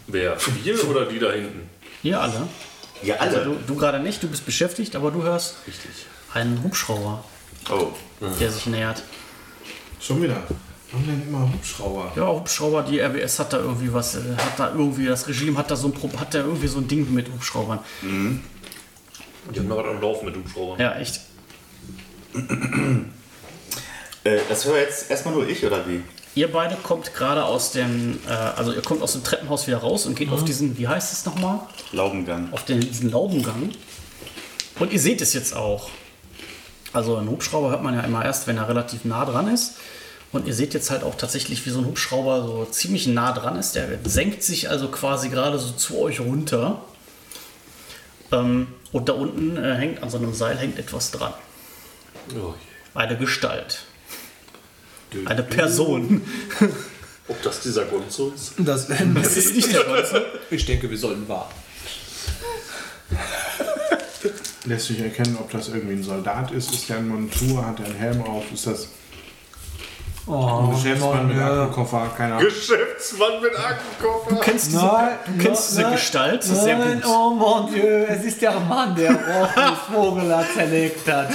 [0.08, 0.36] Wer?
[0.64, 1.70] Wir oder die da hinten?
[2.02, 2.48] Ihr alle.
[3.04, 3.44] Ja, Also alle.
[3.44, 5.90] du, du gerade nicht, du bist beschäftigt, aber du hörst Richtig.
[6.32, 7.22] einen Hubschrauber,
[7.70, 7.92] Oh.
[8.40, 9.04] der sich nähert.
[10.00, 10.42] Schon wieder.
[10.94, 12.12] Warum denn immer Hubschrauber?
[12.14, 15.68] Ja, Hubschrauber, die RWS hat da irgendwie was, äh, hat da irgendwie, das Regime hat
[15.70, 17.80] da so ein, Pro- hat da irgendwie so ein Ding mit Hubschraubern.
[18.02, 20.80] Die haben noch was am Laufen mit Hubschraubern.
[20.80, 21.20] Ja, echt.
[24.24, 26.00] Äh, das höre jetzt erstmal nur ich, oder wie?
[26.36, 30.06] Ihr beide kommt gerade aus dem, äh, also ihr kommt aus dem Treppenhaus wieder raus
[30.06, 31.60] und geht auf diesen, wie heißt es nochmal?
[31.92, 32.48] Laubengang.
[32.52, 33.70] Auf den, diesen Laubengang.
[34.78, 35.90] Und ihr seht es jetzt auch.
[36.92, 39.74] Also einen Hubschrauber hört man ja immer erst, wenn er relativ nah dran ist.
[40.34, 43.56] Und ihr seht jetzt halt auch tatsächlich, wie so ein Hubschrauber so ziemlich nah dran
[43.56, 43.76] ist.
[43.76, 46.82] Der senkt sich also quasi gerade so zu euch runter.
[48.32, 51.32] Ähm, und da unten äh, hängt an so einem Seil hängt etwas dran.
[52.36, 52.52] Oh
[52.94, 53.84] Eine Gestalt.
[55.12, 55.24] je.
[55.24, 56.22] Eine Person.
[57.28, 58.54] Ob das dieser Gonzo ist?
[58.58, 60.16] Das, Das ist nicht der Gonzo.
[60.50, 61.54] ich denke, wir sollten warten.
[64.64, 66.72] Lässt sich erkennen, ob das irgendwie ein Soldat ist?
[66.72, 67.64] Ist der in Montur?
[67.64, 68.50] Hat er einen Helm auf?
[68.52, 68.88] Ist das
[70.26, 71.64] Oh, Geschäftsmann mit ja.
[71.64, 72.10] Aktenkoffer?
[72.16, 72.48] Keine Ahnung.
[72.48, 74.30] Geschäftsmann mit Aktenkoffer.
[74.30, 77.10] Du kennst diese, Nein, du kennst diese nein, Gestalt sehr Nein, gut.
[77.10, 81.28] oh mon Dieu, es ist der Mann, der Rochus Vogel zerlegt hat.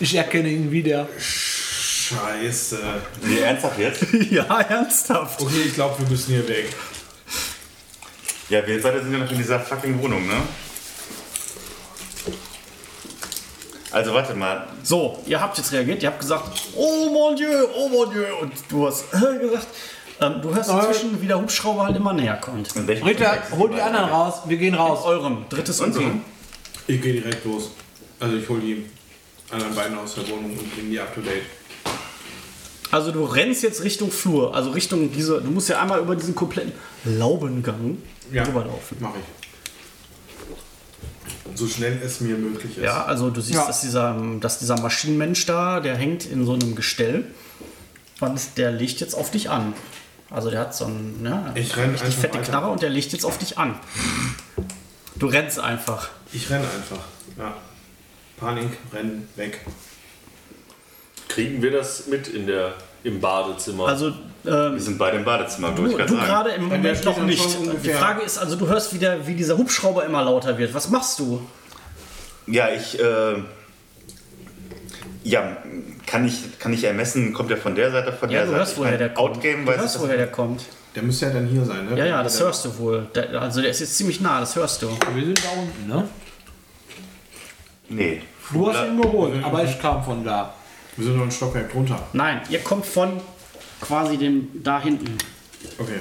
[0.00, 1.08] Ich erkenne ihn wieder.
[1.18, 2.78] Scheiße.
[3.22, 4.06] Nee, ernsthaft jetzt?
[4.30, 5.40] Ja, ernsthaft.
[5.40, 6.74] Okay, ich glaube, wir müssen hier weg.
[8.50, 10.34] Ja, wir beide sind ja noch in dieser fucking Wohnung, ne?
[13.96, 14.66] Also warte mal.
[14.82, 16.44] So, ihr habt jetzt reagiert, ihr habt gesagt,
[16.74, 18.26] oh mon Dieu, oh mon Dieu.
[18.42, 19.68] Und du hast äh, gesagt,
[20.20, 22.76] ähm, du hörst inzwischen, wie der Hubschrauber halt immer näher kommt.
[22.76, 24.42] In Ritter, hol die anderen raus.
[24.44, 25.02] Wir gehen raus.
[25.06, 26.20] Eurem, drittes und Unserem?
[26.86, 27.70] Ich gehe direkt los.
[28.20, 28.84] Also ich hole die
[29.50, 31.44] anderen beiden aus der Wohnung und bringe die up to date.
[32.90, 36.34] Also du rennst jetzt Richtung Flur, also Richtung diese, du musst ja einmal über diesen
[36.34, 36.74] kompletten
[37.06, 37.96] Laubengang
[38.30, 38.98] rüberlaufen.
[39.00, 39.35] Mache ich.
[41.54, 42.84] So schnell es mir möglich ist.
[42.84, 43.66] Ja, also du siehst, Ja.
[43.66, 47.24] dass, dieser, dass dieser Maschinenmensch da, der hängt in so einem Gestell
[48.20, 49.72] und der legt jetzt auf dich an.
[50.30, 52.50] Also der hat so einen ne, Ich renn richtig einfach fette weiter.
[52.50, 53.78] Knarre und der legt jetzt auf dich an.
[55.14, 56.08] Du rennst einfach.
[56.32, 57.04] Ich renne einfach.
[57.38, 57.54] Ja.
[58.36, 59.60] Panik, rennen, weg.
[61.28, 62.74] Kriegen wir das mit in der,
[63.04, 63.86] im Badezimmer?
[63.88, 64.12] Also
[64.46, 66.26] Wir ähm, sind beide im Badezimmer, du, würde ich du gerade sagen.
[66.26, 67.58] gerade im der Moment noch nicht.
[67.84, 70.72] Die Frage ist also, du hörst wieder, wie dieser Hubschrauber immer lauter wird.
[70.72, 71.40] Was machst du?
[72.46, 72.98] Ja, ich.
[73.00, 73.34] Äh,
[75.24, 75.56] ja,
[76.06, 78.58] kann ich, kann ich ermessen, kommt er von der Seite, von Ja, der du Seite?
[78.60, 79.36] hörst, Ich woher der kommt.
[79.36, 80.62] Outgame, du hörst, woher der kommt.
[80.94, 81.98] Der müsste ja dann hier sein, ne?
[81.98, 83.06] Ja, ja, das hörst du wohl.
[83.14, 84.88] Der, also der ist jetzt ziemlich nah, das hörst du.
[85.14, 86.08] Wir sind da unten, ne?
[87.88, 88.22] Nee.
[88.52, 90.54] Du hast ihn geholt, aber ich kam von da.
[90.96, 91.98] Wir sind noch ein Stockwerk drunter.
[92.12, 93.20] Nein, ihr kommt von
[93.80, 95.16] quasi dem da hinten.
[95.78, 96.00] Okay.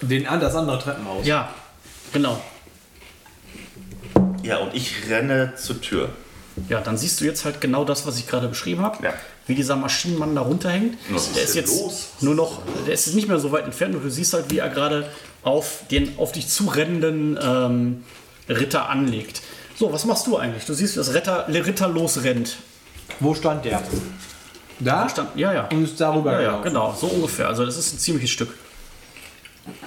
[0.00, 1.26] Den an das andere Treppenhaus.
[1.26, 1.52] Ja,
[2.12, 2.40] genau.
[4.42, 6.10] Ja, und ich renne zur Tür.
[6.68, 9.04] Ja, dann siehst du jetzt halt genau das, was ich gerade beschrieben habe.
[9.04, 9.14] Ja.
[9.46, 10.98] Wie dieser Maschinenmann da runterhängt.
[11.10, 12.08] Was der ist ist jetzt los?
[12.20, 14.58] nur noch, der ist jetzt nicht mehr so weit entfernt und du siehst halt, wie
[14.58, 15.10] er gerade
[15.42, 18.04] auf den auf dich zurennenden ähm,
[18.48, 19.42] Ritter anlegt.
[19.76, 20.64] So, was machst du eigentlich?
[20.64, 22.56] Du siehst, wie das Ritter, Ritter losrennt.
[23.20, 23.82] Wo stand der?
[24.80, 25.08] Da?
[25.08, 25.68] Stand, ja, ja.
[25.68, 27.48] Und ist darüber Ja, ja, genau, so ungefähr.
[27.48, 28.54] Also das ist ein ziemliches Stück.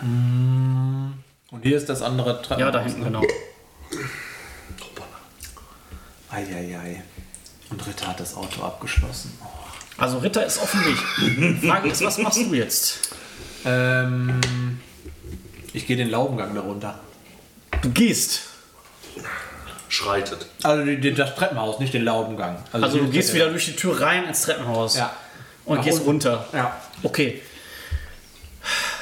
[0.01, 2.59] Und hier ist das andere Treppenhaus.
[2.59, 3.22] Ja, da hinten, genau.
[6.30, 7.03] Eieiei.
[7.69, 9.38] Und Ritter hat das Auto abgeschlossen.
[9.97, 11.69] Also Ritter ist auf dem Weg.
[11.69, 13.15] Frage ist, was machst du jetzt?
[13.65, 14.39] Ähm,
[15.73, 16.99] ich gehe den Laubengang da runter.
[17.81, 18.41] Du gehst.
[19.91, 20.45] Schreitet.
[20.63, 22.63] Also die, die, das Treppenhaus, nicht den Laubengang.
[22.72, 24.95] Also die- du gehst wieder durch die Tür rein ins Treppenhaus.
[24.97, 25.13] Ja.
[25.65, 26.09] Und Nach gehst unten.
[26.27, 26.45] runter.
[26.53, 26.80] Ja.
[27.03, 27.41] Okay.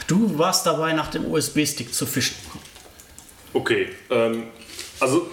[0.07, 2.35] Du warst dabei, nach dem USB-Stick zu fischen.
[3.53, 4.47] Okay, ähm,
[4.99, 5.29] also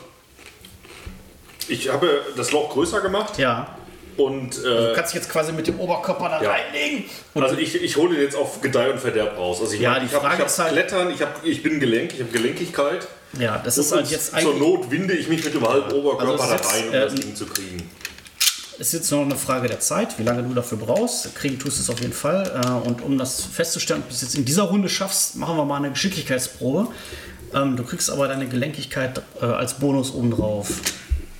[1.68, 3.76] ich habe das Loch größer gemacht Ja.
[4.16, 6.50] und Du äh, kannst dich jetzt quasi mit dem Oberkörper da Ja.
[6.50, 7.04] reinlegen.
[7.34, 9.60] Und also ich, ich hole den jetzt auf Gedeih und Verderb raus.
[9.60, 11.62] Also ich, Ja, mein, die ich habe Frage hab ist halt- Klettern, ich, hab, ich
[11.62, 13.06] bin gelenk, ich habe Gelenkigkeit.
[13.38, 14.58] Ja, das ist halt jetzt zur eigentlich.
[14.58, 17.14] Not winde ich mich mit dem halben Oberkörper Also es da rein, um äh, das
[17.14, 17.90] Ding zu kriegen.
[18.78, 21.34] ist jetzt nur noch eine Frage der Zeit, wie lange du dafür brauchst.
[21.34, 22.60] Kriegen tust du es auf jeden Fall.
[22.64, 25.64] Äh, Und um das festzustellen, ob du es jetzt in dieser Runde schaffst, machen wir
[25.64, 26.88] mal eine Geschicklichkeitsprobe.
[27.54, 30.68] Ähm, Du kriegst aber deine Gelenkigkeit äh, als Bonus obendrauf.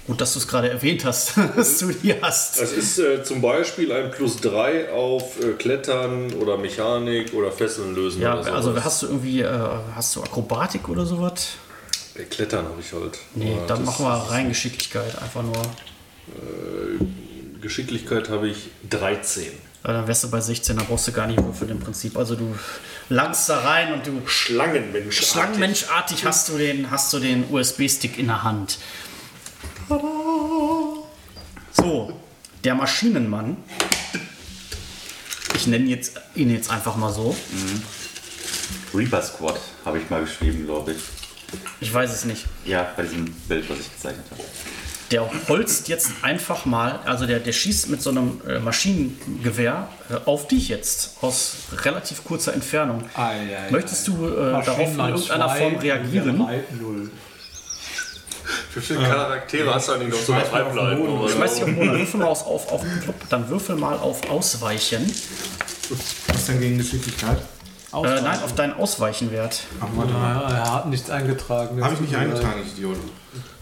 [0.06, 2.60] Gut, dass du es gerade erwähnt hast, dass du die hast.
[2.60, 7.94] Es ist äh, zum Beispiel ein Plus 3 auf äh, Klettern oder Mechanik oder Fesseln
[7.96, 9.50] lösen Ja, also hast du irgendwie, äh,
[9.96, 11.48] hast du Akrobatik oder sowas?
[12.24, 13.18] Klettern habe ich halt.
[13.34, 15.62] Nee, Aber dann das- machen wir rein Geschicklichkeit, einfach nur.
[17.60, 19.44] Geschicklichkeit habe ich 13.
[19.44, 19.48] Äh,
[19.82, 22.16] Dann wärst du bei 16, da brauchst du gar nicht würfeln im Prinzip.
[22.16, 22.56] Also du
[23.08, 25.20] langst da rein und du Schlangenmensch.
[25.24, 28.78] schlangenmenschartig hast du den, hast du den USB-Stick in der Hand.
[29.88, 30.02] Tada!
[31.72, 32.12] So,
[32.64, 33.56] der Maschinenmann.
[35.54, 37.36] Ich nenne jetzt, ihn jetzt einfach mal so.
[38.94, 40.98] Reaper Squad habe ich mal geschrieben, glaube ich.
[41.80, 42.44] Ich weiß es nicht.
[42.64, 44.42] Ja, bei diesem Bild, was ich gezeichnet habe.
[45.12, 50.14] Der holzt jetzt einfach mal, also der, der schießt mit so einem äh, Maschinengewehr äh,
[50.24, 51.54] auf dich jetzt aus
[51.84, 53.08] relativ kurzer Entfernung.
[53.14, 53.70] Eieiei.
[53.70, 56.44] Möchtest du äh, darauf in irgendeiner Form reagieren?
[58.74, 61.28] Wie viele Charaktere hast du eigentlich noch so oder so?
[61.28, 62.84] Schmeiß dich auf den Boden, würfel mal auf, auf, auf
[63.28, 65.06] dann würfel mal auf Ausweichen.
[66.28, 67.38] Was denn gegen Geschicklichkeit?
[68.04, 69.62] Äh, nein, auf deinen Ausweichenwert.
[69.80, 70.34] Ach, warte mal.
[70.34, 71.82] Ja, er hat nichts eingetragen.
[71.82, 72.96] Habe ich nicht eingetragen, ich Idiot.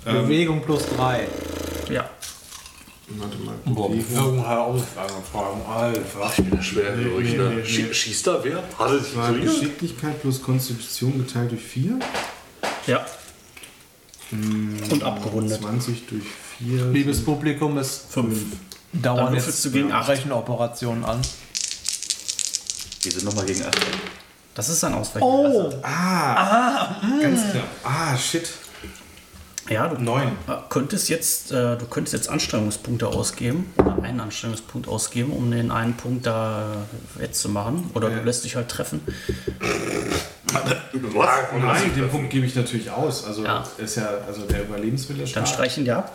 [0.05, 1.27] Bewegung plus 3.
[1.90, 2.09] Ja.
[3.09, 3.55] Warte mal.
[3.66, 4.16] Boah, Bewegung.
[4.16, 5.62] irgendeine Ausfragen.
[5.69, 6.62] Alter.
[6.62, 7.48] Schwerhörig, Nee, ne?
[7.51, 7.62] nee, nee.
[7.62, 8.56] Schie- Schießt da wer?
[8.78, 9.32] Hat er sich War?
[9.32, 11.98] Geschicklichkeit plus Konstitution geteilt durch 4.
[12.86, 13.05] Ja.
[14.32, 15.61] Und abgerundet.
[15.61, 16.23] 20 durch
[16.59, 16.86] 4.
[16.86, 18.39] Liebes Publikum, es 5.
[18.93, 19.93] dauern Dann jetzt würfelst du gegen.
[19.93, 21.20] Rechenoperationen an.
[23.05, 23.77] Die sind nochmal gegen 8.
[24.55, 25.26] Das ist ein Ausweichen.
[25.82, 27.64] Ah, ganz knapp.
[27.82, 28.48] Ah, shit.
[29.68, 30.28] Ja, du 9.
[30.28, 35.70] äh, könntest jetzt, äh, du könntest jetzt Anstrengungspunkte ausgeben oder einen Anstrengungspunkt ausgeben, um den
[35.70, 36.85] einen Punkt da
[37.16, 37.90] äh, wettzumachen.
[37.94, 39.01] Oder du lässt dich halt treffen.
[40.93, 41.31] Was?
[41.59, 43.24] Nein, den Punkt gebe ich natürlich aus.
[43.24, 43.64] Also Ja.
[43.78, 46.14] ist ja also der Überlebenswille Dann streichen ab.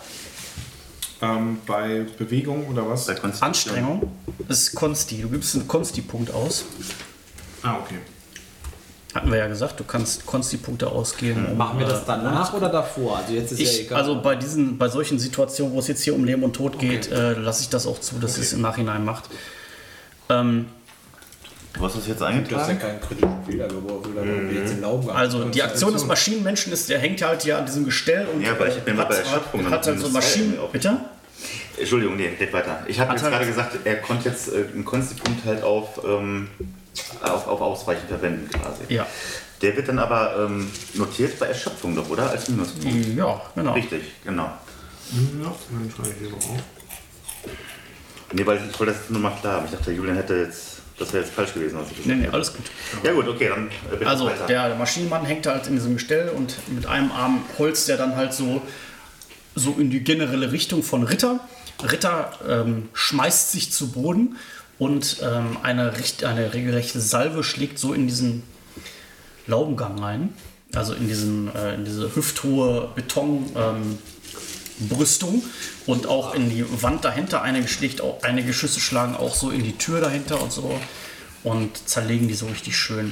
[1.21, 3.07] Ähm, bei Bewegung oder was?
[3.07, 3.47] Bei Konstitution.
[3.47, 4.11] Anstrengung
[4.47, 5.21] ist Konsti.
[5.23, 6.65] Du gibst einen Konsti-Punkt aus.
[7.63, 7.95] Ah, okay.
[9.15, 11.47] Hatten wir ja gesagt, du kannst Konsti-Punkte ausgeben.
[11.47, 13.17] um, Machen wir das äh, danach oder davor?
[13.17, 13.97] Also jetzt ist ja Ich, egal.
[13.99, 17.11] also bei diesen, bei solchen Situationen, wo es jetzt hier um Leben und Tod geht,
[17.11, 19.23] äh, lasse ich das auch zu, dass es im Nachhinein macht.
[20.29, 20.67] Ähm,
[21.73, 22.79] Du hast das jetzt du hast ja eingetragen?
[22.79, 25.19] keinen kritischen Fehler geworfen, oder jetzt Lauben gehabt.
[25.19, 28.51] also die Aktion des Maschinenmenschen ist, der hängt halt hier an diesem Gestell und Ja,
[28.53, 30.55] aber ich bin mal bei der Schöpfung hat, hat halt so Maschinen.
[30.71, 30.97] Bitte?
[31.77, 32.79] Entschuldigung, nee, geht weiter.
[32.87, 36.01] Ich habe Hat jetzt halt- gerade gesagt, er konnte jetzt äh, einen Konstipunkt halt auf,
[36.03, 36.47] ähm,
[37.21, 38.93] auf, auf Ausweichen verwenden quasi.
[38.93, 39.05] Ja.
[39.61, 42.29] Der wird dann aber ähm, notiert bei Erschöpfung doch, oder?
[42.29, 43.07] Als Minuspunkt.
[43.17, 43.73] Ja, genau.
[43.73, 44.43] Richtig, genau.
[44.43, 46.61] Ja, dann schreibe ich hier mal auf.
[48.31, 49.65] Nee, weil ich wollte das nur mal klar haben.
[49.65, 52.21] Ich dachte, Julian hätte jetzt, das wäre jetzt falsch gewesen, was ich gesagt Nee, nee,
[52.25, 52.33] hätte.
[52.33, 52.65] alles gut.
[53.03, 54.45] Ja gut, okay, dann äh, bitte Also weiter.
[54.45, 58.15] der, der Maschinenmann hängt halt in diesem Gestell und mit einem Arm holzt er dann
[58.15, 58.61] halt so,
[59.55, 61.39] so in die generelle Richtung von Ritter.
[61.83, 64.37] Ritter ähm, schmeißt sich zu Boden
[64.79, 65.93] und ähm, eine,
[66.25, 68.43] eine regelrechte Salve schlägt so in diesen
[69.45, 70.33] Laubengang rein.
[70.73, 73.51] Also in, diesen, äh, in diese hüfthohe Beton.
[73.55, 73.97] Ähm,
[75.85, 77.41] und auch in die Wand dahinter.
[77.41, 80.79] Einige, schlägt auch, einige Schüsse schlagen auch so in die Tür dahinter und so
[81.43, 83.11] und zerlegen die so richtig schön.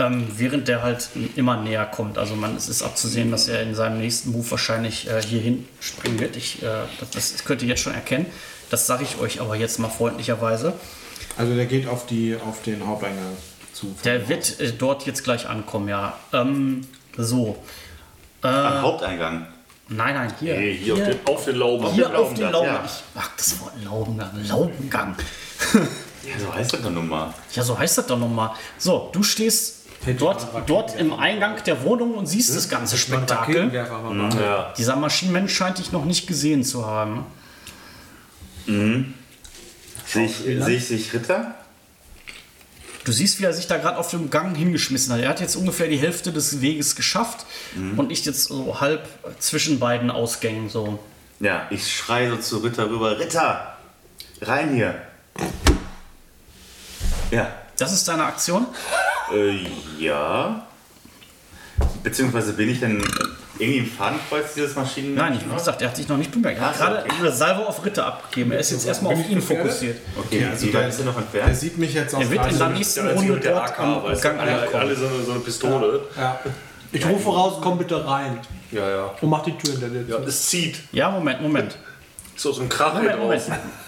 [0.00, 2.18] Ähm, während der halt immer näher kommt.
[2.18, 6.18] Also man, es ist abzusehen, dass er in seinem nächsten Move wahrscheinlich äh, hierhin springen
[6.18, 6.34] wird.
[6.36, 6.66] Ich, äh,
[7.00, 8.26] das, das könnt ihr jetzt schon erkennen.
[8.72, 10.72] Das sage ich euch aber jetzt mal freundlicherweise.
[11.36, 13.36] Also der geht auf, die, auf den Haupteingang
[13.74, 13.94] zu.
[14.02, 16.16] Der wird äh, dort jetzt gleich ankommen, ja.
[16.32, 16.80] Ähm,
[17.18, 17.58] so.
[18.42, 19.46] Äh, Am Haupteingang.
[19.88, 20.56] nein, nein, hier.
[20.58, 21.86] Nee, hier, Auf, den, auf den Lauben.
[21.92, 22.74] hier auf den Laubengang, Laubengang.
[22.76, 22.84] ja.
[22.86, 24.44] Ich mag das Wort Laubengang.
[24.48, 25.16] Laubengang.
[26.24, 27.34] Ja, so heißt das doch nun mal.
[27.52, 28.52] Ja, so heißt das doch nochmal.
[28.78, 29.86] So, du stehst
[30.20, 33.74] dort, dort im Eingang der Wohnung und siehst das ganze Spektakel.
[33.74, 34.72] Ja.
[34.78, 37.26] Dieser Maschinenmensch scheint dich noch nicht gesehen zu haben.
[38.66, 41.54] Sehe ich, sehe ich sich Ritter?
[43.04, 45.20] Du siehst, wie er sich da gerade auf dem Gang hingeschmissen hat.
[45.20, 47.46] Er hat jetzt ungefähr die Hälfte des Weges geschafft
[47.96, 49.08] und ich jetzt so halb
[49.40, 51.00] zwischen beiden Ausgängen so.
[51.40, 53.18] Ja, ich schreie so zu Ritter rüber.
[53.18, 53.76] Ritter!
[54.40, 55.02] Rein hier!
[57.32, 57.52] Ja.
[57.78, 58.66] Das ist deine Aktion?
[59.34, 59.66] Äh,
[59.98, 60.66] ja.
[62.04, 63.02] Beziehungsweise bin ich denn
[63.58, 65.14] irgendwie im Fadenkreuz dieses Maschinen?
[65.14, 66.58] Nein, ich, wie gesagt, er hat sich noch nicht bemerkt.
[66.58, 67.12] Er hat so, gerade okay.
[67.20, 68.52] eine Salve auf Ritter abgegeben.
[68.52, 69.98] Er ist jetzt erstmal auf ihn fokussiert.
[70.18, 71.56] Okay, also wie der- weit ist er noch Der entfernt?
[71.56, 73.78] sieht mich jetzt auf Er wird in der nächsten Der Runde mit der dort AK,
[73.78, 74.74] am weißt Gang alle, ankommen.
[74.82, 76.00] alle so, eine, so eine Pistole.
[76.16, 76.40] Ja.
[76.92, 78.38] Ich rufe raus, komm bitte rein.
[78.70, 79.10] Ja, ja.
[79.20, 80.28] Und mach die Tür hinter dir Ja, zu.
[80.28, 80.78] es zieht.
[80.92, 81.76] Ja, Moment, Moment.
[82.34, 83.42] Auch so ein Krach Moment, Moment.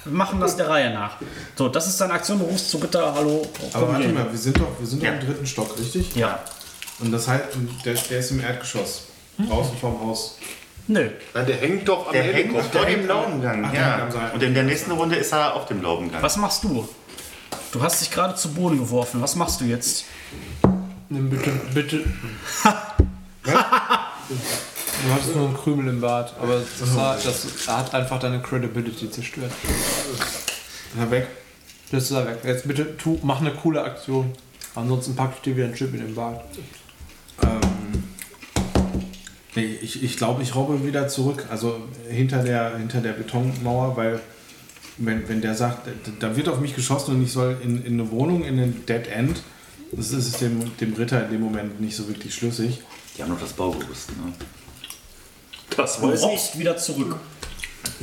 [0.04, 1.16] Wir machen das der Reihe nach.
[1.56, 2.38] So, das ist deine Aktion.
[2.38, 3.42] Du rufst zu Ritter, hallo.
[3.72, 5.14] Aber warte mal, wir sind doch, wir sind doch Ja.
[5.14, 6.14] im dritten Stock, richtig?
[6.14, 6.38] Ja.
[7.00, 7.44] Und das heißt,
[7.84, 9.06] der, der ist im Erdgeschoss.
[9.38, 10.38] Draußen vorm Haus.
[10.86, 11.08] Nö.
[11.32, 13.64] Nein, der hängt doch am Der hängt vor dem Laubengang.
[13.64, 14.08] Ach, Ja.
[14.32, 16.22] Und in der nächsten Runde ist er auf dem Laubengang.
[16.22, 16.86] Was machst du?
[17.72, 19.20] Du hast dich gerade zu Boden geworfen.
[19.22, 20.04] Was machst du jetzt?
[21.08, 22.04] Nimm bitte, bitte.
[25.06, 29.10] Du hattest nur einen Krümel im Bart, aber das, hat, das hat einfach deine Credibility
[29.10, 29.52] zerstört.
[30.94, 31.26] Na weg.
[31.90, 32.38] Das ist er weg.
[32.42, 34.32] Jetzt bitte tu, mach eine coole Aktion.
[34.74, 36.42] Ansonsten pack ich dir wieder einen Chip in den Bart.
[37.42, 37.60] Ähm,
[39.56, 41.46] nee, ich ich glaube, ich robbe wieder zurück.
[41.50, 41.76] Also
[42.08, 44.20] hinter der, hinter der Betonmauer, weil
[44.98, 45.88] wenn, wenn der sagt,
[46.20, 49.06] da wird auf mich geschossen und ich soll in, in eine Wohnung, in ein Dead
[49.08, 49.42] End,
[49.92, 52.80] das ist dem, dem Ritter in dem Moment nicht so wirklich schlüssig.
[53.16, 54.10] Die haben noch das Baugerüst.
[54.10, 54.32] Ne?
[55.76, 56.02] Das ich.
[56.02, 57.16] robbst wieder zurück.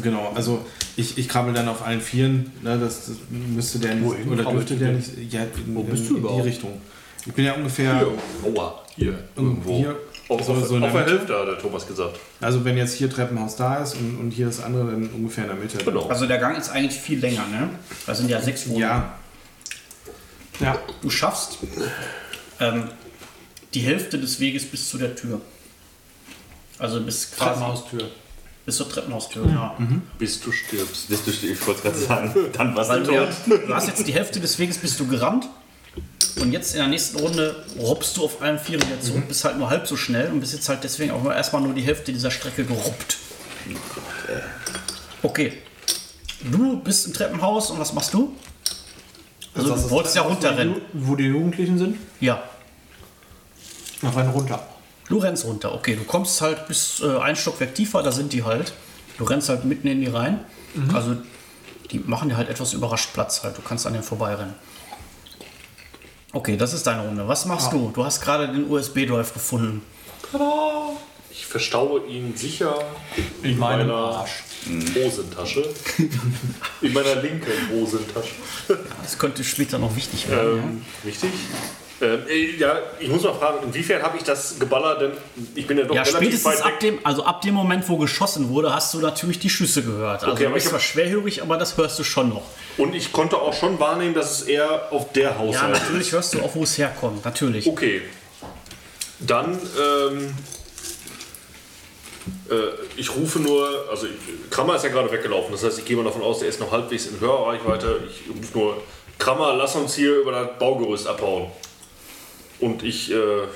[0.02, 0.66] Genau, also
[0.96, 4.44] ich, ich krabbel dann auf allen Vieren, ne, das, das müsste der nicht, Wohin oder
[4.46, 6.46] dürfte der nicht, ja, in, Wo bist in, du in die überhaupt?
[6.46, 6.82] Richtung.
[7.26, 8.52] Ich bin ja ungefähr, Hier.
[8.52, 8.84] Aua.
[8.96, 9.24] Hier.
[9.36, 9.78] Irgendwo.
[9.78, 9.98] hier,
[10.32, 11.06] Auf, so, auf, so in auf der.
[11.06, 12.18] Hälfte hat der Thomas gesagt.
[12.40, 15.50] Also wenn jetzt hier Treppenhaus da ist und, und hier das andere, dann ungefähr in
[15.50, 15.78] der Mitte.
[15.84, 16.08] Genau.
[16.08, 17.70] Also der Gang ist eigentlich viel länger, ne?
[18.06, 18.82] Da sind ja sechs Wohnungen.
[18.82, 19.14] Ja,
[20.60, 20.78] Ja.
[21.02, 21.58] Du schaffst
[22.60, 22.86] ähm,
[23.74, 25.42] die Hälfte des Weges bis zu der Tür.
[26.80, 28.10] Also bis quasi Treppenhaustür.
[28.66, 29.78] bis zur Treppenhaustür, ja.
[30.18, 31.10] Bis du stirbst.
[31.10, 33.30] Bist du, ich wollte gerade sagen, dann was Weil du tot.
[33.68, 35.48] du hast jetzt die Hälfte des Weges bist du gerannt
[36.40, 39.58] und jetzt in der nächsten Runde robbst du auf allen Vieren wieder zurück, bist halt
[39.58, 42.32] nur halb so schnell und bist jetzt halt deswegen auch erstmal nur die Hälfte dieser
[42.32, 43.18] Strecke gerobbt.
[45.24, 45.54] Okay.
[46.44, 48.36] Du bist im Treppenhaus und was machst du?
[49.54, 50.82] Also ist du wolltest ja runterrennen.
[50.94, 51.98] Wo die, Jugendlichen sind?
[52.20, 52.42] Ja.
[54.02, 54.66] Auf einen runter.
[55.08, 55.74] Du rennst runter.
[55.76, 58.74] Okay, du kommst halt bis äh, ein Stockwerk tiefer, da sind die halt.
[59.18, 60.40] Du rennst halt mitten in die rein.
[60.94, 61.18] Also
[61.92, 63.58] die machen dir halt etwas überrascht Platz halt.
[63.58, 64.56] Du kannst an denen vorbeirennen.
[66.34, 67.28] Okay, das ist deine Runde.
[67.28, 67.92] Was machst du?
[67.94, 69.82] Du hast gerade den USB-Drive gefunden.
[71.30, 72.74] ich verstaue ihn sicher
[73.44, 74.44] In meinem meiner Arsch.
[74.96, 75.68] Hosentasche.
[76.82, 78.34] in meiner linken Hosentasche.
[79.02, 80.60] Das könnte später noch wichtig werden.
[80.60, 81.32] Ähm, Richtig.
[81.32, 85.12] Ähm, äh, ja, ich muss mal fragen, inwiefern habe ich das Geballer denn?
[85.56, 86.04] Ich bin ja doch ja.
[86.04, 86.80] ja, relativ spätestens weit ab weg.
[86.80, 90.22] dem, also ab dem Moment, wo geschossen wurde, hast du natürlich die Schüsse gehört.
[90.24, 92.44] Also Okay, aber ich zwar hab- schwerhörig, aber das hörst du schon noch.
[92.78, 95.82] Und ich konnte auch schon wahrnehmen, dass es eher auf der Ja, Hausseite ist.
[95.84, 97.24] natürlich hörst du auch, wo es herkommt.
[97.26, 97.68] Natürlich.
[97.68, 98.02] Okay.
[99.20, 100.34] Dann, ähm,
[102.50, 102.56] äh,
[102.98, 104.08] ich rufe nur, also
[104.50, 106.72] Krammer ist ja gerade weggelaufen, das heißt, ich gehe mal davon aus, der ist noch
[106.72, 108.00] halbwegs in Hörreichweite.
[108.10, 108.84] Ich rufe nur,
[109.20, 111.48] Krammer, lass uns hier über das Baugerüst abhauen.
[112.62, 113.48] Und ich äh, äh,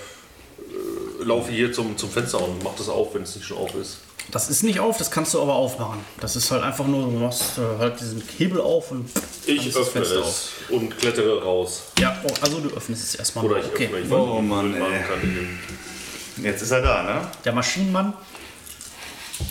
[1.24, 4.00] laufe hier zum, zum Fenster und mache das auf, wenn es nicht schon auf ist.
[4.32, 6.00] Das ist nicht auf, das kannst du aber aufmachen.
[6.20, 9.08] Das ist halt einfach nur, du machst äh, halt diesen Hebel auf und
[9.46, 11.84] Ich das öffne Fenster es und klettere raus.
[12.00, 13.46] Ja, oh, also du öffnest es erstmal.
[13.46, 13.86] Oder ich okay.
[13.86, 16.44] öffne, ich Oh Mann, ey.
[16.44, 17.22] Jetzt ist er da, ne?
[17.46, 18.14] Der Maschinenmann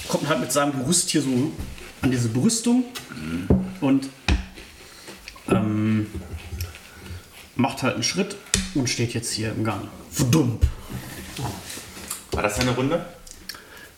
[0.08, 1.52] kommt halt mit seinem Gerüst hier so
[2.02, 2.84] an diese Brüstung
[3.80, 4.08] und
[5.48, 6.10] ähm,
[7.56, 8.36] macht halt einen Schritt
[8.74, 9.88] und steht jetzt hier im Gang.
[10.30, 10.58] Dumm.
[12.32, 13.04] War das eine Runde?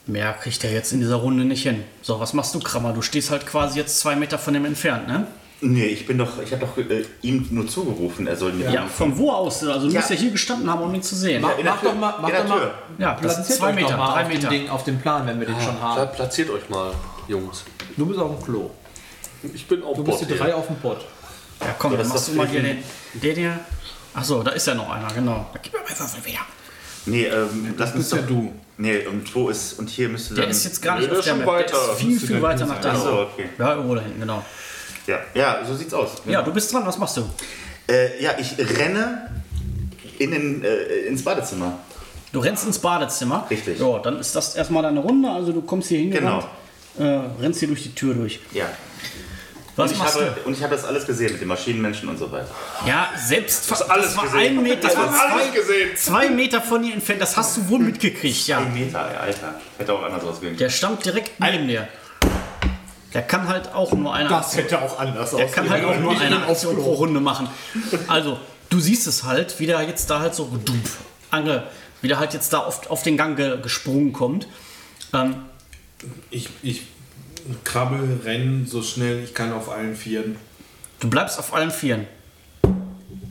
[0.07, 1.83] Mehr kriegt er jetzt in dieser Runde nicht hin.
[2.03, 2.93] So, was machst du, Krammer?
[2.93, 5.27] Du stehst halt quasi jetzt zwei Meter von dem entfernt, ne?
[5.63, 8.87] Nee, ich bin doch, ich habe doch äh, ihm nur zugerufen, er soll mir Ja,
[8.87, 9.65] von wo aus?
[9.65, 10.01] Also du Ja.
[10.01, 11.43] musst ja hier gestanden haben, um ihn zu sehen.
[11.43, 11.91] Der mach Tür.
[11.93, 12.75] doch mal, mach doch mal.
[12.99, 14.49] Ja, Platziert zwei euch Meter, mal drei auf Meter.
[14.49, 16.13] Dem Ding, auf dem Plan, wenn wir den schon haben.
[16.15, 16.93] Platziert euch mal,
[17.27, 17.65] Jungs.
[17.97, 18.71] Du bist auf dem Klo.
[19.55, 21.07] Ich bin auf Du bist die drei auf dem Pott.
[21.63, 22.79] Ja, komm, So, dann das machst du mal hier den,
[23.15, 23.61] der, der.
[24.17, 25.47] Achso, da ist ja noch einer, genau.
[25.53, 26.41] Da gib mir mal Würfel wieder.
[27.07, 28.29] Nee, ähm, lass uns bist ja doch.
[28.29, 28.53] du.
[28.79, 30.51] Nee, und wo ist, und hier müsste Der dann.
[30.51, 31.47] ist jetzt gar nicht der auf der Map.
[31.47, 31.93] Der weiter.
[31.93, 32.93] ist viel, viel weiter nach da.
[32.95, 33.49] Ach so, okay.
[33.59, 34.45] Ja, irgendwo da hinten, genau.
[35.07, 36.11] Ja, ja, so sieht's aus.
[36.27, 37.23] Ja, du bist dran, was machst du?
[37.89, 39.31] Äh, ja, ich renne
[40.19, 41.79] in den, äh, ins Badezimmer.
[42.33, 43.47] Du rennst ins Badezimmer.
[43.49, 43.79] Richtig.
[43.79, 45.31] Ja, dann ist das erstmal deine Runde.
[45.31, 46.47] Also du kommst hier hingerannt,
[46.99, 47.09] Genau.
[47.09, 48.41] äh, rennst hier durch die Tür durch.
[48.53, 48.67] Ja.
[49.77, 52.19] Was und, ich machst habe, und ich habe das alles gesehen mit den Maschinenmenschen und
[52.19, 52.49] so weiter.
[52.87, 54.59] Ja, selbst hast alles das war gesehen.
[54.59, 55.97] ein Meter, das war alles zwei, gesehen.
[55.97, 57.21] zwei Meter von dir entfernt.
[57.21, 58.59] Das hast du wohl mitgekriegt, ja.
[58.59, 59.61] Ein Meter, Alter.
[59.77, 61.89] Hätte auch anders ausgehen Der stand direkt neben dir.
[63.13, 66.19] Der kann halt auch nur eine Das hätte auch anders Der kann halt auch nur
[66.19, 67.49] eine Aktion pro Runde machen.
[68.09, 68.39] Also,
[68.71, 70.97] du siehst es halt, wie der jetzt da halt so dumpf,
[71.31, 71.65] ange,
[72.01, 74.49] wie der halt jetzt da oft auf den Gang ge gesprungen kommt.
[75.13, 75.37] Ähm,
[76.31, 76.83] Ich, ich
[77.65, 80.37] krabbel, renn so schnell ich kann auf allen Vieren.
[81.01, 82.07] du bleibst auf allen Vieren.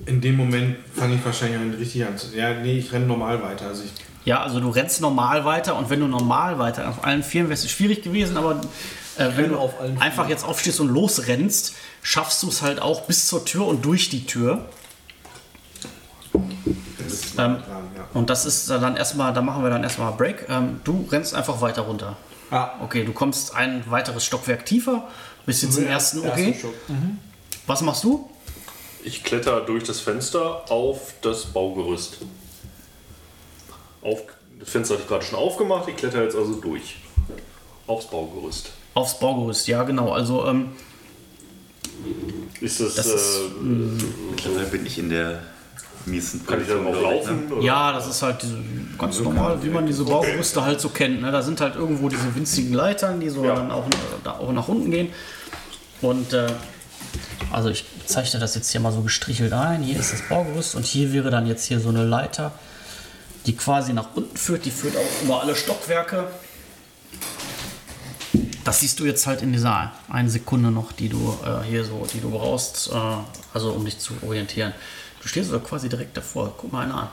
[0.06, 2.36] In dem Moment fange ich wahrscheinlich an, richtig an zu.
[2.36, 3.68] Ja, nee, ich renne normal weiter.
[3.68, 3.92] Also ich,
[4.24, 7.66] Ja, also du rennst normal weiter und wenn du normal weiter auf allen Vieren wärst
[7.66, 8.62] es schwierig gewesen, aber
[9.18, 10.02] äh, wenn du auf allen Vieren.
[10.04, 11.74] einfach jetzt aufstehst und losrennst,
[12.04, 14.66] schaffst du es halt auch bis zur Tür und durch die Tür.
[17.00, 17.64] das ist Ähm, Plan,
[17.96, 18.08] ja.
[18.14, 20.46] Und das ist dann erstmal, da machen wir dann erstmal Break.
[20.50, 22.16] Ähm, du rennst einfach weiter runter.
[22.56, 25.10] Ah, Okay, du kommst ein weiteres Stockwerk tiefer,
[25.46, 26.58] bist jetzt im ersten okay.
[26.60, 26.74] Schock.
[27.68, 28.30] Was machst du?
[29.04, 32.20] Ich kletter durch das Fenster auf das Baugerüst.
[34.02, 34.22] Auf,
[34.58, 36.96] das Fenster hatte ich gerade schon aufgemacht, ich kletter jetzt also durch.
[37.88, 38.72] Aufs Baugerüst.
[38.94, 40.14] Aufs Baugerüst, ja genau.
[40.14, 40.70] Also ähm,
[42.62, 43.66] Ist das, Das ist, äh,
[44.32, 45.44] Mittlerweile bin ich in der
[46.08, 47.52] miesen kann ich da drauf glaub ich, laufen?
[47.52, 47.62] Oder?
[47.62, 48.58] ja, das ist halt diese,
[48.98, 51.22] ganz normal, wie man diese Baugerüste halt so kennt.
[51.22, 51.32] Ne?
[51.32, 53.56] Da sind halt irgendwo diese winzigen Leitern, die so Ja.
[53.56, 53.86] dann auch,
[54.24, 55.10] da auch nach unten gehen.
[56.02, 56.48] Und äh,
[57.52, 59.82] also ich zeichne das jetzt hier mal so gestrichelt ein.
[59.82, 62.52] Hier ist das Baugerüst und hier wäre dann jetzt hier so eine Leiter,
[63.46, 64.66] die quasi nach unten führt.
[64.66, 66.28] Die führt auch über alle Stockwerke.
[68.64, 72.08] Das siehst du jetzt halt in dieser einen Sekunde noch, die du äh, hier so,
[72.14, 72.96] die du brauchst, äh,
[73.54, 74.74] also um dich zu orientieren.
[75.26, 76.54] Du stehst so quasi direkt davor.
[76.56, 77.08] Guck mal einer an.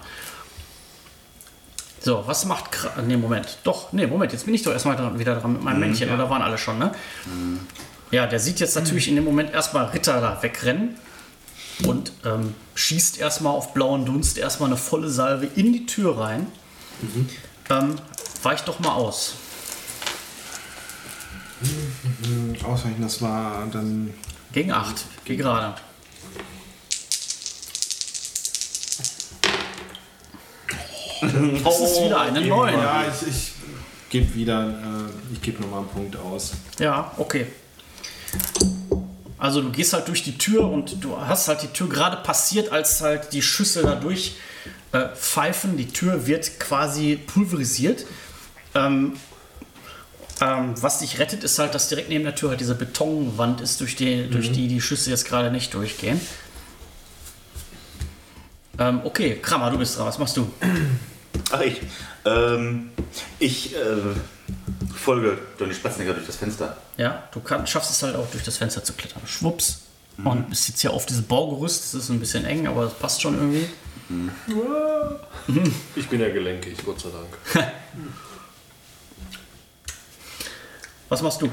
[2.02, 2.70] So, was macht.
[2.70, 3.56] Kra nee, Moment.
[3.64, 4.32] Doch, nee, Moment.
[4.32, 6.12] Jetzt bin ich doch erstmal dran, wieder dran mit meinem Männchen.
[6.12, 6.92] Oder waren alle schon, ne?
[8.10, 10.96] Ja, der sieht jetzt natürlich in dem Moment erstmal Ritter da wegrennen
[11.86, 16.48] und ähm, schießt erstmal auf blauen Dunst erstmal eine volle Salve in die Tür rein.
[17.70, 17.94] Ähm,
[18.42, 19.36] weich doch mal aus.
[22.62, 24.12] Ausweichen, das war dann.
[24.52, 25.06] Gegen 8.
[25.24, 25.76] Geh gerade.
[31.64, 32.74] Das ist wieder eine 9.
[32.74, 33.52] Ja, ich, ich
[34.10, 36.52] gebe wieder, äh, ich gebe nochmal einen Punkt aus.
[36.78, 37.46] Ja, okay.
[39.38, 42.70] Also du gehst halt durch die Tür und du hast halt die Tür gerade passiert,
[42.72, 44.36] als halt die Schüsse da durch
[44.92, 45.76] äh, pfeifen.
[45.76, 48.04] Die Tür wird quasi pulverisiert.
[48.74, 49.14] Ähm,
[50.40, 53.80] ähm, was dich rettet, ist halt, dass direkt neben der Tür halt diese Betonwand ist,
[53.80, 56.20] durch die, durch die die Schüsse jetzt gerade nicht durchgehen.
[58.78, 60.06] Ähm, okay, Kramer, du bist dran.
[60.06, 60.50] Was machst du?
[61.50, 61.80] Ach, ich.
[62.24, 62.90] Ähm,
[63.38, 63.78] ich äh,
[64.94, 66.76] folge Johnny Spatzenegger durch das Fenster.
[66.96, 69.22] Ja, du kann, schaffst es halt auch durch das Fenster zu klettern.
[69.26, 69.82] Schwupps.
[70.24, 71.82] Und bist jetzt hier auf diesem Baugerüst.
[71.84, 73.66] Das ist ein bisschen eng, aber das passt schon irgendwie.
[75.96, 77.72] Ich bin ja gelenkig, Gott sei Dank.
[81.08, 81.50] Was machst du?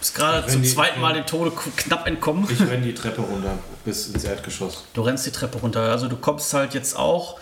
[0.00, 2.46] Bist gerade zum die- zweiten Mal dem Tode knapp entkommen.
[2.50, 4.84] Ich renne die Treppe runter bis ins Erdgeschoss.
[4.94, 5.80] Du rennst die Treppe runter.
[5.90, 7.38] Also du kommst halt jetzt auch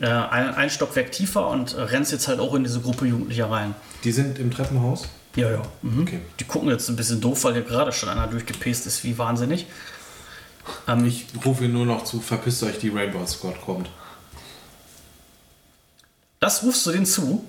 [0.00, 3.50] äh, ein, ein Stockwerk tiefer und äh, rennst jetzt halt auch in diese Gruppe Jugendlicher
[3.50, 3.74] rein.
[4.04, 5.08] Die sind im Treppenhaus?
[5.36, 5.62] Ja, ja.
[5.82, 6.02] Mhm.
[6.02, 6.20] Okay.
[6.40, 9.66] Die gucken jetzt ein bisschen doof, weil hier gerade schon einer durchgepest ist, wie wahnsinnig.
[10.86, 13.90] Ähm, Ich rufe nur noch zu, verpisst euch, die Rainbow Squad kommt.
[16.40, 17.44] das rufst du denen zu?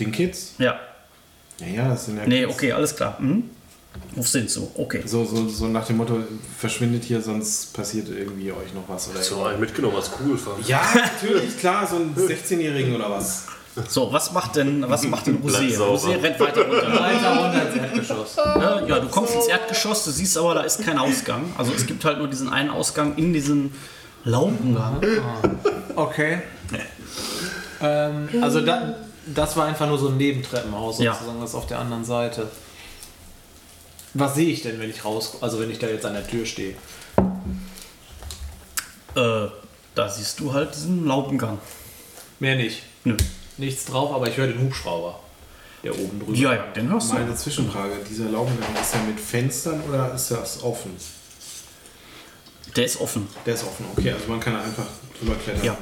[0.00, 0.54] Den Kids?
[0.58, 0.78] Ja.
[1.60, 2.54] Ja, ja, das sind ja Nee, Kids.
[2.54, 3.16] okay, alles klar.
[3.20, 3.50] Mhm.
[4.14, 4.70] Du denen zu?
[4.76, 5.02] Okay.
[5.06, 6.18] So, so, so nach dem Motto,
[6.58, 9.08] verschwindet hier, sonst passiert irgendwie euch noch was.
[9.10, 10.66] Oder So einen mitgenommen als cool fand.
[10.68, 13.46] ja, natürlich, klar, so einen 16-Jährigen oder was.
[13.88, 15.76] So, was macht denn, was macht denn Rosé?
[15.76, 16.92] Rosé rennt weiter runter.
[16.92, 18.36] Weiter runter ins Erdgeschoss.
[18.36, 21.42] Ja, ja, du kommst ins Erdgeschoss, du siehst aber, da ist kein Ausgang.
[21.58, 23.72] Also es gibt halt nur diesen einen Ausgang in diesen
[24.24, 25.00] Laubengang.
[25.96, 26.42] Okay.
[27.82, 28.94] Ähm, also da,
[29.26, 31.12] das war einfach nur so ein Nebentreppenhaus Ja.
[31.14, 32.48] sozusagen, das auf der anderen Seite.
[34.14, 36.46] Was sehe ich denn, wenn ich raus, also wenn ich da jetzt an der Tür
[36.46, 36.74] stehe?
[39.16, 39.48] Äh,
[39.94, 41.58] da siehst du halt diesen Laubengang.
[42.40, 42.82] Mehr nicht.
[43.04, 43.16] Nö.
[43.58, 45.20] Nichts drauf, aber ich höre den Hubschrauber.
[45.82, 46.36] Der oben drüber.
[46.36, 47.14] Ja, ja, den hörst du.
[47.14, 50.92] Meine Zwischenfrage, dieser Laubengang, ist er mit Fenstern oder ist das offen?
[52.74, 53.28] Der ist offen.
[53.46, 54.86] Der ist offen, okay, also man kann einfach
[55.18, 55.64] drüber klettern.
[55.64, 55.78] Ja.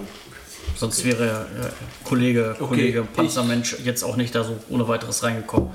[0.76, 5.70] Sonst wäre äh, Kollege, Kollege Panzermensch jetzt auch nicht da so ohne weiteres reingekommen.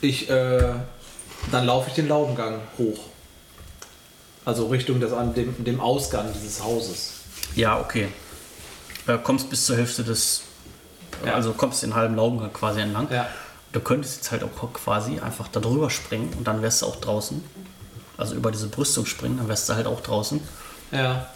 [0.00, 0.72] Ich, äh,
[1.50, 2.98] dann laufe ich den Laubengang hoch.
[4.44, 7.12] Also Richtung des, an dem, dem Ausgang dieses Hauses.
[7.54, 8.08] Ja, okay.
[9.06, 10.42] Äh, kommst bis zur Hälfte des.
[11.24, 11.34] Ja.
[11.34, 13.08] Also kommst den halben Laubengang quasi entlang.
[13.10, 13.28] Ja.
[13.72, 16.96] Du könntest jetzt halt auch quasi einfach da drüber springen und dann wärst du auch
[16.96, 17.44] draußen.
[18.16, 20.40] Also über diese Brüstung springen, dann wärst du halt auch draußen.
[20.90, 21.26] Ja.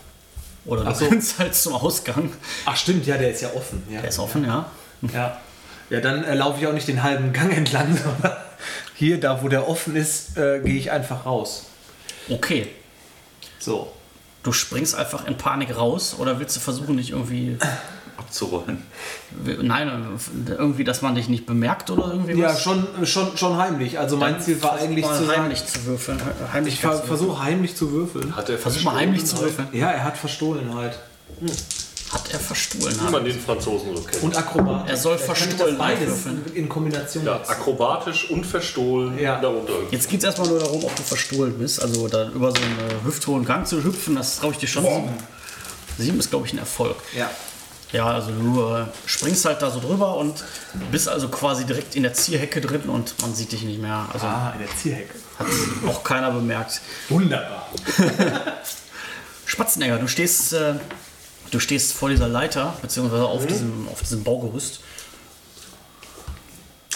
[0.65, 1.09] Oder du Ach so.
[1.09, 2.33] kannst halt zum Ausgang.
[2.65, 3.83] Ach stimmt, ja, der ist ja offen.
[3.91, 4.01] Ja.
[4.01, 4.67] Der ist offen, ja.
[5.13, 5.39] Ja.
[5.91, 8.37] Ja, dann äh, laufe ich auch nicht den halben Gang entlang, sondern
[8.95, 11.67] hier, da wo der offen ist, äh, gehe ich einfach raus.
[12.29, 12.69] Okay.
[13.59, 13.93] So.
[14.43, 17.57] Du springst einfach in Panik raus oder willst du versuchen, dich irgendwie.
[18.17, 18.81] Abzurollen.
[19.63, 19.91] Nein,
[20.47, 22.63] irgendwie, dass man dich nicht bemerkt oder irgendwie Ja, was?
[22.63, 23.99] schon, schon, schon heimlich.
[23.99, 26.21] Also mein Ziel war eigentlich zu sagen, heimlich zu würfeln.
[26.53, 28.37] Heimlich ich ver versuche heimlich zu würfeln.
[28.37, 29.59] Hat er Versuch mal heimlich zu Verstohlenheit?
[29.73, 29.81] würfeln.
[29.81, 30.97] Ja, er hat Verstohlenheit.
[32.15, 32.97] Hat er verstohlen?
[33.07, 34.23] Wie man den Franzosen so kennt.
[34.23, 34.89] Und Akrobat.
[34.89, 35.27] Er soll das
[35.77, 36.45] beides würfeln.
[36.55, 37.25] in Kombination.
[37.27, 39.41] Ja, akrobatisch und verstohlen Ja.
[39.41, 39.73] darunter.
[39.91, 41.83] Jetzt geht es erstmal nur darum, ob du verstohlen bist.
[41.83, 44.85] Also da über so einen hüfthohen Gang zu hüpfen, das traue ich dir schon.
[44.85, 45.09] Sieben.
[45.99, 46.97] Sieben ist, glaube ich, ein Erfolg.
[47.17, 47.29] ja.
[47.93, 50.43] Ja, also du äh, springst halt da so drüber und
[50.91, 54.09] bist also quasi direkt in der Zierhecke drin und man sieht dich nicht mehr.
[54.13, 55.15] Also Ah, in der Zierhecke.
[55.39, 55.47] hat
[55.87, 56.81] auch keiner bemerkt.
[57.09, 57.69] Wunderbar.
[59.47, 60.75] Spatzenegger, du stehst, äh,
[61.51, 63.29] du stehst vor dieser Leiter, beziehungsweise Mhm.
[63.29, 64.81] auf, diesem, auf diesem Baugerüst.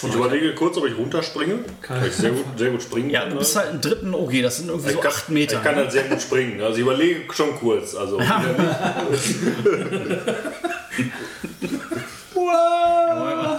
[0.01, 1.59] Ich überlege kurz, ob ich runterspringe.
[1.81, 3.09] Kann ich sehr gut, sehr gut springen.
[3.09, 5.57] Ja, du bist halt im dritten OG, das sind irgendwie so ich kann, acht Meter.
[5.57, 5.81] Ich kann ne?
[5.81, 6.61] halt sehr gut springen.
[6.61, 7.95] Also ich überlege schon kurz.
[7.95, 8.17] Also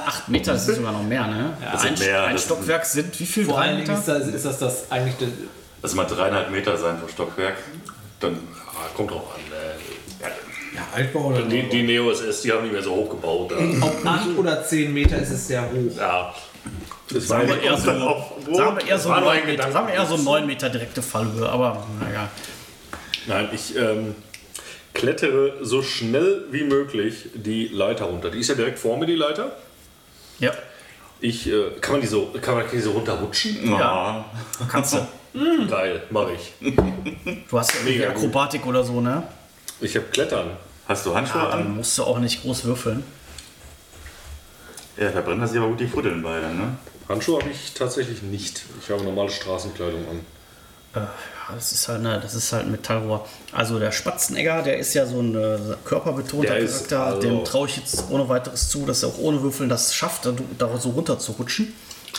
[0.06, 1.52] acht Meter, das sind sogar noch mehr, ne?
[1.60, 3.44] Das ein sind mehr, ein Stockwerk sind wie viel?
[3.44, 3.98] Vor Drei allen Dingen Meter?
[3.98, 5.28] ist das, ist das, das eigentlich das,
[5.82, 7.56] Lass mal dreieinhalb Meter sein pro Stockwerk.
[8.20, 8.34] Dann
[8.66, 9.40] ah, kommt drauf an.
[10.74, 13.52] Ja, Altbau oder die, die Neo SS, die haben nicht mehr so hoch gebaut.
[13.80, 15.96] Ob 8 oder 10 Meter ist es sehr hoch.
[15.98, 16.34] Ja.
[17.12, 17.86] Das Sagen wir eher so,
[18.54, 20.70] sagen wir eher so, war nur ein 9 Meter, sagen wir eher so 9 Meter
[20.70, 22.28] direkte Fallhöhe, aber naja.
[23.26, 24.14] Nein, ich ähm,
[24.94, 28.30] klettere so schnell wie möglich die Leiter runter.
[28.30, 29.56] Die ist ja direkt vor mir, die Leiter.
[30.38, 30.52] Ja,
[31.20, 33.70] Ich, äh, kann man die so, kann man die so runterrutschen?
[33.72, 34.24] Ja.
[34.70, 34.98] kannst du.
[35.68, 36.74] Geil, mache ich.
[37.48, 38.16] Du hast ja irgendwie Mega gut.
[38.18, 39.22] Akrobatik oder so, ne?
[39.80, 40.56] Ich habe Klettern.
[40.88, 41.76] hast du Handschuhe Ja, dann an?
[41.76, 43.02] musst du auch nicht groß würfeln.
[44.96, 46.76] Ja, verbrennen das sich aber gut die Fuddeln beide, ne?
[47.08, 48.62] Handschuhe habe ich tatsächlich nicht.
[48.82, 50.20] Ich habe normale Straßenkleidung an.
[50.94, 51.08] Äh, ja,
[51.54, 53.26] das ist halt, ne, das ist halt ein Metallrohr.
[53.52, 57.04] Also der Spatzenegger, der ist ja so ein äh, körperbetonter Der ist Charakter.
[57.16, 60.26] also- Dem traue ich jetzt ohne weiteres zu, dass er auch ohne Würfeln das schafft,
[60.26, 61.72] da, da so runter zu rutschen.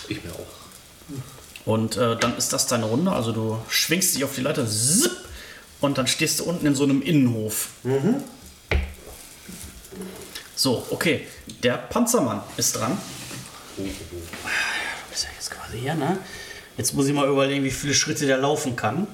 [0.08, 1.66] Ich mir auch.
[1.68, 3.12] Und äh, dann ist das deine Runde.
[3.12, 5.12] Also du schwingst dich auf die Leiter, zipp,
[5.82, 7.70] und dann stehst du unten in so einem Innenhof.
[10.56, 11.28] So, okay.
[11.64, 12.98] Der Panzermann ist dran.
[13.78, 13.84] Du
[15.10, 16.18] bist ja jetzt quasi hier, ne?
[16.78, 19.08] Jetzt muss ich mal überlegen, wie viele Schritte der laufen kann.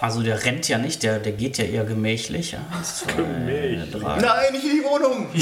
[0.00, 2.52] Also der rennt ja nicht, der, der geht ja eher gemächlich.
[2.52, 2.58] Ja.
[2.76, 3.90] Eins, zwei, Gemächlich.
[3.90, 4.18] drei.
[4.20, 5.28] Nein, nicht in die Wohnung!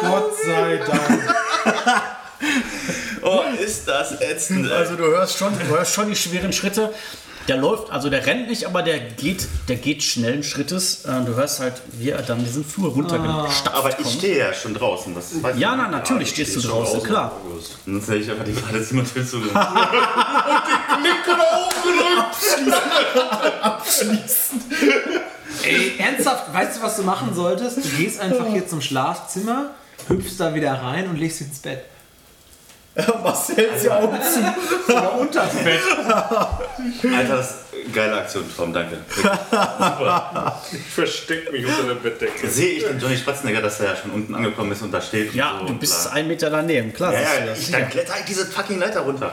[0.00, 1.22] Gott sei Dank.
[3.24, 4.66] Oh, ist das ätzend.
[4.66, 4.72] ey.
[4.72, 6.92] Also du hörst schon, du hörst schon die schweren Schritte.
[7.46, 11.04] Der läuft, also der rennt nicht, aber der geht, der geht schnellen Schrittes.
[11.04, 14.72] Äh, Du hörst halt, wie er dann diesen Flur runtergestapft Aber ich stehe ja schon
[14.72, 15.14] draußen.
[15.14, 17.32] Das weiß Ja, na, natürlich ich stehst du schon draußen, klar.
[17.84, 19.42] Sonst hätte ich einfach die Badezimmertür zu.
[25.62, 27.78] Ey, ernsthaft, weißt du, was du machen solltest?
[27.78, 29.70] Du gehst einfach hier zum Schlafzimmer,
[30.08, 31.84] hüpfst da wieder rein und legst dich ins Bett.
[33.22, 34.92] Marcel die Augen zu.
[34.92, 35.80] Oder unters Bett.
[35.98, 38.98] Alter, das ist eine geile Aktion, Tom, danke.
[40.72, 42.48] Ich versteck mich unter der Bettdecke.
[42.48, 45.30] Sehe ich den Johnny Spatzenegger, dass er ja schon unten angekommen ist und da steht.
[45.30, 46.12] und Ja, so du und bist bla.
[46.12, 47.12] ein Meter daneben, klar.
[47.12, 47.58] Ja, ja, das.
[47.60, 49.32] ich, dann kletter ich diese fucking Leiter runter.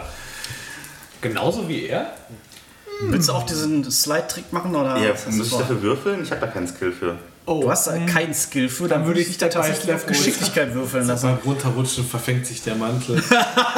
[1.22, 2.14] Genauso wie er?
[3.02, 4.76] Willst du auch diesen Slide-Trick machen?
[4.76, 6.24] Oder Ja, muss ich dafür würfeln?
[6.24, 7.16] Ich habe da keinen Skill für.
[7.52, 10.74] Oh, Du hast da keinen Skill für, dann, würde ich dich da tatsächlich auf Geschicklichkeit
[10.74, 11.28] würfeln lassen.
[11.28, 13.22] Beim Runterrutschen verfängt sich der Mantel.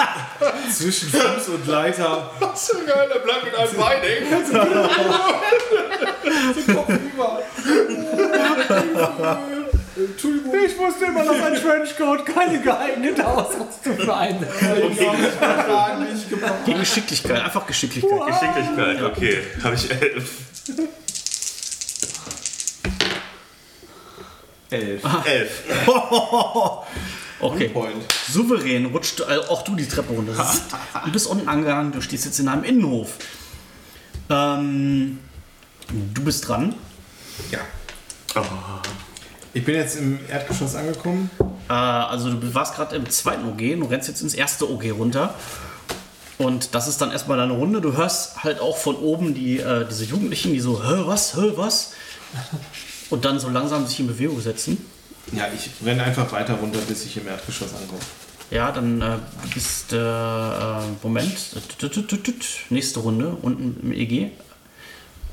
[0.71, 2.29] Zwischen Fuß und Leiter.
[2.39, 4.27] Was für geil, der bleibt mit einem Bein hängen.
[9.95, 14.43] Ich wusste immer noch ein Trenchcoat, keine geeignete Ausrüstung für einen.
[16.65, 18.19] Gegen Geschicklichkeit, einfach Geschicklichkeit.
[18.27, 19.43] Geschicklichkeit, okay.
[19.63, 20.31] Habe ich elf.
[24.73, 25.03] Elf.
[25.25, 25.63] Elf.
[27.39, 27.67] Okay.
[27.67, 28.05] Point.
[28.29, 30.33] Souverän rutscht äh, auch du die Treppe runter.
[31.05, 33.15] Du bist unten angegangen, du stehst jetzt in einem Innenhof.
[34.29, 35.19] Ähm,
[36.13, 36.73] du bist dran.
[37.51, 37.59] Ja.
[39.53, 41.29] Ich bin jetzt im Erdgeschoss angekommen.
[41.69, 45.35] Äh, also du warst gerade im zweiten OG, du rennst jetzt ins erste OG runter.
[46.37, 47.81] Und das ist dann erstmal deine Runde.
[47.81, 51.51] Du hörst halt auch von oben die, äh, diese Jugendlichen, die so, hä, was, hä,
[51.55, 51.91] was?
[53.09, 54.77] Und dann so langsam sich in Bewegung setzen.
[55.31, 58.01] Ja, ich renne einfach weiter runter, bis ich im Erdgeschoss ankomme.
[58.51, 61.33] Ja, dann äh, du bist, äh, äh, Moment,
[62.69, 64.31] nächste Runde, unten im EG.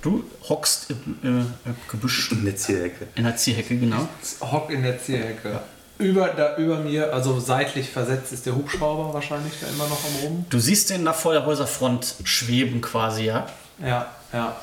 [0.00, 0.90] Du hockst
[1.22, 3.08] im äh, Gebüsch In der Zierecke.
[3.16, 4.08] in der Zierhecke, genau.
[4.40, 5.60] Hock in der Zierhecke.
[5.98, 10.24] Über, da, über mir, also seitlich versetzt, ist der Hubschrauber wahrscheinlich da immer noch am
[10.24, 10.46] Oben.
[10.48, 13.46] Du siehst den da vor der Häuserfront schweben quasi, ja.
[13.84, 14.56] Ja, ja.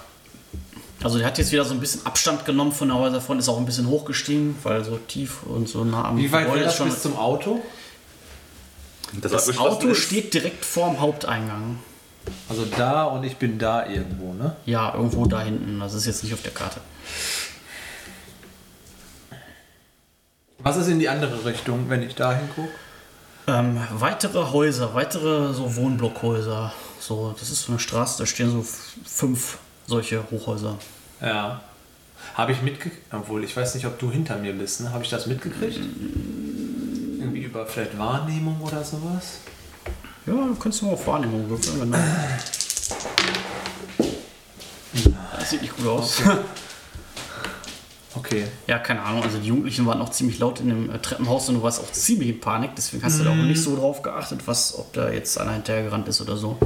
[1.04, 3.58] Also der hat jetzt wieder so ein bisschen Abstand genommen von der Häuserfront, ist auch
[3.58, 6.80] ein bisschen hochgestiegen, weil so tief und so nah am Wie weit Gebäude wäre ist
[6.80, 7.62] das bis zum Auto?
[9.22, 10.00] Das, Das Auto ist.
[10.00, 11.80] steht direkt vorm Haupteingang.
[12.50, 14.56] Also da und ich bin da irgendwo, ne?
[14.66, 15.80] Ja, irgendwo da hinten.
[15.80, 16.82] Das ist jetzt nicht auf der Karte.
[20.60, 22.70] Was ist in die andere Richtung, wenn ich da hingucke?
[23.48, 26.74] Ähm, weitere Häuser, weitere so Wohnblockhäuser.
[27.00, 28.66] So, das ist so eine Straße, da stehen so
[29.06, 30.78] fünf solche Hochhäuser.
[31.22, 31.62] Ja.
[32.36, 34.92] Habe ich mitgekriegt, obwohl ich weiß nicht, ob du hinter mir bist, ne?
[34.92, 35.80] Habe ich das mitgekriegt?
[37.20, 39.40] Irgendwie über vielleicht Wahrnehmung oder sowas?
[40.26, 41.80] Ja, du kannst mal auf Wahrnehmung würfeln.
[41.80, 41.98] Wenn du
[45.48, 46.22] das sieht nicht gut aus.
[48.16, 48.46] Okay.
[48.66, 49.22] Ja, keine Ahnung.
[49.22, 51.92] Also die Jugendlichen waren auch ziemlich laut in dem äh, Treppenhaus und du warst auch
[51.92, 52.72] ziemlich in Panik.
[52.76, 56.08] Deswegen hast du da auch nicht so drauf geachtet, was, ob da jetzt einer hinterhergerannt
[56.08, 56.58] ist oder so.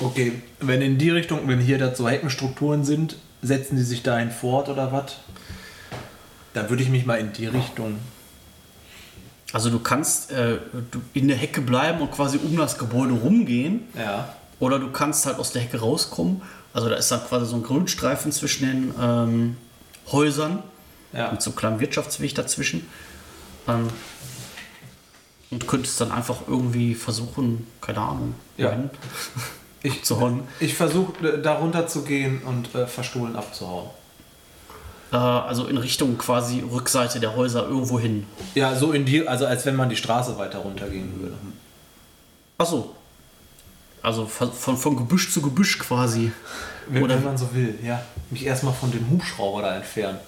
[0.00, 0.32] Okay.
[0.60, 4.68] Wenn in die Richtung, wenn hier da so Heckenstrukturen sind, setzen die sich dahin fort
[4.68, 5.16] oder was?
[6.54, 7.98] Dann würde ich mich mal in die Richtung.
[9.52, 10.58] Also du kannst äh,
[11.14, 13.82] in der Hecke bleiben und quasi um das Gebäude rumgehen.
[13.96, 14.34] Ja.
[14.60, 16.42] Oder du kannst halt aus der Hecke rauskommen.
[16.72, 19.56] Also da ist dann quasi so ein Grünstreifen zwischen den ähm,
[20.12, 20.62] Häusern
[21.12, 21.30] Ja.
[21.32, 22.86] mit so einem kleinen Wirtschaftsweg dazwischen.
[23.66, 23.88] Ähm,
[25.50, 28.76] und könntest dann einfach irgendwie versuchen, keine Ahnung, Ja.
[29.82, 30.42] Ich, zu hauen.
[30.60, 33.88] ich versuche da runter zu gehen und äh, verstohlen abzuhauen.
[35.12, 38.26] Äh, also in Richtung quasi Rückseite der Häuser irgendwo hin.
[38.54, 41.36] Ja, so in die, also als wenn man die Straße weiter runtergehen würde.
[42.58, 42.94] Achso.
[44.02, 46.32] Also von, von, von Gebüsch zu Gebüsch quasi.
[46.88, 48.00] Wenn, Oder- wenn man so will, ja.
[48.30, 50.18] Mich erstmal von dem Hubschrauber da entfernen.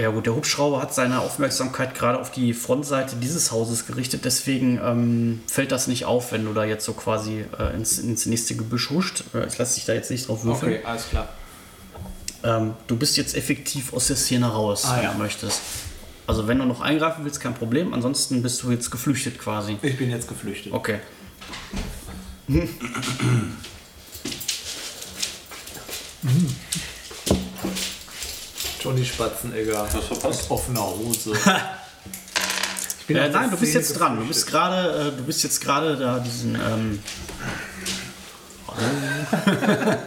[0.00, 4.78] Ja gut, der Hubschrauber hat seine Aufmerksamkeit gerade auf die Frontseite dieses Hauses gerichtet, deswegen
[4.80, 8.54] ähm, fällt das nicht auf, wenn du da jetzt so quasi äh, ins, ins nächste
[8.54, 9.24] Gebüsch huscht.
[9.34, 10.74] Äh, ich lasse dich da jetzt nicht drauf würfeln.
[10.74, 11.28] Okay, alles klar.
[12.44, 15.12] Ähm, du bist jetzt effektiv aus der Szene raus, Ah, wenn ja.
[15.12, 15.60] du möchtest.
[16.28, 17.92] Also wenn du noch eingreifen willst, kein Problem.
[17.92, 19.78] Ansonsten bist du jetzt geflüchtet quasi.
[19.82, 20.72] Ich bin jetzt geflüchtet.
[20.72, 21.00] Okay.
[28.80, 29.88] Johnny Spatzenegger.
[29.92, 30.50] Was verpasst?
[30.50, 31.32] Offener Hose.
[33.08, 34.18] bin Äh, der nein, du bist jetzt dran.
[34.18, 36.54] Du bist gerade, äh, du bist jetzt gerade da diesen.
[36.54, 37.02] Ähm,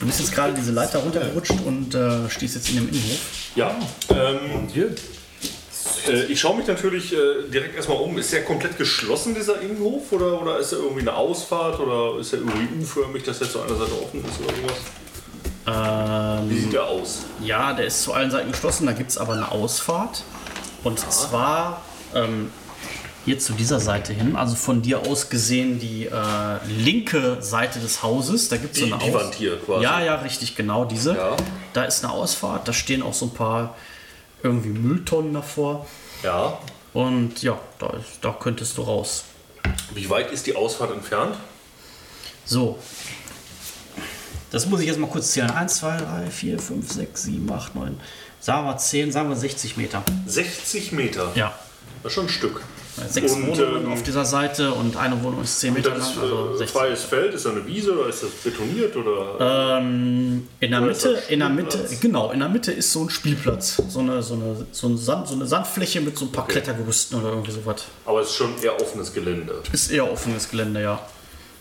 [0.00, 3.18] du bist jetzt gerade diese Leiter runtergerutscht und äh, stehst jetzt in dem Innenhof.
[3.54, 3.76] Ja.
[4.08, 4.72] Ähm,
[6.08, 8.16] äh, ich schaue mich natürlich äh, direkt erstmal um.
[8.16, 10.12] Ist der komplett geschlossen, dieser Innenhof?
[10.12, 11.80] Oder, oder ist er irgendwie eine Ausfahrt?
[11.80, 14.54] Oder ist er irgendwie U-förmig, dass er zu einer Seite offen ist oder
[15.72, 16.40] sowas?
[16.48, 17.24] Wie Ähm, sieht der aus?
[17.42, 18.86] ja, der ist zu allen Seiten geschlossen.
[18.86, 20.24] Da gibt es aber eine Ausfahrt.
[20.84, 21.82] Und zwar
[22.14, 22.50] ähm,
[23.24, 24.36] hier zu dieser Seite hin.
[24.36, 26.12] Also von dir aus gesehen die äh,
[26.66, 28.48] linke Seite des Hauses.
[28.48, 29.82] Da gibt es so eine die Aus- Wand hier quasi.
[29.84, 31.14] Ja, ja, richtig, genau diese.
[31.16, 31.36] Ja.
[31.72, 32.66] Da ist eine Ausfahrt.
[32.68, 33.74] Da stehen auch so ein paar
[34.42, 35.86] irgendwie Mülltonnen davor.
[36.22, 36.58] Ja.
[36.94, 37.92] Und ja, da,
[38.22, 39.24] da könntest du raus.
[39.94, 41.36] Wie weit ist die Ausfahrt entfernt?
[42.44, 42.78] So.
[44.50, 45.50] Das muss ich jetzt mal kurz zählen.
[45.50, 48.00] 1, 2, 3, 4, 5, 6, 7, 8, 9.
[48.40, 50.02] Sagen wir 10, sagen wir 60 Meter.
[50.26, 51.30] 60 Meter.
[51.34, 51.54] Ja.
[52.02, 52.62] Das ist schon ein Stück.
[53.08, 56.16] Sechs Und, Wohnungen ähm, auf dieser Seite und eine Wohnung ist 10 Und Meter das
[56.16, 56.24] lang.
[56.24, 58.96] Also äh, 60 freies Feld, ist da eine Wiese oder ist das betoniert?
[58.96, 59.78] Oder?
[59.78, 62.92] Ähm, in der Oder ist Mitte, das in der Mitte, genau, in der Mitte ist
[62.92, 63.80] so ein Spielplatz.
[63.88, 66.54] So eine, so eine, so ein Sand, so eine Sandfläche mit so ein paar Okay.
[66.54, 67.84] Klettergerüsten oder irgendwie sowas.
[68.04, 69.62] Aber es ist schon eher offenes Gelände.
[69.72, 71.00] Ist eher offenes Gelände, ja.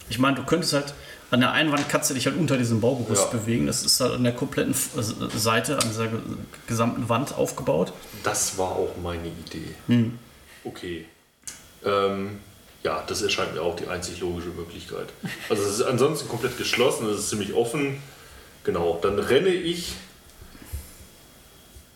[0.09, 0.93] Ich meine, du könntest halt
[1.29, 3.37] an der einen Wand kannst du dich halt unter diesem Baugerüst Ja.
[3.37, 3.67] bewegen.
[3.67, 6.19] Das ist halt an der kompletten äh, Seite, an dieser ge-
[6.67, 7.91] gesamten Wand aufgebaut.
[8.23, 9.75] Das war auch meine Idee.
[9.87, 10.17] Hm.
[10.63, 11.05] Okay.
[11.85, 12.39] Ähm,
[12.83, 15.07] ja, das erscheint mir auch die einzig logische Möglichkeit.
[15.49, 18.01] Also es ist ansonsten komplett geschlossen, es ist ziemlich offen.
[18.63, 19.93] Genau, dann renne ich,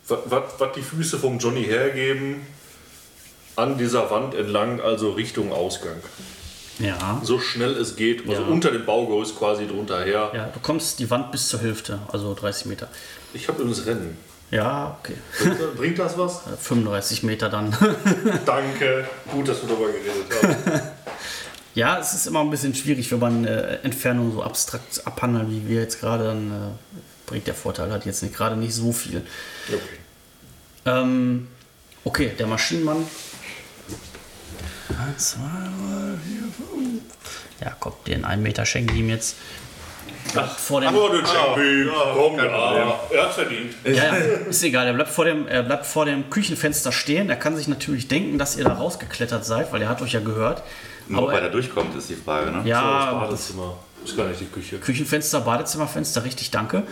[0.07, 2.45] was die Füße vom Johnny hergeben,
[3.55, 5.97] an dieser Wand entlang, also Richtung Ausgang.
[6.79, 7.21] Ja.
[7.23, 8.47] So schnell es geht, also Ja.
[8.47, 10.31] unter dem Baugerüst quasi drunter her.
[10.33, 12.87] Ja, du kommst die Wand bis zur Hälfte, also 30 Meter.
[13.33, 14.17] Ich habe übrigens Rennen.
[14.49, 15.15] Ja, okay.
[15.77, 16.41] Bringt, das was?
[16.61, 17.75] 35 Meter dann.
[18.45, 19.07] Danke.
[19.31, 20.81] Gut, dass wir darüber geredet haben.
[21.73, 25.69] Ja, es ist immer ein bisschen schwierig, wenn man äh, Entfernung so abstrakt abhandelt, wie
[25.69, 29.21] wir jetzt gerade, dann äh, bringt der Vorteil halt jetzt nicht gerade nicht so viel.
[29.69, 29.79] Okay.
[30.85, 31.47] Ähm,
[32.03, 33.07] okay, der Maschinenmann.
[34.99, 37.01] Eins, zwei, drei, vier, fünf.
[37.61, 39.35] Ja, komm, den einen Meter schenke ich ihm jetzt.
[40.35, 43.73] Ach, vor dem, Aber den Champion, ja, komm, ja, er hat verdient.
[43.83, 47.29] ja, ja, ist egal, er bleibt, vor dem, er bleibt vor dem Küchenfenster stehen.
[47.29, 50.19] Er kann sich natürlich denken, dass ihr da rausgeklettert seid, weil er hat euch ja
[50.19, 50.63] gehört.
[51.07, 52.57] Nur ob er da durchkommt, ist die Frage, ne?
[52.59, 53.77] Das ja, Badezimmer.
[54.05, 54.77] Ist gar nicht die Küche.
[54.77, 56.83] Küchenfenster, Badezimmerfenster, richtig, danke.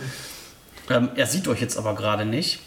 [0.88, 2.60] Ähm, er sieht euch jetzt aber gerade nicht.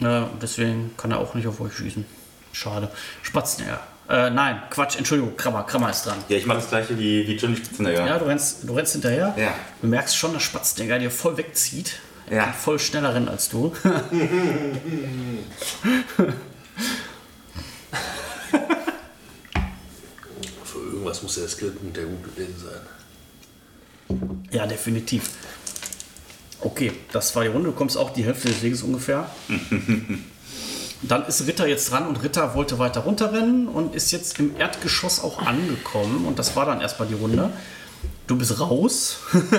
[0.00, 2.04] Äh, deswegen kann er auch nicht auf euch schießen.
[2.52, 2.90] Schade.
[3.22, 3.80] Spatznäger.
[4.08, 6.18] Äh, nein, Quatsch, Entschuldigung, Krammer, Krammer ist dran.
[6.28, 8.06] Ja, ich mache das gleiche wie, wie Johnny Spitzenegger.
[8.06, 9.34] Ja, du rennst, du rennst hinterher.
[9.38, 9.54] Ja.
[9.80, 12.00] Du merkst schon, dass Spatznäger dir voll wegzieht.
[12.28, 12.44] Er Ja.
[12.44, 13.72] kann voll schneller rennen als du.
[20.64, 22.80] Für irgendwas muss der Skillpunkt der gut gewesen sein.
[24.50, 25.30] ja, definitiv.
[26.60, 27.70] Okay, das war die Runde.
[27.70, 29.30] Du kommst auch die Hälfte des Weges ungefähr.
[31.08, 35.22] Dann ist Ritter jetzt dran und Ritter wollte weiter runterrennen und ist jetzt im Erdgeschoss
[35.22, 36.26] auch angekommen.
[36.26, 37.50] Und das war dann erstmal die Runde.
[38.26, 39.18] Du bist raus.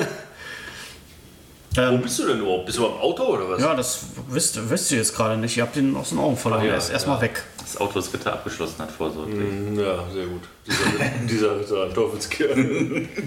[1.76, 2.68] Wo bist du denn überhaupt?
[2.68, 3.62] Bist du am Auto oder was?
[3.62, 4.00] Ja, das
[4.30, 5.58] wisst, wisst ihr jetzt gerade nicht.
[5.58, 6.62] Ihr habt ihn aus den Augen verloren.
[6.64, 7.24] Ach ja, er ist erstmal ja.
[7.24, 7.44] weg.
[7.60, 9.38] Das Auto das Gitter abgeschlossen hat, vorsorglich.
[9.38, 10.44] Hm, Ja, sehr gut.
[10.66, 13.08] Dieser, dieser, dieser Teufelskerl.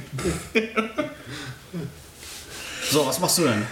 [2.91, 3.67] So, was machst du denn?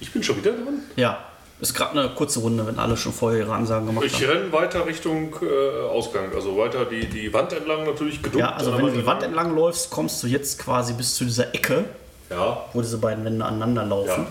[0.00, 0.82] Ich bin schon wieder dran.
[0.96, 1.24] Ja,
[1.60, 4.24] ist gerade eine kurze Runde, wenn alle schon vorher ihre Ansagen gemacht Ich haben.
[4.26, 6.32] renne weiter Richtung äh, Ausgang.
[6.34, 8.38] Also weiter die, die Wand entlang natürlich geduckt.
[8.40, 11.52] Ja, also wenn du die Wand entlang läufst, kommst du jetzt quasi bis zu dieser
[11.54, 11.84] Ecke,
[12.30, 14.26] Ja, wo diese beiden Wände aneinander laufen.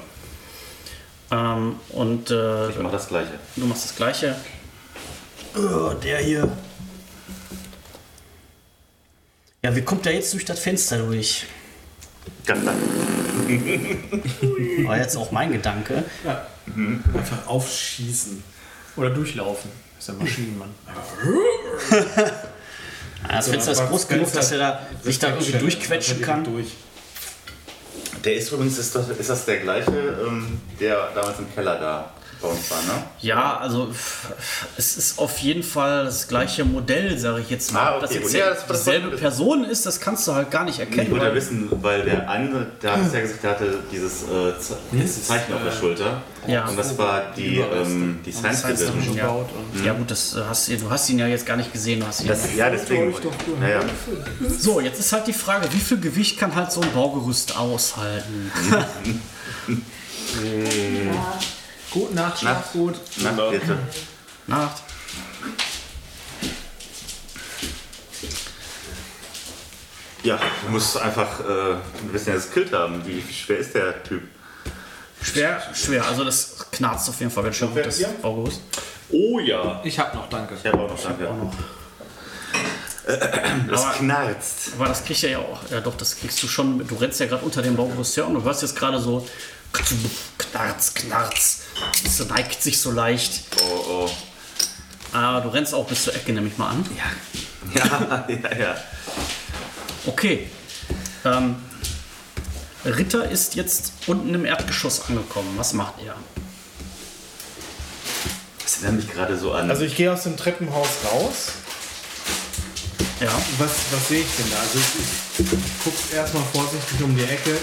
[1.29, 3.31] Ähm, und äh, Ich mache das gleiche.
[3.57, 4.35] du machst das gleiche.
[5.57, 6.49] Oh, der hier.
[9.63, 11.45] Ja, wie kommt der jetzt durch das Fenster durch?
[12.45, 12.75] Ganz lang.
[14.87, 16.03] War jetzt auch mein Gedanke.
[16.75, 18.43] Einfach aufschießen.
[18.95, 19.69] Oder durchlaufen.
[19.97, 20.69] Ist der Maschinenmann.
[23.27, 26.43] Ja, das Fenster ist groß genug, dass er da, sich da irgendwie durchquetschen kann.
[26.43, 26.67] Durch.
[28.23, 32.13] Der ist übrigens, ist das, ist das der gleiche, ähm, der damals im Keller da
[32.41, 33.03] bei uns war, ne?
[33.21, 33.89] Ja, also
[34.77, 37.95] es ist auf jeden Fall das gleiche Modell, sage ich jetzt mal.
[37.95, 38.39] Ah, das okay, jetzt gut.
[38.39, 41.11] Ja, das- das dieselbe ich Person ist, das kannst du halt gar nicht Ich erkennen.
[41.11, 44.23] wollte ja weil- wissen, weil der andere, der hat es ja gesagt, der hatte dieses
[44.23, 46.21] äh, Ze- dieses Zeichen auf der Schulter.
[46.47, 46.65] Ja.
[46.67, 49.15] Und das war die, ähm, die Science Division.
[49.15, 49.35] Ja.
[49.83, 51.99] Ja gut, das äh, hast, du hast ihn ja jetzt gar nicht gesehen.
[51.99, 53.13] Du hast ihn Das, ja, deswegen.
[53.59, 53.81] Naja,
[54.57, 58.51] so, jetzt ist halt die Frage, wie viel Gewicht kann halt so ein Baugerüst aushalten?
[61.91, 62.95] Gute Nacht, schlaf gut.
[63.17, 63.77] Na, bitte.
[64.47, 64.83] Nacht.
[70.23, 73.03] Ja, du musst einfach äh, ein bisschen das Skill haben.
[73.05, 74.23] Wie schwer ist der Typ?
[75.21, 76.05] Schwer, schwer.
[76.05, 78.09] Also das knarzt auf jeden Fall ganz schön gut, das Ja.
[78.21, 78.61] Baugerüst.
[79.11, 79.81] Oh ja.
[79.83, 80.55] Ich hab noch, danke.
[80.55, 81.29] Ich habe auch noch danke.
[81.29, 81.53] Auch noch.
[83.69, 84.71] Das Aber- knarzt.
[84.75, 85.59] Aber das kriegt er ja auch.
[85.71, 86.85] Ja doch, das kriegst du schon.
[86.85, 89.25] Du rennst ja gerade unter dem Baugerüst her und du hörst jetzt gerade so
[89.73, 91.61] knarz, knarz.
[92.03, 93.43] Es neigt sich so leicht.
[93.61, 94.09] Oh, oh.
[95.13, 96.85] Ah, du rennst auch bis zur Ecke, nehme ich mal an.
[97.75, 98.77] Ja, ja, ja.
[100.05, 100.49] Okay.
[101.25, 101.57] Ähm,
[102.85, 105.53] Ritter ist jetzt unten im Erdgeschoss angekommen.
[105.57, 106.15] Was macht er?
[108.63, 109.69] Das erinnert mich gerade so an.
[109.69, 111.51] Also ich gehe aus dem Treppenhaus raus.
[113.19, 113.31] Ja.
[113.57, 114.59] Was, was sehe ich denn da?
[114.59, 117.57] Also ich, ich gucke erstmal vorsichtig um die Ecke.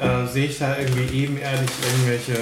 [0.00, 2.36] Äh, sehe ich da irgendwie ebenerdig irgendwelche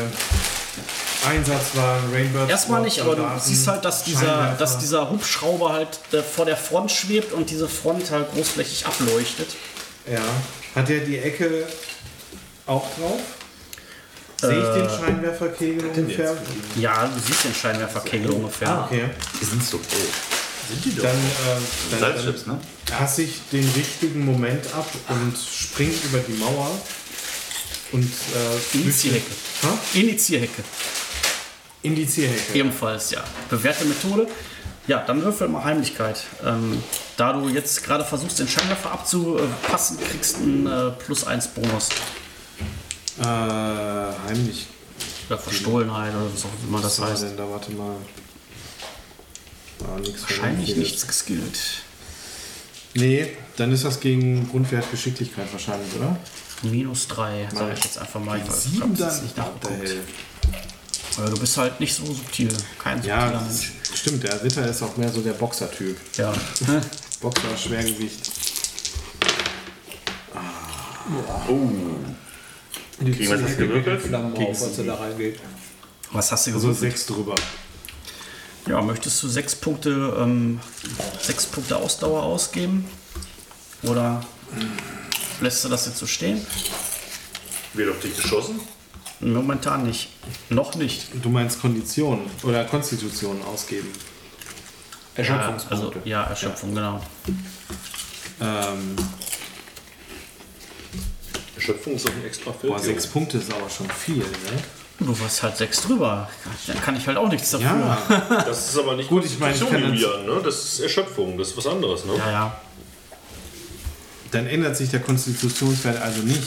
[1.28, 2.48] Einsatzwagen, Rainbird?
[2.48, 6.56] Erstmal nicht, aber du siehst halt, dass dieser, dass dieser Hubschrauber halt äh, vor der
[6.56, 9.48] Front schwebt und diese Front halt großflächig ableuchtet.
[10.10, 10.20] Ja.
[10.74, 11.66] Hat er die Ecke
[12.66, 13.20] auch drauf?
[14.40, 16.34] Sehe ich den Scheinwerferkegel ungefähr?
[16.76, 18.86] Ja, du siehst den Scheinwerferkegel ungefähr.
[18.86, 19.10] Okay.
[19.38, 20.49] die sind so groß.
[21.02, 21.60] Dann, äh,
[21.90, 22.58] dann, Salzchips, ne?
[22.86, 26.70] passe ich den richtigen Moment ab und springe über die Mauer
[27.92, 29.30] und äh, Indizierhecke.
[29.62, 29.78] Ha?
[29.94, 30.62] Indizierhecke.
[31.82, 32.54] in die Zierhecke.
[32.58, 33.22] Ebenfalls, ja.
[33.48, 34.28] Bewährte Methode.
[34.86, 36.22] Ja, dann würfel mal Heimlichkeit.
[36.44, 36.82] Ähm,
[37.16, 41.88] da du jetzt gerade versuchst, den Scheinwerfer abzupassen, kriegst du einen äh, plus 1 Bonus.
[43.20, 44.66] Äh, heimlich.
[45.28, 47.22] Oder Verstohlenheit oder was auch immer das Was war heißt.
[47.22, 47.48] denn da?
[47.48, 47.96] Warte mal.
[49.84, 51.58] Ah, nix Wahrscheinlich nichts geskillt.
[52.94, 56.16] Nee, dann ist das gegen Grundwert Geschicklichkeit wahrscheinlich, oder?
[56.62, 58.38] Minus 3, sage ich jetzt einfach mal.
[58.38, 59.22] Ich weiß- ich Sieben hab's jetzt dann?
[59.24, 59.90] nicht nachgeguckt.
[61.34, 62.48] du bist halt nicht so subtil.
[62.78, 63.72] Kein subtiler Ja, Mensch.
[63.94, 64.22] stimmt.
[64.24, 65.96] Der Ritter ist auch mehr so der Boxer-Typ.
[66.16, 66.32] Ja.
[67.20, 68.30] Boxer, Schwergewicht.
[73.00, 73.84] Die Kriegen wir das gewürfelt?
[73.84, 75.40] geht in Flammen auf, als er da reingeht.
[76.12, 76.92] Was hast du Also gewürfelt?
[76.92, 77.34] sechs drüber.
[78.66, 80.60] Ja, möchtest du sechs Punkte, ähm,
[81.20, 82.84] sechs Punkte Ausdauer ausgeben?
[83.82, 84.24] Oder
[85.40, 86.44] lässt du das jetzt so stehen?
[87.74, 88.60] Wird auf dich geschossen?
[89.20, 90.08] Momentan nicht.
[90.48, 91.08] Noch nicht.
[91.22, 93.88] Du meinst Kondition oder Konstitution ausgeben.
[95.16, 95.86] Ja, Erschöpfungspunkte.
[95.88, 97.00] also, ja, Erschöpfung, genau.
[98.40, 98.96] Ähm,
[101.56, 102.72] Erschöpfung ist doch ein extra Feld.
[102.72, 104.62] boah, sechs Punkte ist aber schon viel, ne?
[105.00, 106.28] Du warst halt sechs drüber.
[106.66, 107.66] Da kann ich halt auch nichts dafür.
[107.66, 110.40] Ja, Das ist aber nicht Gut, ich meine, ich kann Julian, ne?
[110.44, 112.12] Das ist Erschöpfung, das ist was anderes, ne?
[112.18, 112.30] ja.
[112.30, 112.60] ja.
[114.30, 116.42] dann ändert sich der Konstitutionswert also nicht.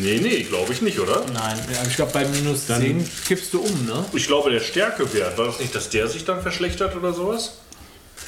[0.00, 1.24] Nee, nee, glaube ich nicht, oder?
[1.34, 4.04] Nein, ich glaube bei minus 10 kippst du um, ne?
[4.14, 7.58] Ich glaube, der Stärkewert, war das nicht, dass der sich dann verschlechtert oder sowas?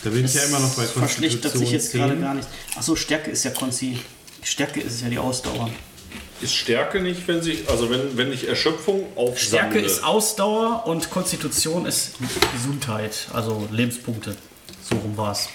[0.02, 2.20] Da bin ich ja immer noch bei Verschlechtert Konstitution sich jetzt gerade 10.
[2.20, 2.48] gar nicht.
[2.76, 3.98] Achso, Stärke ist ja Konzi.
[4.42, 5.70] Stärke ist ja die Ausdauer.
[6.44, 9.38] Ist Stärke nicht, wenn sich, also wenn, wenn ich Erschöpfung aufsammle?
[9.38, 12.16] Stärke ist Ausdauer und Konstitution ist
[12.52, 14.36] Gesundheit, also Lebenspunkte.
[14.82, 15.48] So rum war's.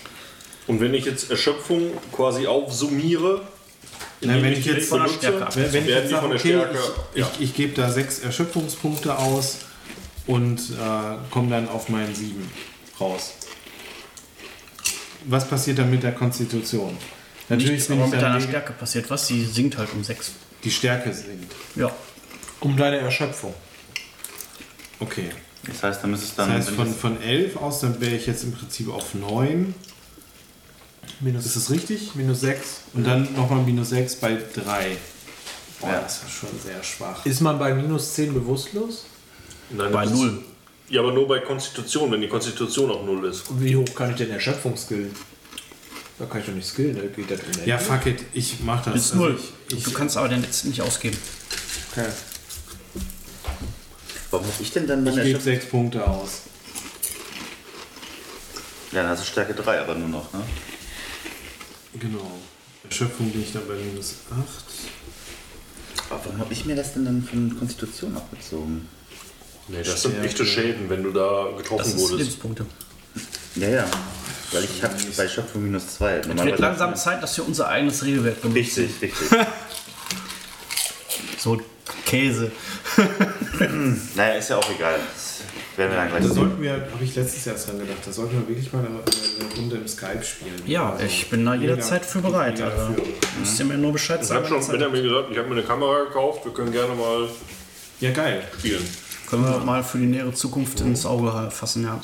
[0.66, 3.42] Und wenn ich jetzt Erschöpfung quasi aufsummiere,
[4.22, 6.22] Nein, wenn ich jetzt von der Stärke ab- Wenn, wenn ich werden jetzt die sage,
[6.22, 6.78] von der okay, Stärke.
[7.14, 7.32] ich, ja.
[7.36, 9.60] ich, ich gebe da sechs Erschöpfungspunkte aus
[10.26, 12.50] und äh, komme dann auf meinen sieben
[13.00, 13.34] raus.
[15.26, 16.98] Was passiert dann mit der Konstitution?
[17.48, 20.32] Natürlich Nichts, bin aber ich mit deiner Stärke passiert was, sie sinkt halt um 6.
[20.64, 21.54] die Stärke sinkt.
[21.76, 21.92] Ja.
[22.60, 23.54] Um deine Erschöpfung.
[25.00, 25.30] Okay.
[25.66, 26.56] Das heißt, dann müsste es Das dann.
[26.56, 29.74] heißt, wenn von, das- von 11 aus, dann wäre ich jetzt im Prinzip auf 9.
[31.22, 32.16] Minus, Ist das richtig?
[32.16, 32.82] minus 6.
[32.94, 34.98] Und dann nochmal minus 6 bei 3.
[35.82, 36.02] Boah, Ja.
[36.02, 37.26] das ist schon sehr schwach.
[37.26, 39.06] Ist man bei minus 10 bewusstlos?
[39.70, 40.44] Nein, Bei das ist- 0.
[40.90, 43.44] Ja, aber nur bei Konstitution, wenn die Konstitution auf 0 ist.
[43.62, 45.14] Wie hoch kann ich denn Erschöpfung skillen?
[46.20, 48.60] Da kann ich doch nicht skillen, da geht das in der Ja, fuck it, ich
[48.60, 48.94] mach das.
[48.94, 49.40] Bis Also 0.
[49.70, 51.18] Ich, ich, du kannst aber den letzten nicht ausgeben.
[51.92, 52.08] Okay.
[54.30, 55.54] Warum hab ich denn dann ich meine gebe Erschöpfung?
[55.62, 56.42] 6 Punkte aus.
[58.92, 60.42] Ja, dann hast du Stärke 3 aber nur noch, ne?
[62.00, 62.32] Genau.
[62.88, 64.40] Erschöpfung bin ich dann bei minus 8.
[66.12, 68.88] Aber warum habe ich mir das denn dann von Konstitution abgezogen?
[69.68, 70.28] Nee, das sind Stärke.
[70.28, 72.20] echte Schäden, wenn du da Das getroffen ist wurdest.
[72.20, 72.66] Lebenspunkte.
[73.56, 73.92] Ja, ja.
[74.52, 76.18] Weil ich habe bei Schöpfung minus 2.
[76.18, 78.58] Es wird langsam Zeit, dass wir unser eigenes Regelwerk benutzen.
[78.60, 79.14] Richtig, richtig.
[81.38, 81.58] So
[82.06, 82.52] Käse.
[84.16, 85.00] naja, ist ja auch egal.
[85.14, 85.40] Das
[85.78, 86.36] werden wir dann gleich Da sehen.
[86.36, 89.56] sollten wir, habe ich letztes Jahr dran gedacht, da sollten wir wirklich mal eine, eine
[89.56, 90.62] Runde im Skype spielen.
[90.66, 92.56] Ja, Also, ich bin da jederzeit für bereit.
[92.56, 92.96] mega Also,
[93.40, 94.46] müsst ihr mir nur Bescheid Ich sagen.
[94.50, 96.94] habe schon wenn ihr Benjamin gesagt, ich habe mir eine Kamera gekauft, wir können gerne
[96.94, 97.30] mal
[98.02, 98.44] Ja, geil.
[98.60, 98.86] spielen.
[99.30, 102.02] Können wir mal für die nähere Zukunft ins Auge fassen, ja.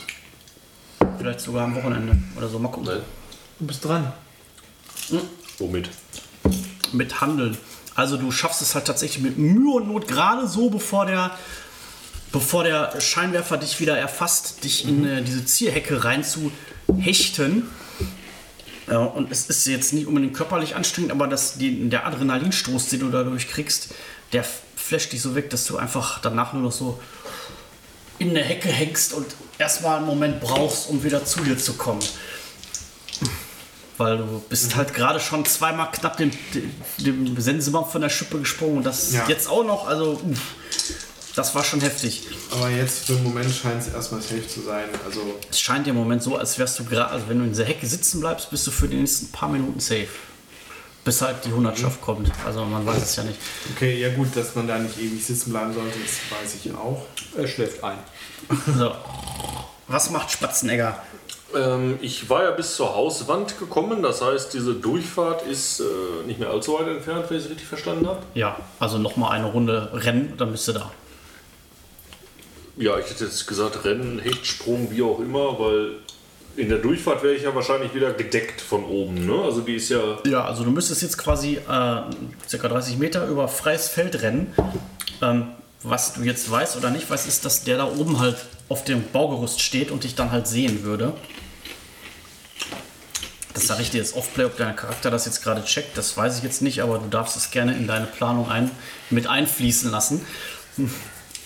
[1.26, 2.60] Vielleicht sogar am Wochenende oder so.
[2.60, 2.94] Mal gucken.
[2.94, 3.02] Ne?
[3.58, 4.14] Du bist dran.
[5.58, 5.90] Womit?
[6.92, 7.58] Mit Handeln.
[7.96, 11.36] Also du schaffst es halt tatsächlich mit Mühe und Not gerade so, bevor der,
[12.32, 16.52] bevor der Scheinwerfer dich wieder erfasst, dich in äh, diese Zierhecke rein zu
[16.96, 17.72] hechten.
[18.86, 23.00] Ja, und es ist jetzt nicht unbedingt körperlich anstrengend, aber das, die, der Adrenalinstoß, den
[23.00, 23.96] du dadurch kriegst,
[24.32, 24.46] der
[24.76, 27.00] flasht dich so weg, dass du einfach danach nur noch so
[28.20, 29.26] in der Hecke hängst und
[29.58, 32.02] erstmal einen Moment brauchst, um wieder zu dir zu kommen.
[33.98, 36.32] Weil du bist halt gerade schon zweimal knapp dem,
[36.98, 39.26] dem, dem Sensenbaum von der Schippe gesprungen und das Ja.
[39.30, 40.42] jetzt auch noch, also uff,
[41.34, 42.24] das war schon heftig.
[42.52, 44.86] Aber jetzt für den Moment scheint es erstmal safe zu sein.
[45.06, 47.52] Also Es scheint dir im Moment so, als wärst du gerade, also wenn du in
[47.52, 50.08] dieser Hecke sitzen bleibst, bist du für die nächsten paar Minuten safe.
[51.06, 52.32] Bis halt die Hundertschaft kommt.
[52.46, 53.38] Also man weiß es ja nicht.
[53.76, 57.06] Okay, ja gut, dass man da nicht ewig sitzen bleiben sollte, das weiß ich auch.
[57.38, 57.98] Er schläft ein.
[58.78, 58.92] So.
[59.88, 61.04] Was macht Spatzenegger?
[61.56, 65.84] Ähm, ich war ja bis zur Hauswand gekommen, das heißt, diese Durchfahrt ist äh,
[66.26, 68.20] nicht mehr allzu weit entfernt, wenn ich es richtig verstanden habe.
[68.34, 70.92] Ja, also nochmal eine Runde rennen, dann bist du da.
[72.78, 76.00] Ja, ich hätte jetzt gesagt Rennen, Hechtsprung, wie auch immer, weil
[76.58, 79.26] in der Durchfahrt wäre ich ja wahrscheinlich wieder gedeckt von oben.
[79.26, 79.42] Ne?
[79.44, 80.18] Also die ist ja.
[80.26, 82.08] Ja, also du müsstest jetzt quasi äh, ca.
[82.50, 84.54] 30 Meter über freies Feld rennen.
[85.22, 85.48] Ähm,
[85.84, 88.38] was du jetzt weißt oder nicht weißt, ist, dass der da oben halt
[88.70, 91.14] auf dem Baugerüst steht und dich dann halt sehen würde.
[93.54, 96.38] Das sage ich dir jetzt off-play, ob dein Charakter das jetzt gerade checkt, das weiß
[96.38, 98.70] ich jetzt nicht, aber du darfst es gerne in deine Planung ein,
[99.10, 100.26] mit einfließen lassen.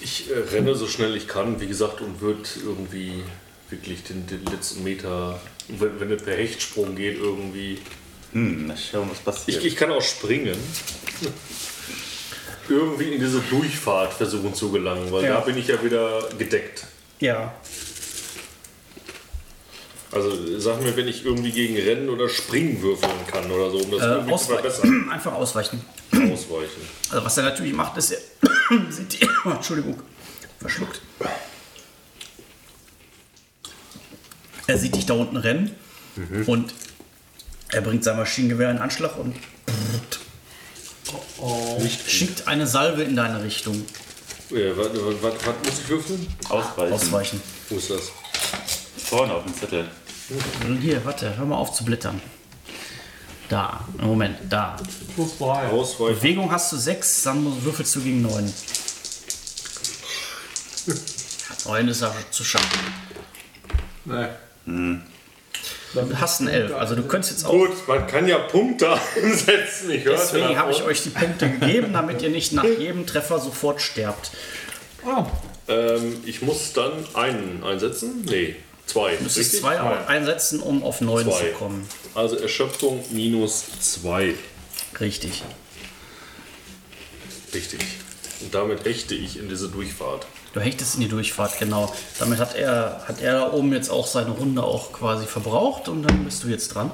[0.02, 3.22] Ich äh, renne so schnell ich kann, wie gesagt, und würde irgendwie
[3.70, 7.78] wirklich den, den letzten Meter, wenn, wenn es per Hechtsprung geht, irgendwie.
[8.34, 9.64] Hm, na schauen, was Ich, passiert.
[9.66, 10.58] ich kann auch springen.
[12.70, 15.36] Irgendwie in diese Durchfahrt versuchen zu gelangen, weil Ja.
[15.36, 16.86] da bin ich ja wieder gedeckt.
[17.20, 17.54] Ja.
[20.12, 23.92] Also sag mir, wenn ich irgendwie gegen Rennen oder Springen würfeln kann oder so, um
[23.92, 25.10] das Äh, irgendwie zu verbessern.
[25.12, 25.82] Einfach ausweichen.
[26.12, 26.82] Ausweichen.
[27.12, 28.20] Also was er natürlich macht, ist, er
[28.90, 30.02] sieht die, Entschuldigung,
[30.60, 31.02] verschluckt.
[34.68, 35.76] Er sieht dich da unten rennen
[36.48, 36.74] und
[37.72, 39.36] er bringt sein Maschinengewehr in Anschlag und
[42.08, 43.86] schickt eine Salve in deine Richtung.
[44.50, 46.28] Ja, was, muss ich würfeln?
[46.50, 46.94] Ausweichen.
[46.94, 47.42] Ausweichen.
[47.70, 48.12] Wo ist das?
[48.98, 49.88] Vorne auf dem Zettel.
[50.82, 52.22] Hier, warte, hör mal auf zu blättern.
[53.48, 54.76] Da, Moment, da.
[55.16, 55.68] Plus drei.
[55.68, 56.16] Ausweichen.
[56.16, 58.54] Bewegung hast du 6, dann würfelst du gegen 9.
[61.66, 62.80] 9 ist ja zu schaffen.
[64.06, 65.00] Nee.
[65.94, 68.92] Du hast einen 11, also du könntest jetzt auch Gut, man kann ja Punkte
[69.24, 69.90] einsetzen.
[69.90, 73.82] Ich Deswegen habe ich euch die Punkte gegeben, damit ihr nicht nach jedem Treffer sofort
[73.82, 74.32] sterbt.
[75.06, 75.26] Oh,
[75.68, 78.24] Ähm, ich muss dann einen einsetzen?
[78.30, 78.56] Nee,
[78.86, 79.16] zwei.
[79.16, 79.62] Du müsstest richtig?
[79.62, 81.32] zwei einsetzen, um auf 9 Zwei.
[81.32, 81.88] zu kommen.
[82.16, 84.36] Also Erschöpfung minus zwei.
[85.00, 85.44] Richtig.
[87.54, 87.80] Richtig.
[88.42, 90.28] Und damit hechte ich in diese Durchfahrt.
[90.54, 91.94] Du hechtest in die Durchfahrt, genau.
[92.18, 96.04] Damit hat er, hat er da oben jetzt auch seine Runde auch quasi verbraucht und
[96.04, 96.92] dann bist du jetzt dran.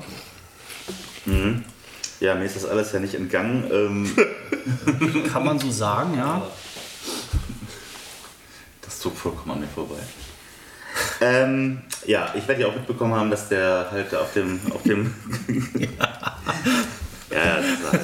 [2.19, 3.63] Ja, mir ist das alles ja nicht entgangen.
[3.71, 6.41] Ähm, Kann man so sagen, ja.
[8.81, 9.99] das zog vollkommen an mir vorbei.
[11.21, 14.59] Ähm, ja, ich werde ja auch mitbekommen haben, dass der halt auf dem.
[14.73, 15.13] Auf dem
[15.77, 16.37] ja,
[17.31, 18.01] ja, das ist halt,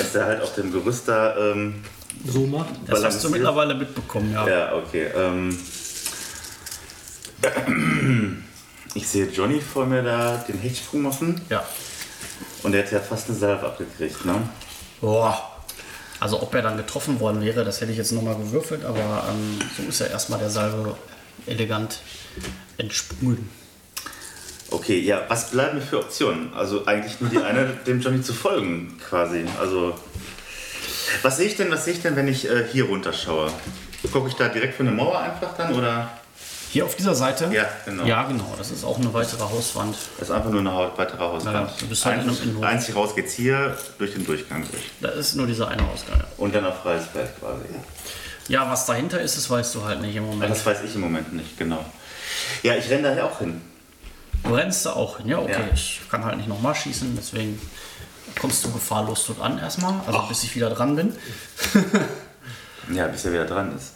[0.00, 1.36] dass der halt auf dem Gerüst da.
[1.36, 1.84] Ähm,
[2.24, 2.74] so macht.
[2.86, 4.48] Das hast du mittlerweile mitbekommen, ja.
[4.48, 5.08] Ja, okay.
[5.14, 5.58] Ähm,
[8.94, 11.64] ich sehe Johnny vor mir da den Hechtsprung machen ja.
[12.62, 14.34] und der hat ja fast eine Salve abgekriegt, ne?
[15.00, 15.50] Boah.
[16.20, 19.58] Also ob er dann getroffen worden wäre, das hätte ich jetzt nochmal gewürfelt, aber ähm,
[19.76, 20.96] so ist er erstmal der Salve
[21.46, 21.98] elegant
[22.78, 23.50] entsprungen.
[24.70, 26.52] Okay, ja, was bleiben mir für Optionen?
[26.54, 29.44] Also eigentlich nur die eine, dem Johnny zu folgen, quasi.
[29.60, 29.94] Also.
[31.22, 33.50] Was sehe ich denn, was sehe ich denn, wenn ich äh, hier runterschaue?
[34.12, 36.10] Gucke ich da direkt von der Mauer einfach dann oder?
[36.70, 37.48] Hier auf dieser Seite?
[37.52, 38.04] Ja, genau.
[38.04, 38.52] Ja, genau.
[38.58, 39.96] Das ist auch eine weitere Hauswand.
[40.18, 41.54] Das ist einfach nur eine weitere Hauswand.
[41.54, 44.82] Ja, du bist halt in einem einzig, einzig raus geht's hier durch den Durchgang durch.
[45.00, 46.18] Da ist nur dieser eine Ausgang.
[46.18, 46.24] ja.
[46.36, 47.62] Und dann auf freies Feld quasi.
[48.48, 50.50] Ja, was dahinter ist, das weißt du halt nicht im Moment.
[50.50, 51.84] Das weiß ich im Moment nicht, genau.
[52.64, 53.60] Ja, ich renne daher auch hin.
[54.42, 55.28] Du rennst da auch hin.
[55.28, 55.52] Ja, okay.
[55.52, 55.72] Ja.
[55.72, 57.60] Ich kann halt nicht nochmal schießen, deswegen
[58.40, 59.94] kommst du gefahrlos dort an erstmal.
[60.06, 61.12] Also bis ich wieder dran bin.
[62.92, 63.92] Ja, bis er wieder dran ist.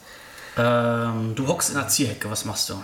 [0.56, 2.30] Ähm, du hockst in der Zierhecke.
[2.30, 2.82] Was machst du?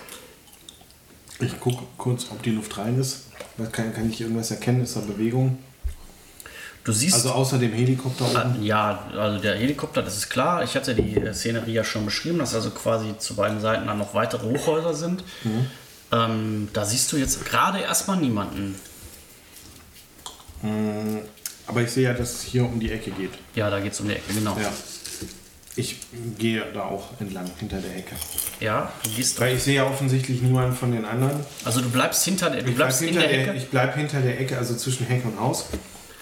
[1.41, 3.25] Ich gucke kurz, ob die Luft rein ist.
[3.57, 4.83] Da Kann, kann ich irgendwas erkennen?
[4.83, 5.59] Ist da Bewegung?
[6.85, 7.15] Du siehst.
[7.15, 8.63] Also außer dem Helikopter oben.
[8.63, 10.63] Ja, also der Helikopter, das ist klar.
[10.63, 13.99] Ich hatte die äh, Szenerie ja schon beschrieben, dass also quasi zu beiden Seiten dann
[13.99, 15.25] noch weitere Hochhäuser sind.
[16.13, 18.75] Ähm, da siehst du jetzt gerade erstmal niemanden.
[21.67, 23.31] Aber ich sehe ja, dass es hier um die Ecke geht.
[23.55, 24.57] Ja, da geht es um die Ecke, genau.
[24.61, 24.71] Ja.
[25.77, 25.97] Ich
[26.39, 28.15] gehe da auch entlang hinter der Ecke.
[28.61, 29.41] Ja, du gehst.
[29.41, 31.41] Weil ich sehe ja offensichtlich niemanden von den anderen.
[31.65, 33.55] Also du bleibst hinter der, du Ich bleib bleibst in hinter der der, Ecke.
[33.57, 35.67] ich bleib hinter der Ecke, also zwischen Heck und Haus.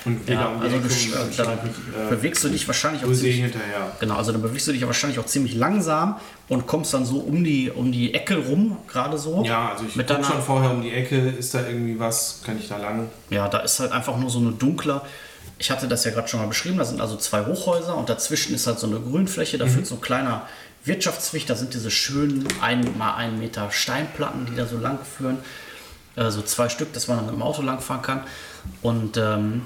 [0.06, 2.66] Und Ja, um die also du, und äh, schlag da mich, äh, bewegst du dich
[2.66, 3.92] wahrscheinlich auch ziemlich, hinterher.
[4.00, 6.16] Genau, also dann bewegst du dich wahrscheinlich auch ziemlich langsam
[6.48, 9.44] und kommst dann so um die, um die Ecke rum, gerade so.
[9.44, 12.40] Ja, also ich Mit gucke deiner- schon vorher um die Ecke, ist da irgendwie was,
[12.44, 13.10] kann ich da lang?
[13.30, 15.02] Ja, da ist halt einfach nur so eine dunkle.
[15.62, 18.52] Ich hatte das ja gerade schon mal beschrieben, da sind also zwei Hochhäuser und dazwischen
[18.52, 20.48] ist halt so eine Grünfläche, da führt so ein kleiner
[20.84, 25.38] Wirtschaftsweg, da sind diese schönen ein mal einen Meter Steinplatten, die da so lang führen.
[26.16, 28.22] Äh, so zwei Stück, dass man dann mit dem Auto langfahren kann.
[28.82, 29.62] Und ähm,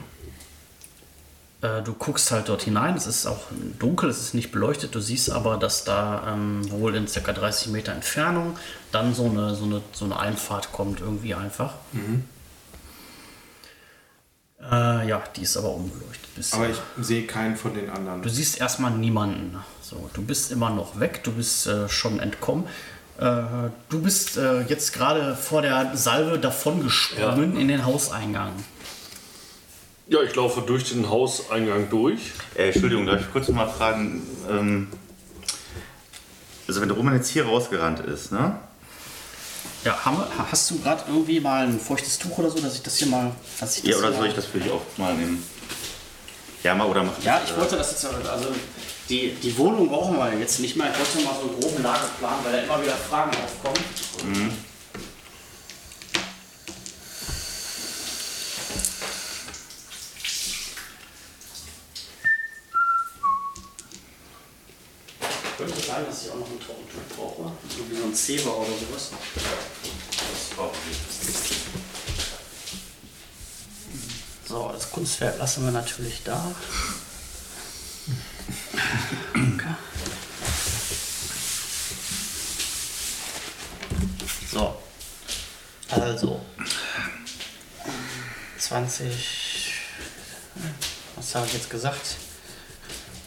[1.62, 3.44] äh, du guckst halt dort hinein, es ist auch
[3.78, 7.32] dunkel, es ist nicht beleuchtet, du siehst aber, dass da ähm, wohl in ca.
[7.32, 8.58] 30 Meter Entfernung
[8.92, 11.72] dann so eine, so eine, so eine Einfahrt kommt, irgendwie einfach.
[14.60, 16.34] Äh, ja, die ist aber unbeleuchtet.
[16.34, 16.58] bisher.
[16.58, 18.22] Aber ich sehe keinen von den anderen.
[18.22, 19.56] du siehst erstmal niemanden.
[19.82, 22.64] So, du bist immer noch weg, du bist äh, schon entkommen.
[23.18, 23.42] Äh,
[23.88, 28.52] du bist äh, jetzt gerade vor der Salve davongesprungen in den Hauseingang.
[30.08, 32.32] Ja, ich laufe durch den Hauseingang durch.
[32.54, 34.22] Äh, Entschuldigung, darf ich kurz mal fragen?
[34.50, 34.88] Ähm,
[36.68, 38.58] also wenn der Roman jetzt hier rausgerannt ist, ne?
[39.86, 42.96] Ja, wir, hast du gerade irgendwie mal ein feuchtes Tuch oder so, dass ich das
[42.96, 43.30] hier mal.
[43.60, 45.48] Dass ich das Ja, oder soll ich das für dich auch mal nehmen?
[46.64, 48.48] Ja, mal oder mach Ja, ich wollte das jetzt, also
[49.08, 50.90] die, die Wohnung brauchen wir jetzt nicht mehr.
[50.90, 53.78] Ich wollte mal so einen groben Lageplan, weil da immer wieder Fragen aufkommen.
[65.56, 67.52] Könnte sein, dass ich auch noch ein Trockentuch brauche.
[68.16, 69.10] So wie so ein Zeber oder sowas.
[74.48, 76.54] So, das Kunstwerk lassen wir natürlich da.
[79.30, 79.74] Okay.
[84.50, 84.76] So.
[85.90, 86.40] Also.
[88.58, 89.72] 20.
[91.16, 92.16] Was habe ich jetzt gesagt?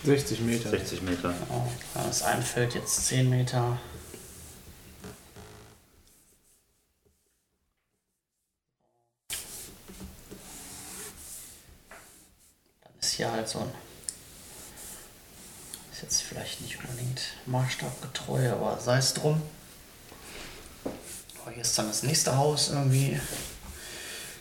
[0.04, 0.70] 60 Meter.
[0.70, 1.34] 60 Meter.
[1.50, 3.80] Oh, das einfällt jetzt 10 Meter.
[12.82, 13.72] Dann ist hier halt so ein.
[15.92, 19.42] Ist jetzt vielleicht nicht unbedingt maßstabgetreu, aber sei es drum.
[21.42, 23.20] Aber hier ist dann das nächste Haus irgendwie.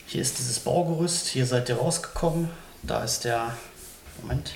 [0.06, 1.28] Hier ist dieses Baugerüst.
[1.28, 2.50] Hier seid ihr rausgekommen.
[2.82, 3.56] Da ist der.
[4.20, 4.52] Moment.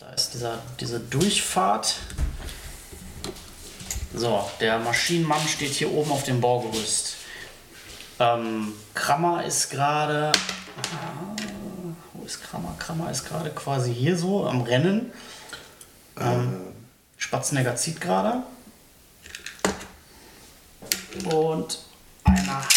[0.00, 1.96] Da ist dieser, diese Durchfahrt.
[4.14, 7.14] So, der Maschinenmann steht hier oben auf dem Baugerüst.
[8.20, 10.32] Ähm, Krammer ist gerade.
[10.92, 11.36] Ah,
[12.12, 12.74] wo ist Krammer?
[12.78, 15.12] Krammer ist gerade quasi hier so am Rennen.
[16.20, 16.73] Ähm,
[17.24, 18.42] Spatzenegger zieht gerade.
[21.32, 21.78] Und
[22.22, 22.68] einer noch.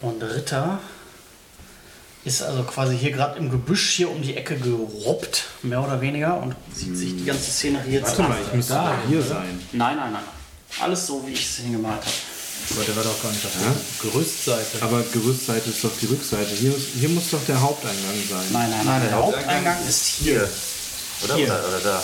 [0.00, 0.80] Und Ritter
[2.24, 6.38] ist also quasi hier gerade im Gebüsch hier um die Ecke gerobbt, mehr oder weniger,
[6.38, 9.60] und sieht sich die ganze Szenerie jetzt Warte mal, ich müsste da hier sein.
[9.72, 10.80] Nein, nein, nein, nein.
[10.80, 12.16] Alles so, wie ich es hingemalt habe.
[12.70, 14.82] Aber der war doch gar nicht auf der Gerüstseite.
[14.82, 16.54] Aber Gerüstseite ist doch die Rückseite.
[16.54, 18.46] Hier, hier muss doch der Haupteingang sein.
[18.52, 19.02] Nein, nein, nein.
[19.02, 20.48] Der Haupteingang ist hier.
[21.22, 21.34] Oder?
[21.36, 21.46] Hier.
[21.46, 22.02] Oder, oder da.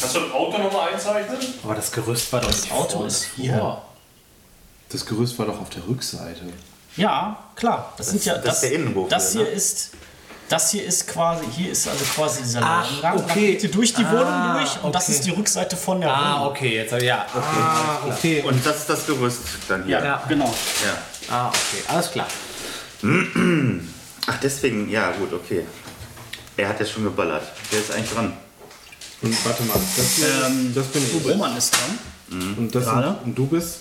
[0.00, 1.38] Kannst du das Auto nochmal einzeichnen?
[1.64, 3.82] Aber das Gerüst war doch Das Auto ist hier.
[4.88, 6.40] Das Gerüst war doch auf der Rückseite.
[6.96, 7.92] Ja, klar.
[7.96, 9.56] Das, sind ja das ist der Innenhof Das hier, hier ne?
[9.56, 9.90] ist.
[10.48, 13.52] Das hier ist quasi, hier ist also quasi dieser Ach, okay.
[13.52, 15.12] geht ihr durch die Ah, Wohnung durch und das okay.
[15.12, 16.48] ist die Rückseite von der Ah, Wohnung.
[16.48, 17.24] okay, jetzt ja.
[17.34, 17.46] Okay.
[17.58, 18.42] Ah, okay.
[18.42, 20.04] Und das ist das Gerüst dann hier.
[20.04, 20.52] Ja, genau.
[20.84, 21.34] Ja.
[21.34, 22.26] Ah, okay, alles klar.
[24.26, 25.64] Ach, deswegen, ja, gut, okay.
[26.56, 27.42] Er hat ja schon geballert.
[27.70, 28.32] Der ist eigentlich dran.
[29.22, 31.24] Und warte mal, das, hier, Ähm, das bin ich.
[31.30, 31.98] Roman ist dran.
[32.58, 33.08] Und, das Gerade.
[33.08, 33.80] sind, und du bist?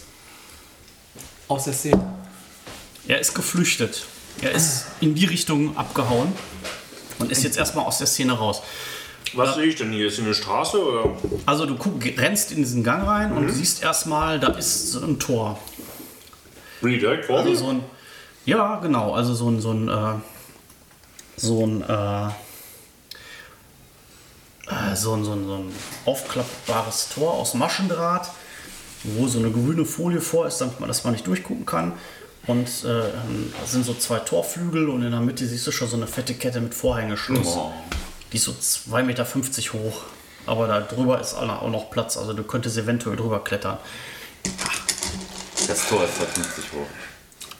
[1.47, 2.13] Aus der Szene.
[3.07, 4.05] Er ist geflüchtet.
[4.41, 6.31] Er ist in die Richtung abgehauen
[7.19, 8.61] und ist jetzt erstmal aus der Szene raus.
[9.33, 10.07] Was sehe ich denn hier?
[10.07, 11.17] Ist hier eine Straße oder?
[11.45, 15.19] Also du guck, rennst in diesen Gang rein und siehst erstmal, da ist so ein
[15.19, 15.57] Tor.
[16.81, 17.83] Bin ich direkt vor Also so ein,
[18.45, 20.13] ja, genau, also so ein, so ein, äh,
[21.37, 22.29] so ein, äh,
[24.67, 25.75] äh, so ein, so ein, so ein
[26.05, 28.29] aufklappbares Tor aus Maschendraht,
[29.03, 31.93] wo so eine grüne Folie vor ist, damit man, dass man nicht durchgucken kann.
[32.47, 35.95] Und äh, da sind so zwei Torflügel und in der Mitte siehst du schon so
[35.95, 37.55] eine fette Kette mit Vorhängeschloss.
[37.55, 37.71] Oh.
[38.31, 39.25] Die ist so 2,50 Meter
[39.73, 40.03] hoch.
[40.47, 42.17] Aber da drüber ist auch noch Platz.
[42.17, 43.77] Also du könntest eventuell drüber klettern.
[45.67, 46.87] Das Tor ist 250 hoch.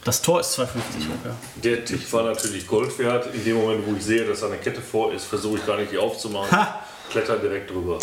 [0.04, 1.36] Das Tor ist 2,50 hoch, ja.
[1.64, 3.28] Der Tipp war natürlich Gold wert.
[3.36, 5.78] In dem Moment, wo ich sehe, dass da eine Kette vor ist, versuche ich gar
[5.78, 6.52] nicht die aufzumachen.
[6.52, 6.84] Ha!
[7.12, 8.00] Kletter direkt drüber.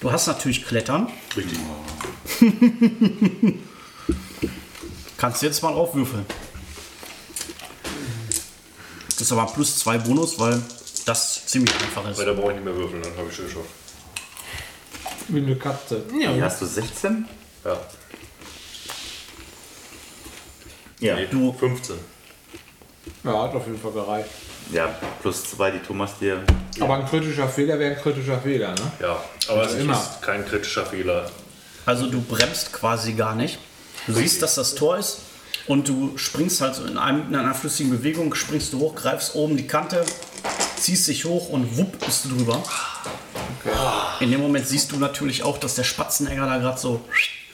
[0.00, 1.12] Du hast natürlich Klettern.
[1.36, 1.58] Richtig.
[5.16, 6.24] Kannst du jetzt mal aufwürfeln.
[9.10, 10.60] Das ist aber ein plus 2 Bonus, weil
[11.04, 12.18] das ziemlich einfach ist.
[12.18, 13.66] Weil da brauche ich nicht mehr würfeln, dann habe ich schon geschafft.
[15.28, 16.02] Wie eine Katze.
[16.10, 17.28] Hier hast du 16?
[17.64, 17.76] Ja.
[21.00, 21.16] Ja.
[21.16, 21.96] Nee, Du- 15.
[23.24, 24.30] Ja, hat auf jeden Fall gereicht.
[24.72, 24.88] Ja,
[25.20, 26.42] plus 2, die Thomas dir.
[26.78, 28.92] Aber ein kritischer Fehler wäre ein kritischer Fehler, ne?
[29.00, 29.94] Ja, aber es immer.
[29.94, 31.28] ist kein kritischer Fehler.
[31.86, 33.58] Also du bremst quasi gar nicht.
[34.06, 35.22] Du siehst, dass das Tor ist
[35.66, 39.34] und du springst halt so in, einem, in einer flüssigen Bewegung, springst du hoch, greifst
[39.34, 40.04] oben die Kante,
[40.76, 42.62] ziehst dich hoch und wupp bist du drüber.
[44.20, 47.04] In dem Moment siehst du natürlich auch, dass der Spatzenegger da gerade so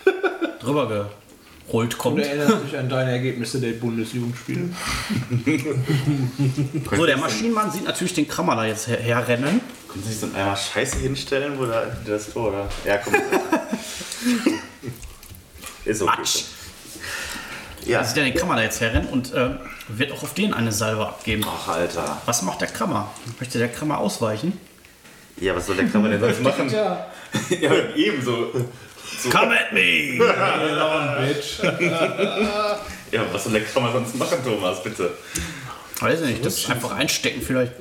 [0.60, 1.25] drüber gerollt
[1.68, 2.20] Und kommt.
[2.20, 4.68] erinnert dich an deine Ergebnisse der Bundesjugendspiele.
[6.96, 9.60] So, der Maschinenmann sieht natürlich den Krammer da jetzt her herrennen.
[9.88, 12.68] Können Sie sich so einmal Scheiße hinstellen, wo da das Tor, oder?
[12.84, 13.14] Ja, komm.
[15.84, 16.12] ist okay.
[16.16, 16.44] Matsch.
[17.84, 18.04] Ja.
[18.04, 19.50] Sieht er den Krammer da jetzt herrennen und äh,
[19.88, 21.44] wird auch auf den eine Salve abgeben.
[21.46, 22.20] Ach, Alter.
[22.26, 23.12] Was macht der Krammer?
[23.38, 24.52] Möchte der Krammer ausweichen?
[25.38, 26.70] Ja, was soll der Krammer denn sonst machen?
[26.70, 27.06] Ja,
[27.60, 28.52] ja, ebenso.
[29.30, 30.18] Come at me!
[31.26, 31.60] Bitch.
[33.12, 35.12] Ja, was soll der Krammer sonst machen, Thomas, bitte?
[36.00, 37.72] Weiß ich nicht, das ist einfach einstecken vielleicht.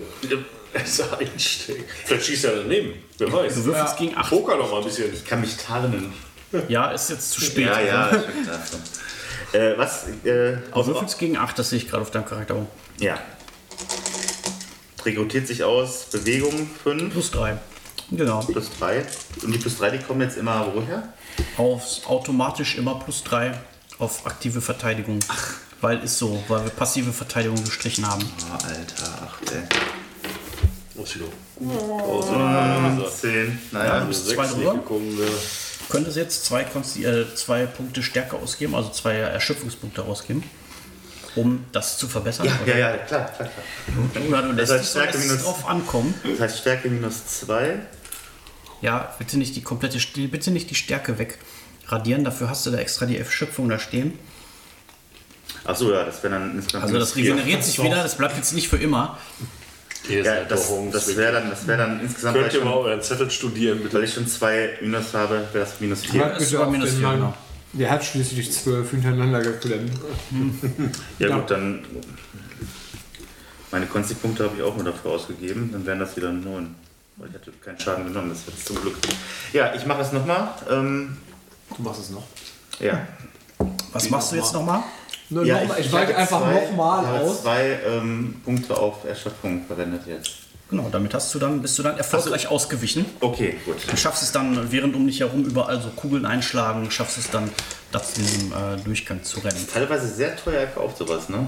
[0.71, 1.83] Also einstecken.
[2.05, 2.93] Vielleicht schießt er daneben.
[3.17, 3.55] Wer weiß.
[3.55, 4.29] Du würfelst gegen 8.
[4.29, 5.11] Poker noch mal ein bisschen.
[5.11, 6.13] Ich kann mich tarnen.
[6.67, 7.65] Ja, ist jetzt zu spät.
[7.65, 8.11] Ja, ja.
[9.51, 10.07] Äh, was?
[10.25, 12.65] Äh, du würfelst gegen 8, das sehe ich gerade auf deinem Charakter.
[12.99, 13.17] ja.
[15.05, 17.57] Rekrutiert sich aus Bewegung 5 Plus 3.
[18.11, 18.39] Genau.
[18.41, 19.05] plus 3.
[19.43, 21.13] Und die plus 3, die kommen jetzt immer woher?
[21.57, 23.53] Aufs automatisch immer plus 3
[23.99, 25.19] auf aktive Verteidigung.
[25.81, 28.23] Weil ist so, weil wir passive Verteidigung gestrichen haben.
[28.49, 29.61] Oh, Alter, ach, ey.
[30.95, 31.05] Doch
[31.59, 32.25] gut aus.
[32.29, 33.05] oder?
[33.11, 33.59] 10.
[33.71, 34.73] Naja, du bist Sechs zwei nicht drüber.
[34.75, 35.31] gekommen wäre.
[35.89, 40.43] Könntest jetzt zwei, äh, zwei Punkte Stärke ausgeben, also zwei Erschöpfungspunkte ausgeben,
[41.35, 42.47] um das zu verbessern.
[42.65, 44.25] ja, ja, ja, klar, klar, klar.
[44.27, 46.13] Oder du lässt heißt dich so Stärke minus- drauf ankommen.
[46.23, 47.75] Das heißt Stärke minus 2.
[48.81, 51.39] Ja, bitte nicht die komplette, bitte nicht die Stärke weg
[51.87, 52.23] radieren.
[52.23, 54.17] Dafür hast du da extra die Erschöpfung da stehen.
[55.63, 56.83] Achso, ja, das wäre dann insgesamt.
[56.83, 59.17] Also das regeneriert sich wieder, das bleibt jetzt nicht für immer.
[60.09, 62.73] Ja, ein das, das wäre dann, das wär dann insgesamt, weil Könnt ich, ihr mal
[62.73, 63.95] schon, euren Zettel studieren, bitte?
[63.97, 66.33] weil ich schon zwei Minus habe, wäre das minus 4.
[66.33, 67.33] ist sogar minus vier, genau.
[67.73, 69.91] Der hat schließlich zwölf hintereinander geklemmt.
[71.19, 71.83] Ja, gut, dann.
[73.71, 76.75] Meine Konsti-Punkte habe ich auch nur dafür ausgegeben, dann wären das wieder 9.
[77.17, 78.95] Weil ich hatte keinen Schaden genommen, das ist jetzt zum Glück.
[79.53, 80.49] Ja, ich mache es nochmal.
[80.69, 81.17] Ähm,
[81.75, 82.23] Du machst es noch.
[82.79, 83.07] ja.
[83.91, 84.83] Was machst du jetzt nochmal?
[85.29, 87.41] Nur ja, noch mal, ich, habe weite einfach nochmal ich habe aus.
[87.41, 90.31] zwei ähm, Punkte auf Erschöpfung verwendet jetzt.
[90.69, 93.05] Genau, damit hast du dann, bist du dann erfolgreich ausgewichen.
[93.21, 93.77] Okay, gut.
[93.89, 97.49] Du schaffst es dann, während um dich herum überall so Kugeln einschlagen, schaffst es dann,
[97.91, 99.67] das diesem äh, Durchgang zu rennen.
[99.71, 101.47] Teilweise sehr teuer gekauft, sowas, ne?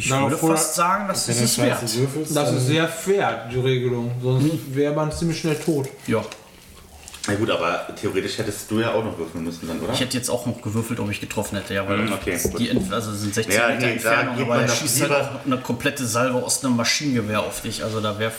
[0.00, 1.82] Ich Na, würde vorher- fast sagen, das ist es wert.
[1.94, 4.10] würfelst, Das ist sehr fair, die Regelung.
[4.22, 5.88] Sonst wäre man ziemlich schnell tot.
[6.06, 6.24] Ja,
[7.26, 9.92] Na gut, aber theoretisch hättest du ja auch noch würfeln müssen dann, oder?
[9.92, 12.70] ich hätte jetzt auch noch gewürfelt, ob ich getroffen hätte, ja, weil Mhm, okay, die
[12.70, 16.06] Ent- also sind 16 Ja, Meter nee, Entfernung, aber er schießt halt auch eine komplette
[16.06, 17.84] Salve aus einem Maschinengewehr auf dich.
[17.84, 18.32] Also da wäre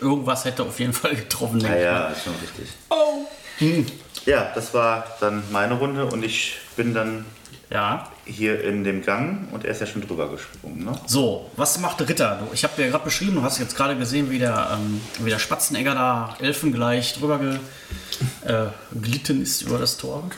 [0.00, 1.58] irgendwas hätte auf jeden Fall getroffen.
[1.60, 1.80] Ja, ich mal.
[1.82, 3.88] ja, ist schon richtig.
[4.24, 7.24] Ja, das war dann meine Runde und ich bin dann
[7.70, 8.08] ja.
[8.28, 10.92] Hier in dem Gang und er ist ja schon drüber gesprungen, ne?
[11.06, 12.40] So, was macht Ritter?
[12.40, 15.30] Du, ich habe dir gerade beschrieben, du hast jetzt gerade gesehen, wie der, ähm, wie
[15.30, 17.58] der Spatzenegger da elfengleich drüber ge,
[18.44, 18.66] äh,
[19.00, 20.30] glitten ist über das Tor.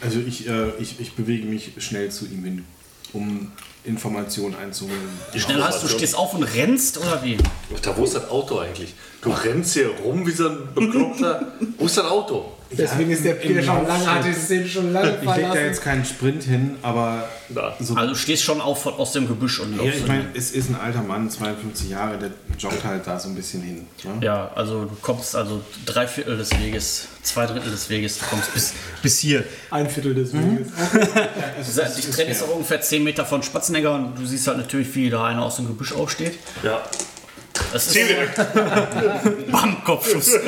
[0.00, 2.64] Also ich, äh, ich, ich bewege mich schnell zu ihm hin,
[3.12, 3.52] um
[3.84, 5.08] Informationen einzuholen.
[5.32, 7.38] Wie schnell hast du, stehst auf und rennst oder wie?
[7.82, 8.94] Da, wo ist das Auto eigentlich?
[9.22, 11.52] Du rennst hier rum wie so ein Bekloppter.
[11.78, 12.52] wo ist das Auto?
[12.72, 15.64] Deswegen ist der Pierre schon lange, hat die Szene schon lange Ich leg da verlassen.
[15.64, 17.74] jetzt keinen Sprint hin, aber Da.
[17.80, 17.94] so.
[17.96, 19.98] Also du stehst schon auf aus dem Gebüsch und ja, läufst.
[20.00, 23.34] ich meine, es ist ein alter Mann, 52 Jahre, der joggt halt da so ein
[23.34, 23.86] bisschen hin.
[24.04, 24.24] Ne?
[24.24, 28.54] ja, also du kommst also drei Viertel des Weges, zwei Drittel des Weges, du kommst
[28.54, 28.72] bis,
[29.02, 29.42] bis hier.
[29.70, 30.68] Ein Viertel des Weges.
[31.96, 35.10] Die Trenne ist auch ungefähr 10 Meter von Spatzenegger und du siehst halt natürlich, wie
[35.10, 36.38] da einer aus dem Gebüsch aufsteht.
[36.62, 36.80] Ja.
[37.72, 37.98] Das ist
[39.50, 40.32] Bam, Kopfschuss.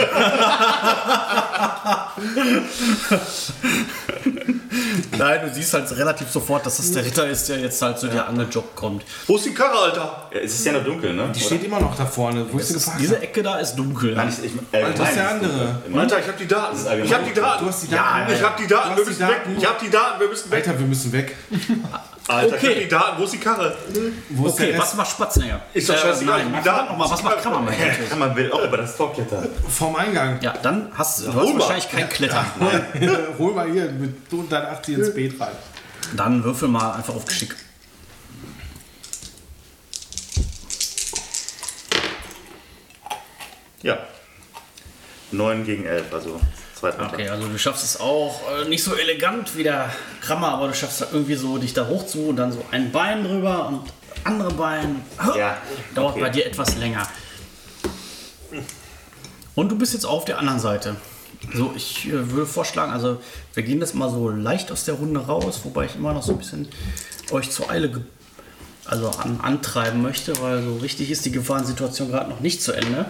[5.19, 8.09] Nein, du siehst halt relativ sofort, dass das der Ritter ist, der jetzt halt zu
[8.09, 9.05] dir angejoggt kommt.
[9.27, 10.29] Wo ist die Karre, Alter?
[10.33, 11.31] Ja, es ist ja noch dunkel, ne?
[11.35, 12.47] Die steht immer noch da vorne.
[12.51, 12.99] Wo ist sie gefahren?
[13.01, 14.15] Diese Ecke da ist dunkel.
[14.15, 15.83] Nein, ich, ich, äh, Das ist der andere.
[15.95, 16.77] Alter, ich hab die Daten.
[17.05, 17.65] Ich hab die Daten.
[17.65, 18.31] Du hast die Daten.
[18.31, 18.97] Ja, ich hab die Daten.
[18.97, 19.29] Wir müssen weg.
[19.45, 19.57] Daten.
[19.59, 20.21] Ich hab die Daten.
[20.21, 20.67] Wir müssen weg.
[20.67, 21.37] Alter, wir müssen weg.
[22.29, 22.81] Alter, Okay.
[22.85, 23.21] die Daten.
[23.21, 23.77] Wo ist die Karre?
[24.31, 25.61] Wo ist Okay, der was macht Spatzenegger?
[25.75, 26.39] Ist doch scheißegal.
[26.39, 26.97] Nein, Die mach Daten.
[26.99, 27.75] mal, was macht Kammermann?
[28.11, 29.49] Ja, man will auch über das Tor klettern.
[29.69, 30.39] Vorm Eingang.
[30.41, 32.47] Ja, dann hast du, hast wahrscheinlich kein Klettern.
[33.39, 35.53] Hol mal hier mit 180 ins Beet rein.
[36.17, 37.57] Dann würfel mal einfach auf Geschick.
[43.83, 43.99] Ja.
[45.33, 46.41] 9 gegen 11, also
[46.83, 47.15] zwei Punkte.
[47.15, 49.91] Okay, also du schaffst es auch äh, nicht so elegant wie der
[50.21, 52.91] Krammer, aber du schaffst da irgendwie so, dich da hoch zu und dann so ein
[52.91, 53.83] Bein drüber und
[54.25, 55.03] andere Bein.
[55.37, 55.59] Ja,
[55.95, 56.21] Dauert okay.
[56.21, 57.07] bei dir etwas länger.
[59.55, 60.97] Und du bist jetzt auf der anderen Seite.
[61.55, 63.21] So, ich äh, würde vorschlagen, also
[63.55, 66.33] wir gehen das mal so leicht aus der Runde raus, wobei ich immer noch so
[66.33, 66.69] ein bisschen
[67.31, 68.05] euch zur Eile
[68.85, 73.07] also an, antreiben möchte, weil so richtig ist die Gefahrensituation gerade noch nicht zu Ende.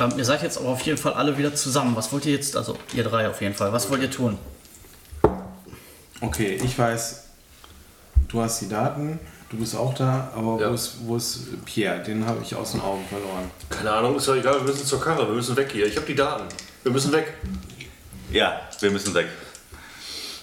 [0.00, 1.94] Ähm, ihr seid jetzt aber auf jeden Fall alle wieder zusammen.
[1.96, 4.38] Was wollt ihr jetzt, also ihr drei auf jeden Fall, was wollt ihr tun?
[6.20, 7.24] Okay, ich weiß,
[8.28, 9.20] du hast die Daten,
[9.50, 10.70] du bist auch da, aber Ja.
[10.70, 12.02] wo, ist, wo ist Pierre?
[12.02, 13.50] Den habe ich aus den Augen verloren.
[13.70, 14.54] Keine Ahnung, ist doch egal.
[14.56, 15.26] Wir müssen zur Karre.
[15.26, 15.86] Wir müssen weg hier.
[15.86, 16.44] Ich hab die Daten.
[16.82, 17.34] Wir müssen weg.
[18.32, 19.26] Ja, wir müssen weg.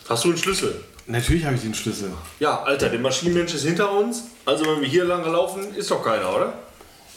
[0.07, 0.84] Hast du einen Schlüssel?
[1.07, 2.11] Natürlich habe ich den Schlüssel.
[2.39, 4.23] Ja, Alter, der Maschinenmensch ist hinter uns.
[4.45, 6.53] Also wenn wir hier lang laufen, ist doch keiner, oder?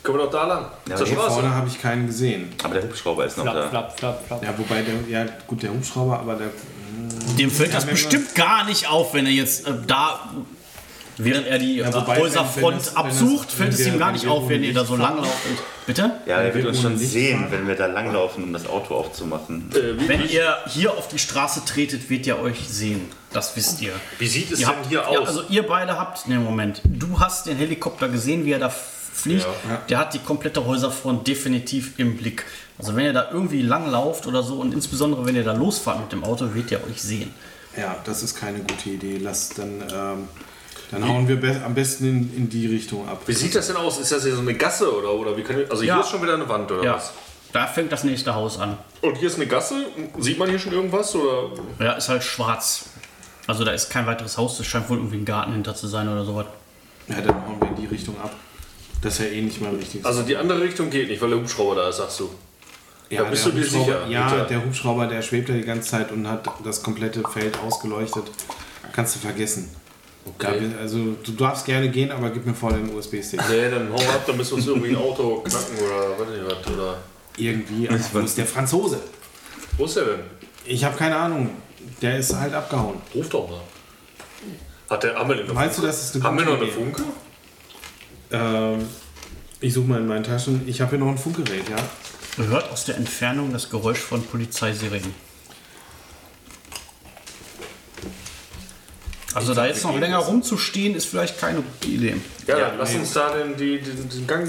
[0.03, 0.67] Können wir doch da lang.
[0.89, 2.53] Ja, Zur hier vorne habe ich keinen gesehen.
[2.63, 3.69] Aber der Hubschrauber ist noch da.
[3.69, 4.43] flapp, flapp, flapp.
[4.45, 6.49] Ja, wobei der, ja gut, der Hubschrauber, aber der,
[7.39, 10.21] Dem fällt das bestimmt gar nicht auf, wenn er jetzt äh, da,
[11.19, 14.13] während er die Ja, äh, wobei, Häuserfront wenn wenn absucht, das- fällt es ihm gar
[14.13, 15.37] nicht auf, wenn ihr da so lang lauft.
[15.87, 16.13] Bitte?
[16.27, 17.53] Ja, der wird uns schon Licht sehen, fahren.
[17.53, 19.71] wenn wir da langlaufen, um das Auto aufzumachen.
[19.75, 23.09] Äh, Wenn ihr hier auf die Straße tretet, wird ihr euch sehen.
[23.33, 23.93] Das wisst ihr.
[24.19, 25.29] wie sieht es Ihr denn habt, hier ja, aus?
[25.29, 28.71] also ihr beide habt, ne Moment, du hast den Helikopter gesehen, wie er da
[29.23, 29.43] fliegt.
[29.69, 29.81] Ja.
[29.89, 32.45] Der hat die komplette Häuserfront definitiv im Blick.
[32.79, 36.13] Also wenn ihr da irgendwie langlauft oder so und insbesondere wenn ihr da losfahrt mit
[36.13, 37.33] dem Auto, wird er euch sehen.
[37.77, 39.19] ja, das ist keine gute Idee.
[39.21, 40.29] Lass dann, ähm,
[40.91, 43.23] dann hauen wir be am besten in, in die Richtung ab.
[43.27, 43.99] wie sieht das denn aus?
[43.99, 46.01] Ist das hier so eine Gasse oder, oder wie können wir, Also hier Ja.
[46.01, 47.13] ist schon wieder eine Wand oder Ja, was?
[47.53, 48.79] da fängt das nächste Haus an.
[49.03, 49.87] Und hier ist eine Gasse?
[50.19, 51.15] Sieht man hier schon irgendwas?
[51.15, 51.51] Oder?
[51.81, 52.87] Ja, ist halt schwarz.
[53.47, 56.09] Also da ist kein weiteres Haus, das scheint wohl irgendwie ein Garten hinter zu sein
[56.09, 56.47] oder sowas.
[57.09, 58.33] Ja, dann hauen wir in die Richtung ab.
[59.03, 60.05] Das ist ja eh nicht mal richtig.
[60.05, 62.31] Also die andere Richtung geht nicht, weil der Hubschrauber da ist, sagst du.
[63.11, 64.45] ja, da bist der du dir Hubschrauber- sicher, Ja, Peter?
[64.45, 68.25] der Hubschrauber, der schwebt ja die ganze Zeit und hat das komplette Feld ausgeleuchtet.
[68.93, 69.71] Kannst du vergessen.
[70.39, 70.61] Da, Okay.
[70.61, 73.41] will- also du darfst gerne gehen, aber gib mir vor den USB-Stick.
[73.49, 76.67] Nee, dann hau ab, dann müssen wir uns irgendwie ein Auto knacken oder weiß nicht
[76.67, 76.75] was.
[76.75, 76.99] Oder.
[77.37, 77.89] Irgendwie.
[77.89, 79.01] Aber wo ist der Franzose?
[79.77, 80.21] Wo ist der denn?
[80.67, 81.51] Ich habe keine Ahnung.
[82.03, 82.97] Der ist halt abgehauen.
[83.15, 83.61] Ruf doch mal.
[84.91, 86.73] Hat der, wir denn noch Meinst du, das ist eine Haben wir noch eine Idee?
[88.31, 88.87] Ähm,
[89.61, 90.63] ich suche mal in meinen Taschen.
[90.67, 91.77] Ich habe hier noch ein Funkgerät, ja.
[92.39, 95.15] Ihr hört aus der Entfernung das Geräusch von Polizeisirenen.
[99.35, 102.17] Also da jetzt noch länger rumzustehen, ist vielleicht keine gute Idee.
[102.47, 103.01] Ja, Ja, lass nee.
[103.01, 104.49] uns da den, die, den, den Gang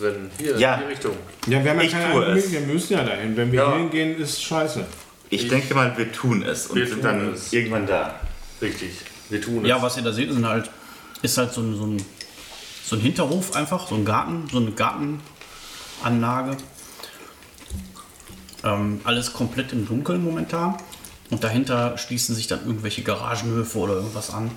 [0.00, 0.30] rennen.
[0.38, 0.74] Hier, Ja.
[0.74, 1.16] in die Richtung.
[1.46, 2.50] Ja, wir haben ja Ich keine tue Ahnung, es.
[2.52, 3.36] wir müssen ja dahin.
[3.36, 3.68] Wenn wir Ja.
[3.70, 4.84] hier hingehen, ist scheiße.
[5.30, 7.52] Ich denke mal, wir tun es und Wir sind dann es.
[7.52, 8.16] irgendwann da.
[8.60, 8.90] Richtig.
[9.30, 9.68] Wir tun es.
[9.68, 10.68] Ja, was ihr da seht, ist halt,
[11.22, 12.04] ist halt so ein, so, ein,
[12.84, 16.56] so ein Hinterhof einfach, so ein Garten, so eine Gartenanlage.
[18.64, 20.76] Ähm, alles komplett im Dunkeln momentan.
[21.30, 24.50] Und dahinter schließen sich dann irgendwelche Garagenhöfe oder irgendwas an.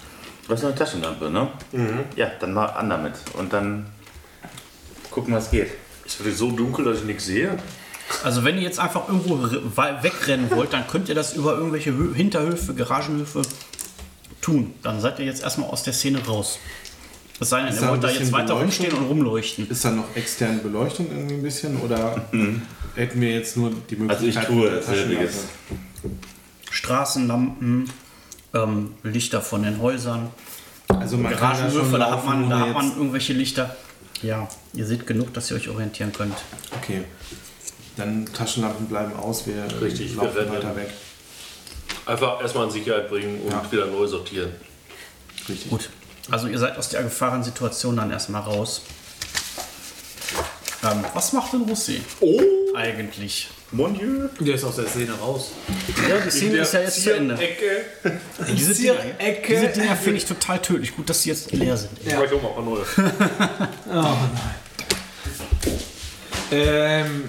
[0.47, 1.49] Du hast noch eine Taschenlampe, ne?
[2.15, 3.13] Ja, dann mal an damit.
[3.33, 3.87] Und dann
[5.09, 5.71] gucken, was geht.
[6.05, 7.57] Ist wirklich so dunkel, dass ich nichts sehe?
[8.23, 12.13] Also wenn ihr jetzt einfach irgendwo wegrennen wollt, dann könnt ihr das über irgendwelche Hö
[12.13, 13.41] Hinterhöfe, Garagenhöfe
[14.41, 14.73] tun.
[14.83, 16.59] Dann seid ihr jetzt erstmal aus der Szene raus.
[17.39, 18.61] Es sei denn, Ist ihr da jetzt weiter Beleuchtung?
[18.61, 19.69] rumstehen und rumleuchten.
[19.69, 21.77] Ist da noch externe Beleuchtung irgendwie ein bisschen?
[21.81, 22.25] Oder
[22.95, 24.47] hätten wir jetzt nur die Also ich Möglichkeit...
[24.47, 24.95] tue Taschenlampe?
[24.95, 25.35] selbiges.
[26.71, 27.89] Straßenlampen,
[28.53, 30.29] ähm, Lichter von den Häusern,
[30.87, 33.75] Also man kann da schon Garagenhöfe, da hat man, da hat man irgendwelche Lichter.
[34.21, 36.35] Ja, ihr seht genug, dass ihr euch orientieren könnt.
[36.81, 37.03] Okay.
[37.97, 40.51] Dann Taschenlampen bleiben aus, wir Richtig, wir laufen rennen.
[40.53, 40.89] weiter weg.
[42.05, 43.71] Einfach erstmal in Sicherheit bringen und Ja.
[43.71, 44.51] wieder neu sortieren.
[45.49, 45.69] Richtig.
[45.69, 45.89] Gut,
[46.31, 48.81] also ihr seid aus der Gefahrensituation dann erstmal raus.
[50.83, 52.39] Ähm, was macht denn Russi Oh!
[52.75, 53.49] eigentlich?
[53.71, 54.27] Mon Dieu.
[54.39, 55.51] Der ist aus der Szene raus.
[56.07, 57.33] Ja, die Szene ist ja jetzt zu Ende.
[57.35, 57.85] Ecke.
[58.55, 59.53] Diese Dinger, Ecke.
[59.55, 60.95] diese Dinger finde ich total tödlich.
[60.95, 61.91] Gut, dass sie jetzt leer sind.
[62.05, 62.85] Ich mach auch mal ein paar neue.
[66.51, 67.23] Ähm,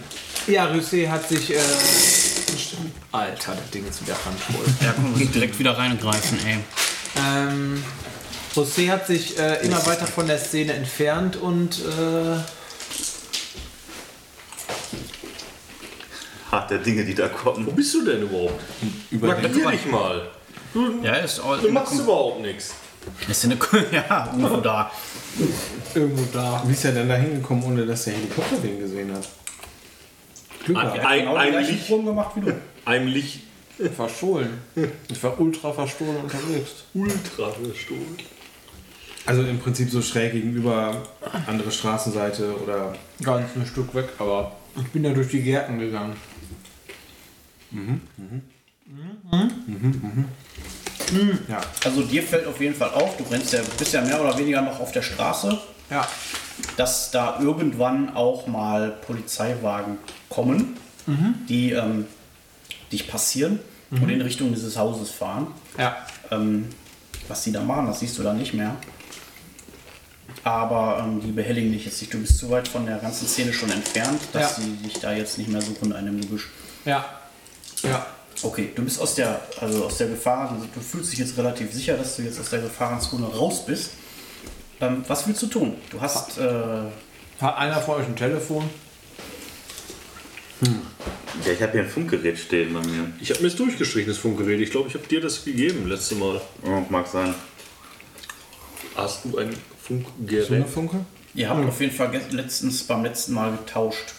[0.47, 1.59] ja, Rüssé hat sich äh,
[3.13, 4.65] Alter, das Ding ist wieder randvoll.
[4.81, 6.59] Da können wir direkt wieder reingreifen, ey.
[7.19, 7.83] ähm,
[8.57, 12.39] José hat sich äh, immer weiter von der Szene entfernt und äh,
[16.51, 17.67] Hart der Dinge, die da Wo kommen.
[17.75, 18.63] bist du denn überhaupt?
[19.11, 20.29] Über den, Markier dich mal.
[21.03, 22.75] Ja, ist all, Du machst überhaupt nichts.
[23.29, 23.59] ist eine
[23.93, 24.91] Ja, irgendwo da.
[25.95, 26.63] irgendwo da.
[26.67, 29.29] wie ist er denn da hingekommen, ohne dass der Helikopter den gesehen hat?
[30.65, 31.05] Glück gehabt.
[31.05, 32.55] ein, Genau ein Licht, gemacht wie du.
[32.85, 33.41] ein Licht
[33.95, 34.59] Verstohlen.
[35.11, 36.71] Ich war ultra verstohlen unterwegs.
[36.95, 38.17] ultra gestohlen.
[39.27, 41.03] Also im Prinzip so schräg gegenüber
[41.47, 46.15] andere Straßenseite oder Ganz ein Stück weg, aber ich bin da durch die Gärten gegangen.
[51.49, 51.61] ja.
[51.85, 54.63] Also dir fällt auf jeden Fall auf, du rennst ja, bist ja mehr oder weniger
[54.63, 55.59] noch auf der Straße,
[55.91, 56.07] Ja.
[56.77, 59.99] dass da irgendwann auch mal Polizeiwagen
[60.29, 60.77] kommen,
[61.49, 62.07] die ähm,
[62.91, 65.49] dich passieren und in Richtung dieses Hauses fahren.
[65.79, 65.97] Ja.
[66.33, 66.67] Ähm,
[67.29, 68.77] was die da machen, das siehst du dann nicht mehr.
[70.47, 72.15] Aber ähm, die behelligen dich jetzt nicht.
[72.15, 74.63] Du bist zu weit von der ganzen Szene schon entfernt, dass Ja.
[74.63, 76.51] sie dich da jetzt nicht mehr suchen in einem Gebüsch.
[76.85, 77.05] Ja.
[77.83, 78.07] Ja.
[78.45, 81.73] Okay, du bist aus der, also aus der Gefahr, also du fühlst dich jetzt relativ
[81.73, 83.91] sicher, dass du jetzt aus der Gefahrenzone raus bist.
[84.81, 85.75] Ähm, was willst du tun?
[85.91, 86.45] Du hast, äh,
[87.41, 88.71] Hat einer von euch ein Telefon?
[91.45, 93.11] Ja, ich habe hier ein Funkgerät stehen bei mir.
[93.21, 94.61] Ich habe mir das durchgestrichen, das Funkgerät.
[94.61, 96.41] Ich glaube, ich habe dir das gegeben letzte Mal.
[96.65, 97.35] Oh, mag sein.
[98.95, 100.69] Hast du ein So Funkgerät?
[100.69, 100.97] Funke?
[101.35, 104.15] ihr habt auf jeden Fall letztens beim letzten Mal getauscht.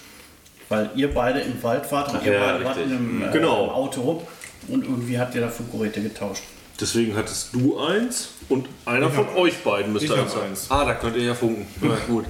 [0.70, 3.66] Weil ihr beide im Wald wart und ihr ja, beide wart einem äh, Genau.
[3.66, 4.24] im Auto
[4.68, 6.44] und irgendwie habt ihr da Funkgeräte getauscht.
[6.80, 10.44] Deswegen hattest du eins und einer von euch beiden müsste ich hab eins sein.
[10.50, 10.66] eins.
[10.70, 11.66] Ah, da könnt ihr ja funken.
[11.82, 12.26] Ja, gut.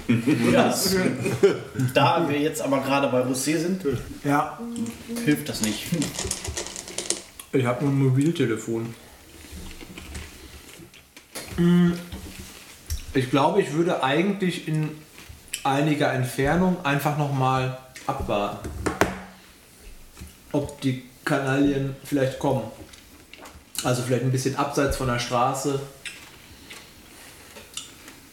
[0.54, 0.74] Ja,
[1.94, 3.82] da wir jetzt aber gerade bei Rosé sind,
[4.24, 4.58] Ja.
[5.26, 5.88] hilft das nicht.
[7.52, 8.94] Ich habe ein Mobiltelefon.
[13.14, 14.90] Ich glaube, ich würde eigentlich in
[15.64, 18.70] einiger Entfernung einfach noch mal abwarten,
[20.52, 22.64] ob die Kanalien vielleicht kommen.
[23.84, 25.80] Also vielleicht ein bisschen abseits von der Straße,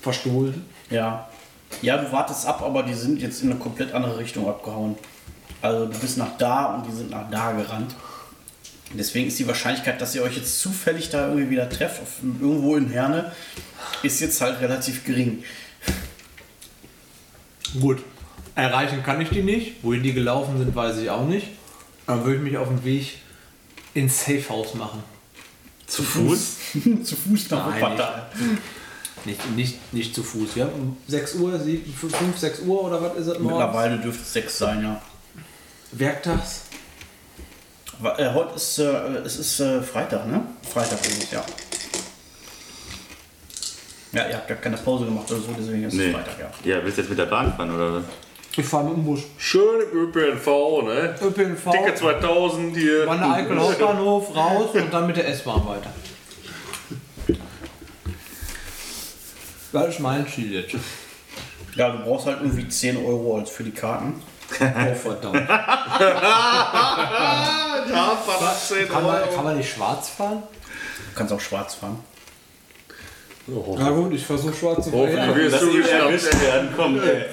[0.00, 0.64] verstohlen.
[0.90, 1.28] Ja.
[1.82, 4.96] Ja, du wartest ab, aber die sind jetzt in eine komplett andere Richtung abgehauen.
[5.60, 7.94] Also du bist nach da und die sind nach da gerannt.
[8.92, 12.76] Deswegen ist die Wahrscheinlichkeit, dass ihr euch jetzt zufällig da irgendwie wieder trefft, auf, irgendwo
[12.76, 13.32] in Herne,
[14.02, 15.42] ist jetzt halt relativ gering.
[17.80, 18.02] Gut,
[18.54, 19.82] erreichen kann ich die nicht.
[19.82, 21.48] Wohin die gelaufen sind, weiß ich auch nicht.
[22.06, 23.18] Dann würde ich mich auf den Weg
[23.94, 25.02] ins Safehouse machen.
[25.86, 26.56] Zu Fuß?
[27.04, 28.26] Zu Fuß nach Nein, Wuppertal.
[29.24, 30.54] Nicht, nicht, nicht zu Fuß.
[30.54, 33.38] Wir haben um 6 Uhr, 5, 6 Uhr oder was ist es?
[33.38, 35.00] Mittlerweile dürfte es sechs sein, ja.
[35.92, 36.62] Werktags?
[38.18, 38.84] Äh, heute ist, äh,
[39.24, 40.40] es ist äh, Freitag, ne?
[40.72, 41.44] Freitag es, ja.
[44.12, 46.08] Ja, ihr habt ja keine Pause gemacht oder so, deswegen ist Nee.
[46.08, 46.34] es Freitag,
[46.64, 46.76] ja.
[46.76, 48.04] Ja, willst du jetzt mit der Bahn fahren oder was?
[48.56, 49.20] Ich fahre mit dem Bus.
[49.36, 50.46] Schön im ÖPNV,
[50.84, 51.14] ne?
[51.20, 53.06] ÖPNV, Dicke 2000 hier.
[53.06, 55.90] Wanne Eickel Hauptbahnhof, raus und dann mit der S-Bahn weiter.
[59.72, 60.76] Das ist mein Ziel jetzt.
[61.74, 64.22] Ja, du brauchst halt irgendwie 10 Euro als für die Karten.
[64.60, 65.48] Oh, verdammt.
[67.86, 70.42] Ja, verdammt, 10 Kann man, kann man nicht schwarz fahren?
[71.12, 71.98] Du kannst auch schwarz fahren.
[73.46, 75.36] Oh, Na gut, ich versuche schwarz zu Hoffentlich fahren.
[75.36, 76.42] wirst du geschnappt.
[76.42, 77.24] werden, komm, ey.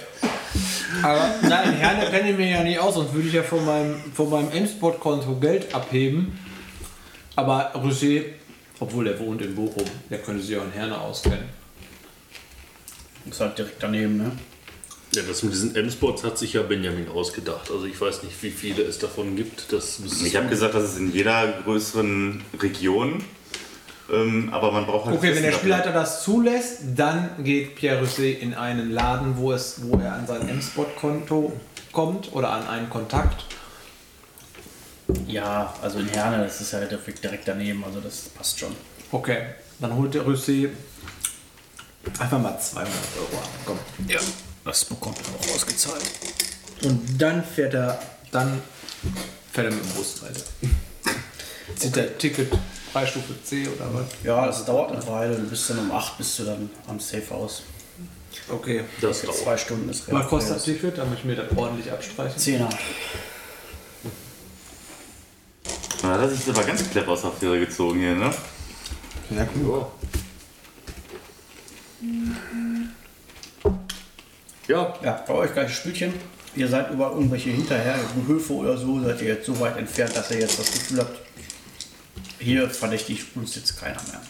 [1.02, 3.66] Aber na, in Herne kenne ich mich ja nicht aus, sonst würde ich ja von
[3.66, 6.38] meinem, von meinem Endspot-Konto Geld abheben.
[7.36, 8.24] Aber Roger,
[8.80, 11.50] obwohl er wohnt in Bochum, der könnte sich auch in Herne auskennen.
[13.30, 14.32] Ist halt direkt daneben, ne?
[15.14, 17.70] Ja, das mit diesen M-Spots hat sich ja Benjamin ausgedacht.
[17.70, 19.74] Also ich weiß nicht, wie viele es davon gibt.
[19.74, 23.22] Das Ich habe gesagt, das ist in jeder größeren Region.
[24.12, 25.18] Ähm, aber man braucht halt.
[25.18, 25.60] Okay, wenn der dafür.
[25.60, 30.28] Spielleiter das zulässt, dann geht Pierre Rousset in einen Laden, wo, es, wo er an
[30.28, 31.54] sein M-Spot-Konto
[31.92, 33.46] kommt oder an einen Kontakt.
[35.28, 38.74] Ja, also in Herne, das ist ja direkt direkt daneben, also das passt schon.
[39.12, 39.40] Okay,
[39.80, 40.72] dann holt der Rousset
[42.20, 43.50] einfach mal 200 Euro ab.
[43.66, 43.80] Komm.
[44.08, 44.20] Ja.
[44.64, 46.04] Das bekommt er auch ausgezahlt.
[46.84, 48.00] Und dann fährt er,
[48.32, 48.62] dann
[49.52, 50.42] fährt er mit dem Bus weiter.
[51.76, 52.52] Zieht der Ticket
[52.92, 54.06] Freistufe C oder was?
[54.24, 55.36] Ja, das dauert eine Weile.
[55.36, 57.64] Du bist dann um 8 bist du dann am Safe House.
[58.50, 58.84] Okay.
[59.00, 59.38] Das dauert.
[59.38, 62.36] zwei Stunden ist Was relativ kostet das Ticket, damit ich mir das ordentlich abstreiche?
[62.36, 62.70] Zehner.
[66.04, 68.34] Na, das ist aber ganz clever aus der Affäre gezogen hier, ne?
[69.30, 69.86] Ja, cool.
[74.68, 76.14] Ja, Ja, bei euch gleiches Spielchen.
[76.56, 80.40] Ihr seid über irgendwelche Hinterherhöfe oder so, seid ihr jetzt so weit entfernt, dass ihr
[80.40, 81.18] jetzt das Gefühl habt,
[82.40, 84.22] hier verdächtigt uns jetzt keiner mehr.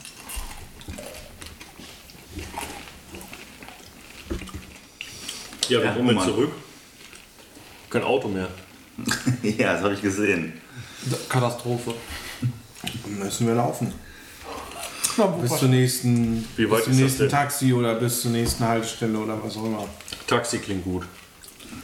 [5.70, 6.28] ja, wir Ja, kommen Mann.
[6.28, 6.52] zurück.
[7.90, 8.50] Kein Auto mehr.
[9.44, 10.54] ja, das habe ich gesehen.
[11.30, 11.94] Katastrophe.
[13.08, 13.94] Müssen wir laufen.
[15.42, 17.30] Bis zur nächsten, Wie weit bis zum nächsten?
[17.30, 19.88] Taxi oder bis zur nächsten Haltestelle oder was auch immer.
[20.28, 21.04] Taxi klingt gut.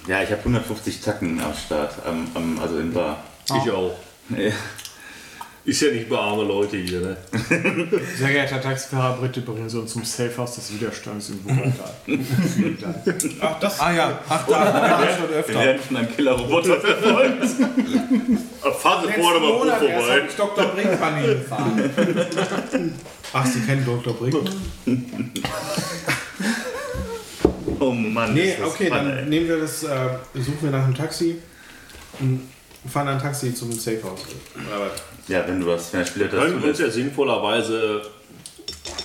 [0.07, 3.23] Ja, ich habe 150 Tacken am Start, am, am, also in Bar.
[3.45, 3.95] Ich auch.
[4.29, 4.51] Ja.
[5.67, 7.17] Ist ja nicht bei arme Leute hier, ne?
[8.17, 11.93] Sehr geehrter Taxifahrer, bitte bringen Sie uns zum Safehouse des Widerstands in Wuppertal.
[12.55, 12.95] Vielen Dank.
[13.41, 15.53] Ach, das Ah ja, ach da, ich schon Wir öfter.
[15.59, 17.43] werden von einem Killerroboter verfolgt.
[18.63, 20.21] Ah, Fahren Sie vorne mal gut vorbei.
[20.29, 20.65] ich Dr.
[20.67, 21.91] Brinkmann hingefahren.
[23.33, 24.13] Ach, Sie kennen Dr.
[24.13, 25.33] Brinkmann?
[27.81, 28.33] Oh Mann.
[28.33, 29.25] Nee, ist das okay, Fun, dann ey.
[29.25, 29.89] nehmen wir das, äh,
[30.35, 31.39] suchen wir nach einem Taxi
[32.19, 32.41] und
[32.87, 34.21] fahren ein Taxi zum Safehouse.
[35.27, 38.01] Ja, wenn du das, wenn der Spieler das Können uns ja sinnvollerweise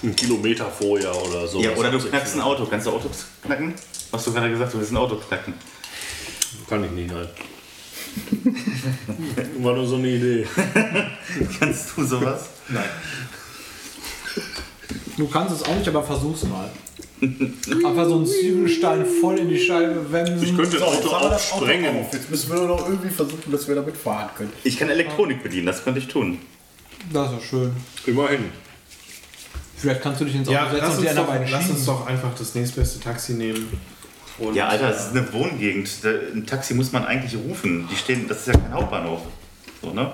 [0.03, 1.61] einen Kilometer vorher oder so.
[1.61, 2.67] Ja, oder du knackst ein Auto.
[2.67, 3.75] Kannst du Autos knacken?
[4.13, 5.55] Hast du gerade gesagt, du willst ein Auto knacken?
[6.69, 7.29] Kann ich nicht, nein.
[9.65, 10.47] War nur so eine Idee.
[11.59, 12.51] Kannst du sowas?
[12.69, 12.85] Nein.
[15.17, 16.71] Du kannst es auch nicht, aber versuch's mal.
[17.23, 20.43] Einfach so einen Ziegelstein voll in die Scheibe wenden.
[20.43, 22.01] Ich könnte das Auto wir auch sprengen.
[22.01, 22.13] auf.
[22.13, 24.53] Jetzt müssen wir nur noch irgendwie versuchen, dass wir damit fahren können.
[24.65, 26.39] Ich kann Elektronik bedienen, das könnte ich tun.
[27.13, 27.73] Das ist ja schön.
[28.07, 28.47] Immerhin.
[29.77, 31.51] Vielleicht kannst du dich ins Auto Ja, setzen lass und uns, die anderen doch, beiden
[31.53, 33.69] lass uns doch einfach das nächstbeste Taxi nehmen.
[34.39, 35.91] Und, Ja, Alter, das ist eine Wohngegend.
[36.35, 37.89] Ein Taxi muss man eigentlich rufen.
[37.91, 39.21] Die stehen, das ist ja kein Hauptbahnhof.
[39.81, 40.13] So, ne?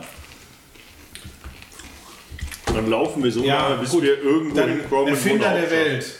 [2.66, 4.02] Dann laufen wir so Ja, lange, bis gut.
[4.02, 5.08] wir irgendwo Dann hinkommen.
[5.08, 6.17] Erfinder der Welt.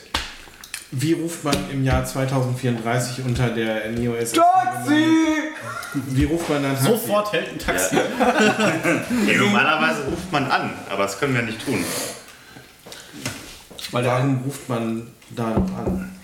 [0.91, 4.31] Wie ruft man im Jahr 2034 unter der Neo S?
[4.31, 5.05] Taxi!
[5.93, 6.89] Wie ruft man dann Taxi?
[6.89, 7.95] Sofort hält ein Taxi.
[7.95, 11.83] Ja, normalerweise ruft man an, aber das können wir nicht tun.
[13.91, 16.15] Weil Warum ruft man da noch an?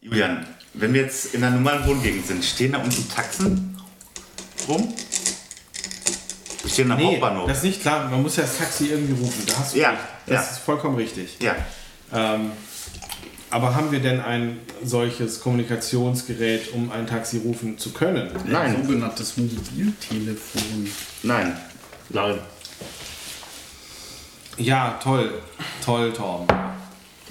[0.00, 3.76] Julian, wenn wir jetzt in einer normalen Wohngegend sind, stehen da unten Taxen
[4.68, 4.94] rum?
[6.64, 7.46] Die stehen am Nee, Hauptbahnhof.
[7.48, 8.08] das ist nicht klar.
[8.08, 9.44] Man muss ja das Taxi irgendwie rufen.
[9.46, 10.00] Da hast du Ja, recht.
[10.26, 10.50] Das ja.
[10.52, 11.36] ist vollkommen richtig.
[11.40, 11.54] ja,
[12.12, 12.52] Ähm,
[13.50, 18.28] aber haben wir denn ein solches Kommunikationsgerät, um ein Taxi rufen zu können?
[18.44, 20.90] Ein nein, sogenanntes Mobiltelefon.
[21.22, 21.56] nein.
[22.08, 22.38] Nein.
[24.58, 25.42] Ja, toll.
[25.84, 26.46] Toll, Torben.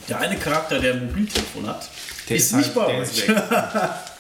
[0.08, 1.90] Der eine Charakter, der ein Mobiltelefon hat,
[2.30, 3.24] Der ist halt- nicht bei der euch.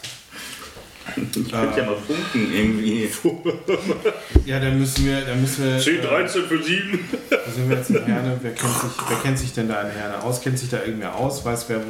[1.15, 3.09] Ich könnte ja mal funken irgendwie.
[4.45, 5.79] Ja, dann müssen wir, dann müssen wir.
[5.79, 6.99] 10, äh, 13 für 7.
[7.29, 8.37] Wo sind wir jetzt in Herne?
[8.41, 10.41] Wer kennt, sich, wer kennt sich denn da in Herne aus?
[10.41, 11.43] Kennt sich da irgendwer aus?
[11.43, 11.81] Weiß wer.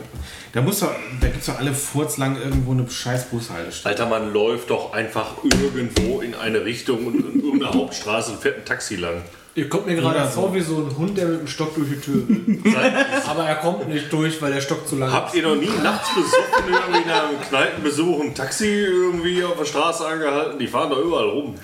[0.53, 3.93] Da muss doch, da gibt es doch alle furzlang irgendwo eine scheiß Bushaltestelle.
[3.93, 8.59] Alter, man läuft doch einfach irgendwo in eine Richtung und in irgendeiner Hauptstraße und fährt
[8.59, 9.21] ein Taxi lang.
[9.57, 11.99] Ihr kommt mir gerade vor wie so ein Hund, der mit dem Stock durch die
[12.01, 12.59] Tür will.
[13.25, 16.09] Aber er kommt nicht durch, weil der Stock zu lang Habt ihr noch nie nachts
[16.13, 20.59] besoffen irgendwie nach einem Kneipenbesuch ein Taxi irgendwie auf der Straße angehalten?
[20.59, 21.55] Die fahren da überall rum.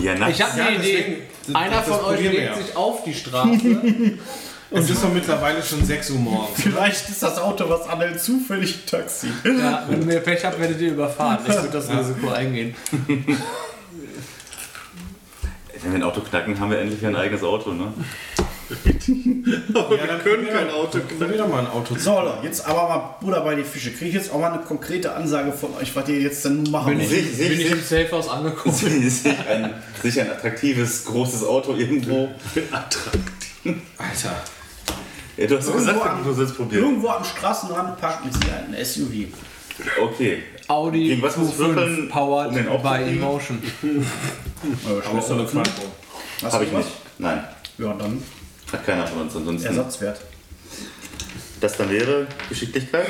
[0.00, 0.34] Ja, nachts.
[0.38, 0.92] Ich habe Ja, eine Idee.
[1.46, 2.54] deswegen- Einer von euch legt ja.
[2.56, 3.50] sich auf die Straße.
[4.72, 6.60] Es ist doch mittlerweile schon 6 Uhr morgens.
[6.62, 9.26] Vielleicht ist das Auto, was anhält, zufällig ein Taxi.
[9.44, 11.38] ja, wenn ihr Pech habt, werdet ihr überfahren.
[11.44, 12.76] Ich würde das Risiko eingehen.
[15.82, 17.92] Wenn wir ein Auto knacken, haben wir endlich ein eigenes Auto, ne?
[19.74, 21.96] Aber Ja, wir dann können probier- kein Auto Probier doch mal ein Auto.
[21.96, 23.90] So, Leute, jetzt aber mal Bruder bei die Fische.
[23.90, 26.90] Kriege ich jetzt auch mal eine konkrete Ansage von euch, was ihr jetzt denn machen
[26.96, 28.74] Bin ich, bin ich sich- im Safehouse angekommen.
[28.76, 32.28] sich ein, sich ein attraktives, großes Auto irgendwo.
[32.70, 33.00] Alter.
[35.36, 36.84] Ja, du hast Irgendwo gesagt, am- du sollst probieren.
[36.84, 39.32] Irgendwo am Straßenrand parkt mit sie ein SUV.
[40.00, 40.42] Okay.
[40.70, 43.18] Audi Gegen was muss ich würfeln, Q5 powered um den by?
[43.18, 43.62] Emotion.
[45.12, 45.46] Auch so eine.
[46.42, 46.88] Hast Habe ich nicht.
[47.18, 47.44] Nein.
[47.78, 48.22] Ja, dann
[48.72, 49.34] Hat keiner von uns.
[49.34, 49.66] Ansonsten.
[49.66, 50.20] Ersatzwert.
[51.60, 53.06] Das dann wäre Geschicklichkeit.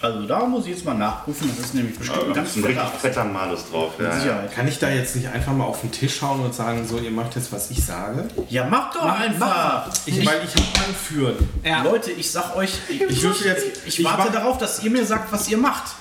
[0.00, 1.48] Also da muss ich jetzt mal nachprüfen.
[1.56, 3.92] Das ist nämlich bestimmt ein Da ganz ein richtig fetter Malus drauf.
[4.00, 4.18] Ja, ja.
[4.18, 4.52] Sicherheit.
[4.52, 7.12] Kann ich da jetzt nicht einfach mal auf den Tisch schauen und sagen, so, ihr
[7.12, 8.26] macht jetzt, was ich sage?
[8.48, 9.88] Ja, mach doch einfach!
[10.06, 11.36] Ich, weil ich habe anführen.
[11.62, 11.84] Ja.
[11.84, 13.86] Leute, ich sag euch, ich, Ich würfel jetzt.
[13.86, 15.94] ich warte mach, darauf, dass ihr mir sagt, was ihr macht.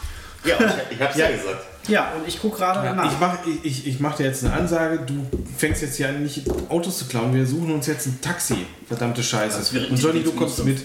[0.46, 0.56] Ja
[0.90, 1.66] ich, ich hab's ja, gesagt.
[1.88, 3.12] Ja, und ich gucke gerade nach.
[3.12, 5.26] Ich mache ich, ich, mach dir jetzt eine Ansage, du
[5.58, 8.66] fängst jetzt hier an, nicht Autos zu klauen, wir suchen uns jetzt ein Taxi.
[8.88, 9.80] Verdammte Scheiße.
[9.90, 10.84] Und Johnny, du kommst mit.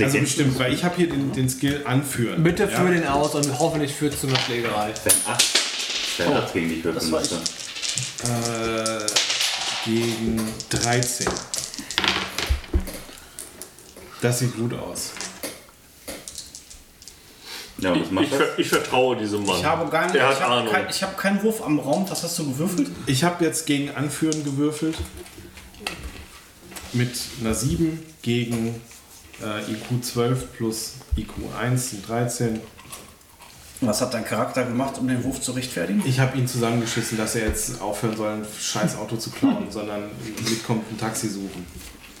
[0.00, 2.42] Also bestimmt, weil ich habe hier den, den Skill anführen.
[2.42, 2.68] Bitte ja?
[2.68, 4.90] führ den aus und hoffentlich führt es zu einer Schlägerei.
[4.90, 5.38] Das wären 8.
[5.38, 7.36] Das wären 8 gegen die ich würfeln müsste.
[8.24, 9.06] Äh,
[9.84, 10.40] gegen
[10.70, 11.26] 13.
[14.22, 15.12] Das sieht gut aus.
[17.78, 18.38] Ja, Ich, ich, das?
[18.38, 19.56] ver- ich vertraue diesem Mann.
[19.58, 20.72] Ich habe gar nicht, Der hat ich habe Ahnung.
[20.72, 22.06] kein, ich habe keinen Wurf am Raum.
[22.08, 22.88] Was hast du gewürfelt?
[23.06, 24.96] Ich habe jetzt gegen Anführen gewürfelt.
[26.92, 28.80] Mit einer 7 gegen
[29.42, 31.30] äh, IQ 12 plus IQ
[31.60, 32.60] 1 sind 13.
[33.82, 36.02] Was hat dein Charakter gemacht, um den Wurf zu rechtfertigen?
[36.06, 40.04] Ich habe ihn zusammengeschissen, dass er jetzt aufhören soll, ein scheiß Auto zu klauen, sondern
[40.48, 41.66] mitkommt ein Taxi suchen.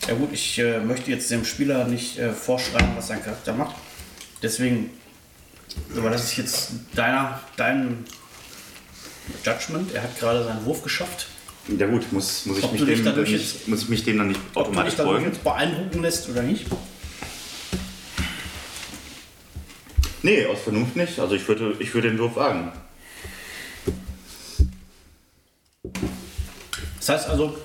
[0.06, 3.74] Ja gut, ich äh, möchte jetzt dem Spieler nicht äh, vorschreiben, was sein Charakter macht.
[4.42, 4.90] Deswegen,
[5.96, 8.04] aber das ist jetzt deiner, dein
[9.44, 9.92] Judgment.
[9.94, 11.26] Er hat gerade seinen Wurf geschafft.
[11.78, 14.40] Ja gut, muss, muss, ich mich dem, nicht, jetzt- muss ich mich dem dann nicht
[14.50, 15.32] Ob du automatisch dich dadurch folgen?
[15.32, 16.66] jetzt beeindrucken lässt oder nicht.
[20.22, 21.18] Nee, aus Vernunft nicht.
[21.18, 22.72] Also ich würde, ich würde den Wurf wagen.
[26.98, 27.56] Das heißt also,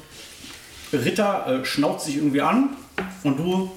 [0.93, 2.69] Ritter äh, schnauzt sich irgendwie an
[3.23, 3.71] und du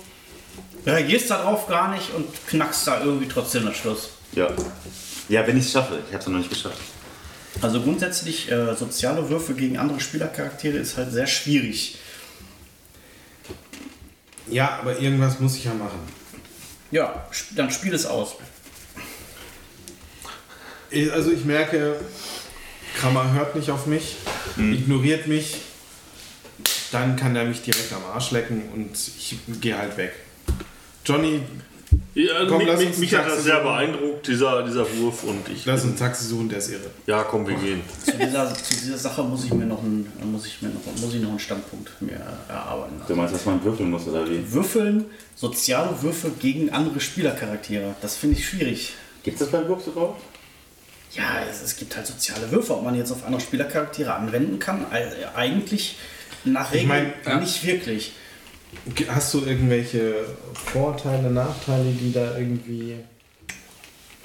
[0.87, 4.11] reagierst darauf gar nicht und knackst da irgendwie trotzdem das Schluss.
[4.35, 4.49] Ja.
[5.29, 5.99] Ja, wenn ich es schaffe.
[6.07, 6.79] Ich habe es noch nicht geschafft.
[7.63, 11.97] Also grundsätzlich äh, soziale Würfe gegen andere Spielercharaktere ist halt sehr schwierig.
[14.49, 15.99] Ja, aber irgendwas muss ich ja machen.
[16.91, 18.35] Ja, dann spiel es aus.
[20.91, 21.97] Ich- Also ich merke,
[23.01, 24.17] Krammer hört nicht auf mich,
[24.57, 25.57] ignoriert mich,
[26.93, 30.13] dann kann er mich direkt am Arsch lecken und ich gehe halt weg.
[31.05, 31.41] Johnny,
[32.15, 35.25] Ja, also Komm, mich, lass uns mich hat das sehr beeindruckt, dieser, dieser Wurf.
[35.25, 35.65] Und ich.
[35.67, 36.91] lass uns ein Taxi suchen, der ist irre.
[37.07, 37.81] Ja, komm, wir gehen.
[38.05, 41.15] Zu dieser, zu dieser Sache muss ich mir noch einen, muss ich mir noch, muss
[41.15, 43.01] ich noch einen Standpunkt mir erarbeiten.
[43.07, 44.53] Du meinst, dass man würfeln muss, oder wie?
[44.53, 48.95] Würfeln, soziale Würfe gegen andere Spielercharaktere, das finde ich schwierig.
[49.23, 50.23] Gibt es das beim Wurf überhaupt?
[51.13, 54.87] Ja, es, es gibt halt soziale Würfe, ob man jetzt auf andere Spielercharaktere anwenden kann.
[54.91, 55.97] Also eigentlich
[56.45, 57.41] nach Regeln mein, ja.
[57.41, 58.13] nicht wirklich.
[59.09, 60.15] Hast du irgendwelche
[60.73, 62.97] Vorteile, Nachteile, die da irgendwie...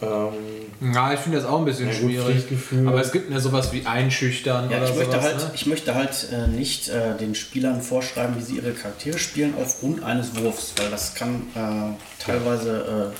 [0.01, 2.45] Ähm, Ja, ich finde das auch ein bisschen schwierig.
[2.85, 5.25] Aber es gibt ja sowas wie Einschüchtern Ja, oder ich, möchte sowas.
[5.25, 5.51] halt, ne?
[5.53, 10.03] ich möchte halt äh, nicht äh, den Spielern vorschreiben, wie sie ihre Charaktere spielen aufgrund
[10.03, 13.15] eines Wurfs, weil das kann äh, teilweise äh,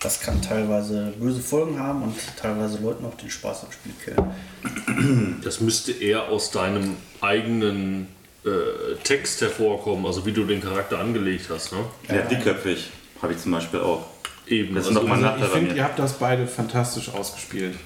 [0.00, 5.40] das kann teilweise böse Folgen haben und teilweise Leuten auch den Spaß am Spiel killen.
[5.42, 8.06] Das müsste eher aus deinem eigenen
[8.48, 11.72] äh, Text hervorkommen, also wie du den Charakter angelegt hast.
[11.72, 11.78] Ne?
[12.08, 12.90] Ja, dickköpfig.
[13.22, 14.06] Habe ich zum Beispiel auch.
[14.46, 14.74] Eben.
[14.74, 17.76] Das ist also, noch mal also ich finde, ihr habt das beide fantastisch ausgespielt.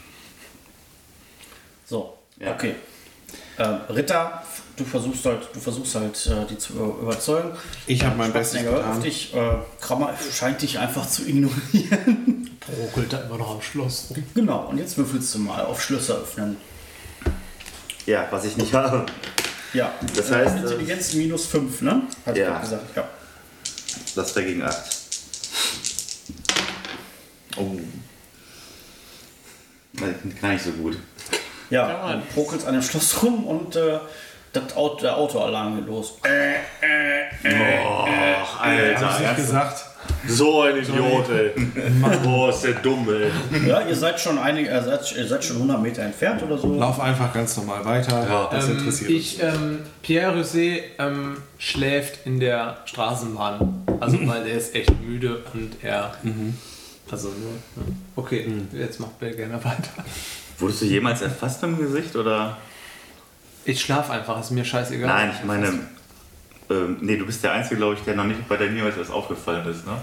[1.85, 2.53] So, Ja.
[2.53, 2.75] okay.
[3.59, 4.43] Ähm, Ritter,
[4.77, 7.51] du versuchst halt, du versuchst halt, äh, die zu überzeugen.
[7.87, 9.03] Ich habe mein Bestes getan.
[9.03, 9.35] dich.
[9.35, 12.51] Äh, Krammer scheint dich einfach zu ignorieren.
[12.81, 16.57] Ruckelt da immer noch am Schloss genau, und jetzt würfelst du mal auf Schlösser öffnen.
[18.07, 19.05] Ja, was ich nicht habe.
[19.73, 22.03] Ja, Das äh, heißt, Intelligenz minus 5, ne?
[22.27, 22.57] Hat Ja.
[22.57, 22.97] ich gesagt.
[22.97, 23.09] Ja.
[24.15, 24.77] Das wäre gegen 8.
[27.57, 27.77] Oh.
[29.95, 30.99] Nein, Gar nicht so gut.
[31.71, 33.99] Ja, du prokelst an dem Schloss rum und äh,
[34.53, 36.15] das Auto, der Autoalarm geht los.
[36.23, 36.57] Äh,
[37.43, 39.35] Hab ich nicht Alter.
[39.35, 39.85] gesagt.
[40.29, 41.53] So ein Idiot, ey.
[42.23, 43.69] Boah, ist der dumm, ey.
[43.69, 46.75] ja, ihr seid schon einige, äh, seid, ihr seid schon 100 Meter entfernt oder so.
[46.75, 48.27] Lauf einfach ganz normal weiter.
[48.29, 48.49] Ja.
[48.51, 49.19] das Ähm, interessiert uns.
[49.19, 53.85] ich, ähm, Pierre Rosé ähm, schläft in der Straßenbahn.
[54.01, 56.15] Also, weil er ist echt müde und er.
[57.11, 57.35] Also, ne,
[57.77, 57.83] ja.
[58.17, 60.05] okay, jetzt macht Bill gerne weiter.
[60.59, 62.57] Wurdest du jemals erfasst im Gesicht oder?
[63.65, 65.07] Ich schlafe einfach, ist mir scheißegal.
[65.07, 65.79] Nein, ich meine,
[66.73, 69.11] ähm, nee, du bist der Einzige, glaube ich, der noch nicht bei der Neo SS
[69.11, 69.99] aufgefallen ist, ne?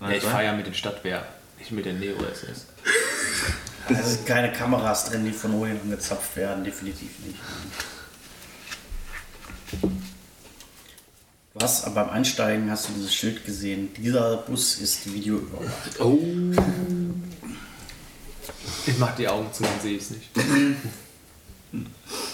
[0.00, 1.26] Ja, ich fahre ja mit den Stadtwehr,
[1.58, 2.66] nicht mit den Neo-SS.
[3.88, 7.38] Da sind keine Kameras drin, die von oben angezapft werden, definitiv nicht.
[11.60, 13.92] Hast aber beim Einsteigen hast du dieses Schild gesehen.
[13.94, 15.98] Dieser Bus ist videoüberwacht.
[15.98, 16.20] Oh.
[18.86, 20.30] Ich mach die Augen zu, dann sehe ich es nicht.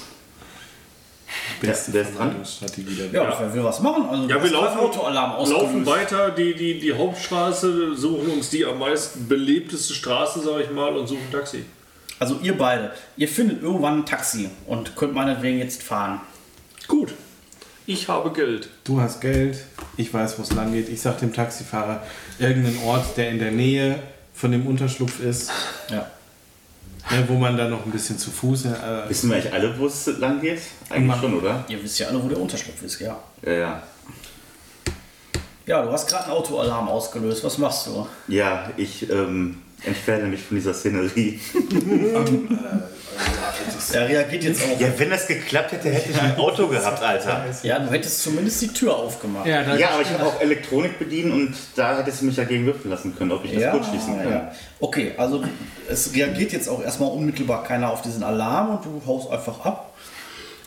[1.61, 2.37] Beste der ist dran.
[2.45, 4.05] Strategie der Ja, wer will was machen?
[4.09, 8.79] Also, Ja, wir laufen, Autoalarm laufen weiter die, die, die Hauptstraße, suchen uns die am
[8.79, 11.65] meisten belebteste Straße, sag ich mal, und suchen Taxi.
[12.19, 16.21] Also ihr beide, ihr findet irgendwann ein Taxi und könnt meinetwegen jetzt fahren.
[16.87, 17.13] Gut.
[17.87, 18.71] Ich habe Geld.
[18.85, 19.59] Du hast Geld,
[19.97, 20.89] ich weiß, wo es lang geht.
[20.89, 22.03] Ich sag dem Taxifahrer
[22.39, 23.99] irgendeinen Ort, der in der Nähe
[24.33, 25.51] von dem Unterschlupf ist,
[25.91, 26.11] Ja.
[27.11, 28.67] Ne, wo man dann noch ein bisschen zu Fuß.
[28.67, 30.61] Äh, Wissen wir eigentlich alle, wo es lang geht?
[30.89, 31.21] Eigentlich Machen.
[31.21, 31.65] schon, oder?
[31.69, 33.17] Ihr wisst ja alle, wo der Unterschlupf ist, ja.
[33.45, 33.83] Ja, ja.
[35.67, 37.43] Ja, du hast gerade einen Autoalarm ausgelöst.
[37.43, 38.07] Was machst du?
[38.29, 41.41] Ja, ich ähm, entferne mich von dieser Szenerie.
[43.93, 44.81] Er reagiert jetzt auch.
[44.81, 47.45] Ja, wenn das geklappt hätte, hätte ich ein Auto gehabt, Alter.
[47.63, 49.47] Ja, du hättest zumindest die Tür aufgemacht.
[49.47, 52.91] Ja, Ja, aber ich habe auch Elektronik bedient und da hättest du mich dagegen würfeln
[52.91, 54.31] lassen können, ob ich das kurz schließen kann.
[54.31, 54.53] ja.
[54.81, 55.43] Okay, also
[55.89, 59.91] es reagiert jetzt auch erstmal unmittelbar keiner auf diesen Alarm und du haust einfach ab.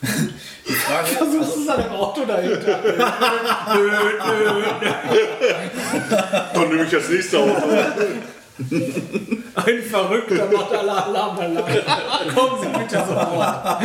[0.00, 2.78] Die Frage ist, also, ist an dem Auto dahinter.
[6.54, 7.62] Dann nehme ich das nächste Auto.
[9.54, 11.82] Ein Verrückter macht alle Alarmanlagen.
[12.34, 13.82] Kommen Sie bitte sofort.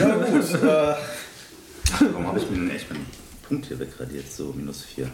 [0.00, 0.94] ja gut, äh,
[2.00, 3.06] Warum habe ich mir denn echt meinen
[3.46, 4.30] Punkt hier wegradiert?
[4.32, 5.08] So, minus 4.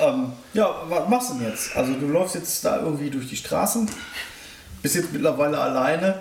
[0.00, 1.76] ähm, ja, was machst du denn jetzt?
[1.76, 3.88] Also du läufst jetzt da irgendwie durch die Straßen,
[4.82, 6.18] bist jetzt mittlerweile alleine.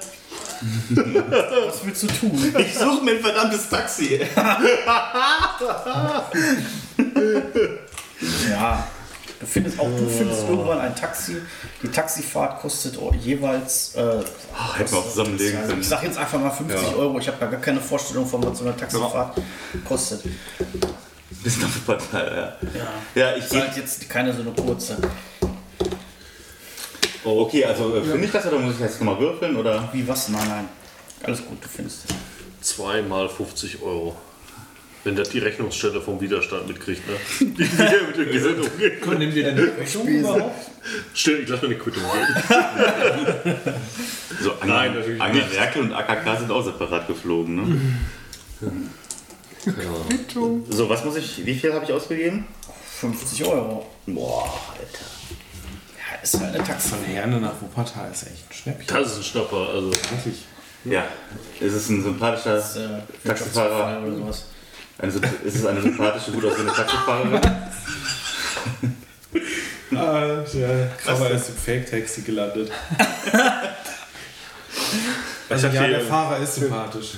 [0.92, 2.54] Was willst du tun?
[2.60, 4.20] Ich suche mir ein verdammtes Taxi.
[8.50, 8.88] Ja,
[9.42, 11.36] du findest auch du findest irgendwann ein Taxi.
[11.84, 14.20] Die Taxifahrt kostet jeweils, äh,
[14.78, 15.84] Hätten wir auch zusammenlegen ich können.
[15.84, 17.20] sag jetzt einfach mal 50 Euro.
[17.20, 19.38] Ich habe da gar keine Vorstellung von, was so eine Taxifahrt
[19.88, 20.22] kostet.
[21.44, 22.80] Das ist noch ein Portal, ja.
[22.80, 23.62] Ja, Ja, ich gehe.
[23.62, 24.96] halt jetzt keine so eine kurze.
[27.24, 29.56] Oh, okay, also äh, finde ich das oder muss ich jetzt nochmal würfeln?
[29.56, 29.90] Oder?
[29.92, 30.30] Wie was?
[30.30, 30.70] Nein, nein.
[31.24, 32.06] Alles gut, du findest
[32.62, 32.76] es.
[32.76, 34.16] 2 mal 50 Euro.
[35.04, 37.16] Wenn das die Rechnungsstelle vom Widerstand mitkriegt, ne?
[37.40, 39.02] Wie wir mit dem Geld umgehen.
[39.02, 40.68] können wir denn die Rechnung überhaupt?
[41.14, 43.56] Stell, ich lasse mir eine Quittung geben.
[44.42, 45.60] So, Angela, Nein, natürlich Angela nicht.
[45.60, 47.82] Merkel und AKK sind auch separat geflogen, ne?
[50.70, 52.48] So, was muss ich, wie viel habe ich ausgegeben?
[53.02, 53.86] 50 Euro.
[54.08, 55.06] Boah, Alter.
[55.98, 56.90] Ja, ist halt eine Taxi.
[56.90, 58.88] Von Herne nach Wuppertal ist echt ein Schnäppchen.
[58.88, 59.70] Das ist ein Schnapper.
[59.70, 60.46] Also, Wirklich.
[60.86, 61.06] Ja,
[61.60, 64.02] ist es ein sympathischer äh, Taxifahrer?
[64.04, 64.46] Oder sowas.
[65.02, 67.40] Eine, symp- ist es eine sympathische, gut aussehende Taxifahrerin?
[69.94, 70.90] Ah, ja.
[71.08, 72.72] Aber er ist im Fake-Taxi gelandet.
[75.50, 77.10] Also dachte, ja, der Fahrer ist sympathisch.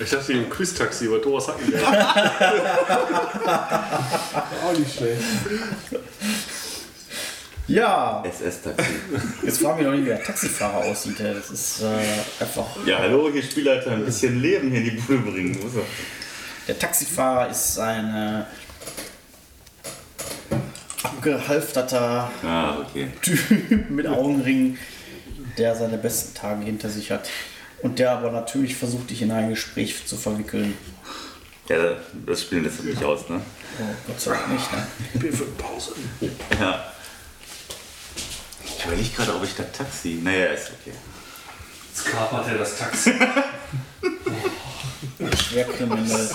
[0.00, 1.72] ich dachte, im Quiz-Taxi bei Thomas Hacken.
[4.64, 5.20] Auch nicht schlecht.
[7.68, 8.84] Ja, SS-Taxi.
[9.44, 11.20] jetzt fragen wir noch nicht, wie der Taxifahrer aussieht.
[11.20, 12.66] Das ist äh, einfach.
[12.86, 15.58] Ja, hallo, hier Spielleiter, ein bisschen Leben hier in die Bude bringen.
[16.68, 16.74] Er?
[16.74, 18.44] Der Taxifahrer ist ein äh,
[21.02, 23.08] abgehalfterter Ah, okay.
[23.22, 23.40] Typ
[23.90, 24.78] mit Augenringen,
[25.56, 27.28] der seine besten Tage hinter sich hat.
[27.82, 30.76] Und der aber natürlich versucht, dich in ein Gespräch zu verwickeln.
[31.68, 31.76] Ja,
[32.26, 33.40] das spielen lässt nicht aus, ne?
[33.80, 34.66] Oh, Gott sei Dank nicht.
[34.72, 35.46] Ne?
[35.58, 35.92] Pause.
[36.58, 36.92] Ja.
[38.64, 40.20] Ich überlege gerade, ob ich das Taxi.
[40.22, 40.96] Naja, ist okay.
[41.88, 43.12] Jetzt kapert er das Taxi.
[45.36, 46.28] Schwerkriminell.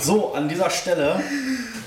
[0.00, 1.22] So, an dieser Stelle,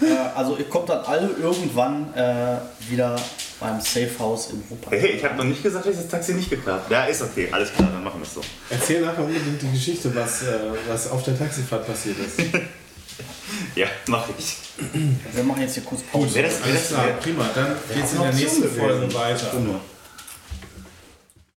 [0.02, 2.58] äh, also ihr kommt dann alle irgendwann äh,
[2.90, 3.16] wieder
[3.60, 5.00] beim Safe House in Wuppertal.
[5.00, 7.48] Hey, ich habe noch nicht gesagt, dass ich das Taxi nicht geklappt Ja, ist okay,
[7.52, 8.42] alles klar, dann machen wir es so.
[8.70, 12.40] Erzähl nachher unbedingt die Geschichte, was, äh, was auf der Taxifahrt passiert ist.
[13.76, 14.56] Ja, mache ich.
[15.34, 16.30] Wir machen jetzt hier kurz Pause.
[16.34, 17.50] Wer das, wer Alles das, klar, wer, prima.
[17.54, 18.70] Dann geht's in der nächsten.
[18.70, 19.48] Folge weiter.
[19.48, 19.80] Stunde.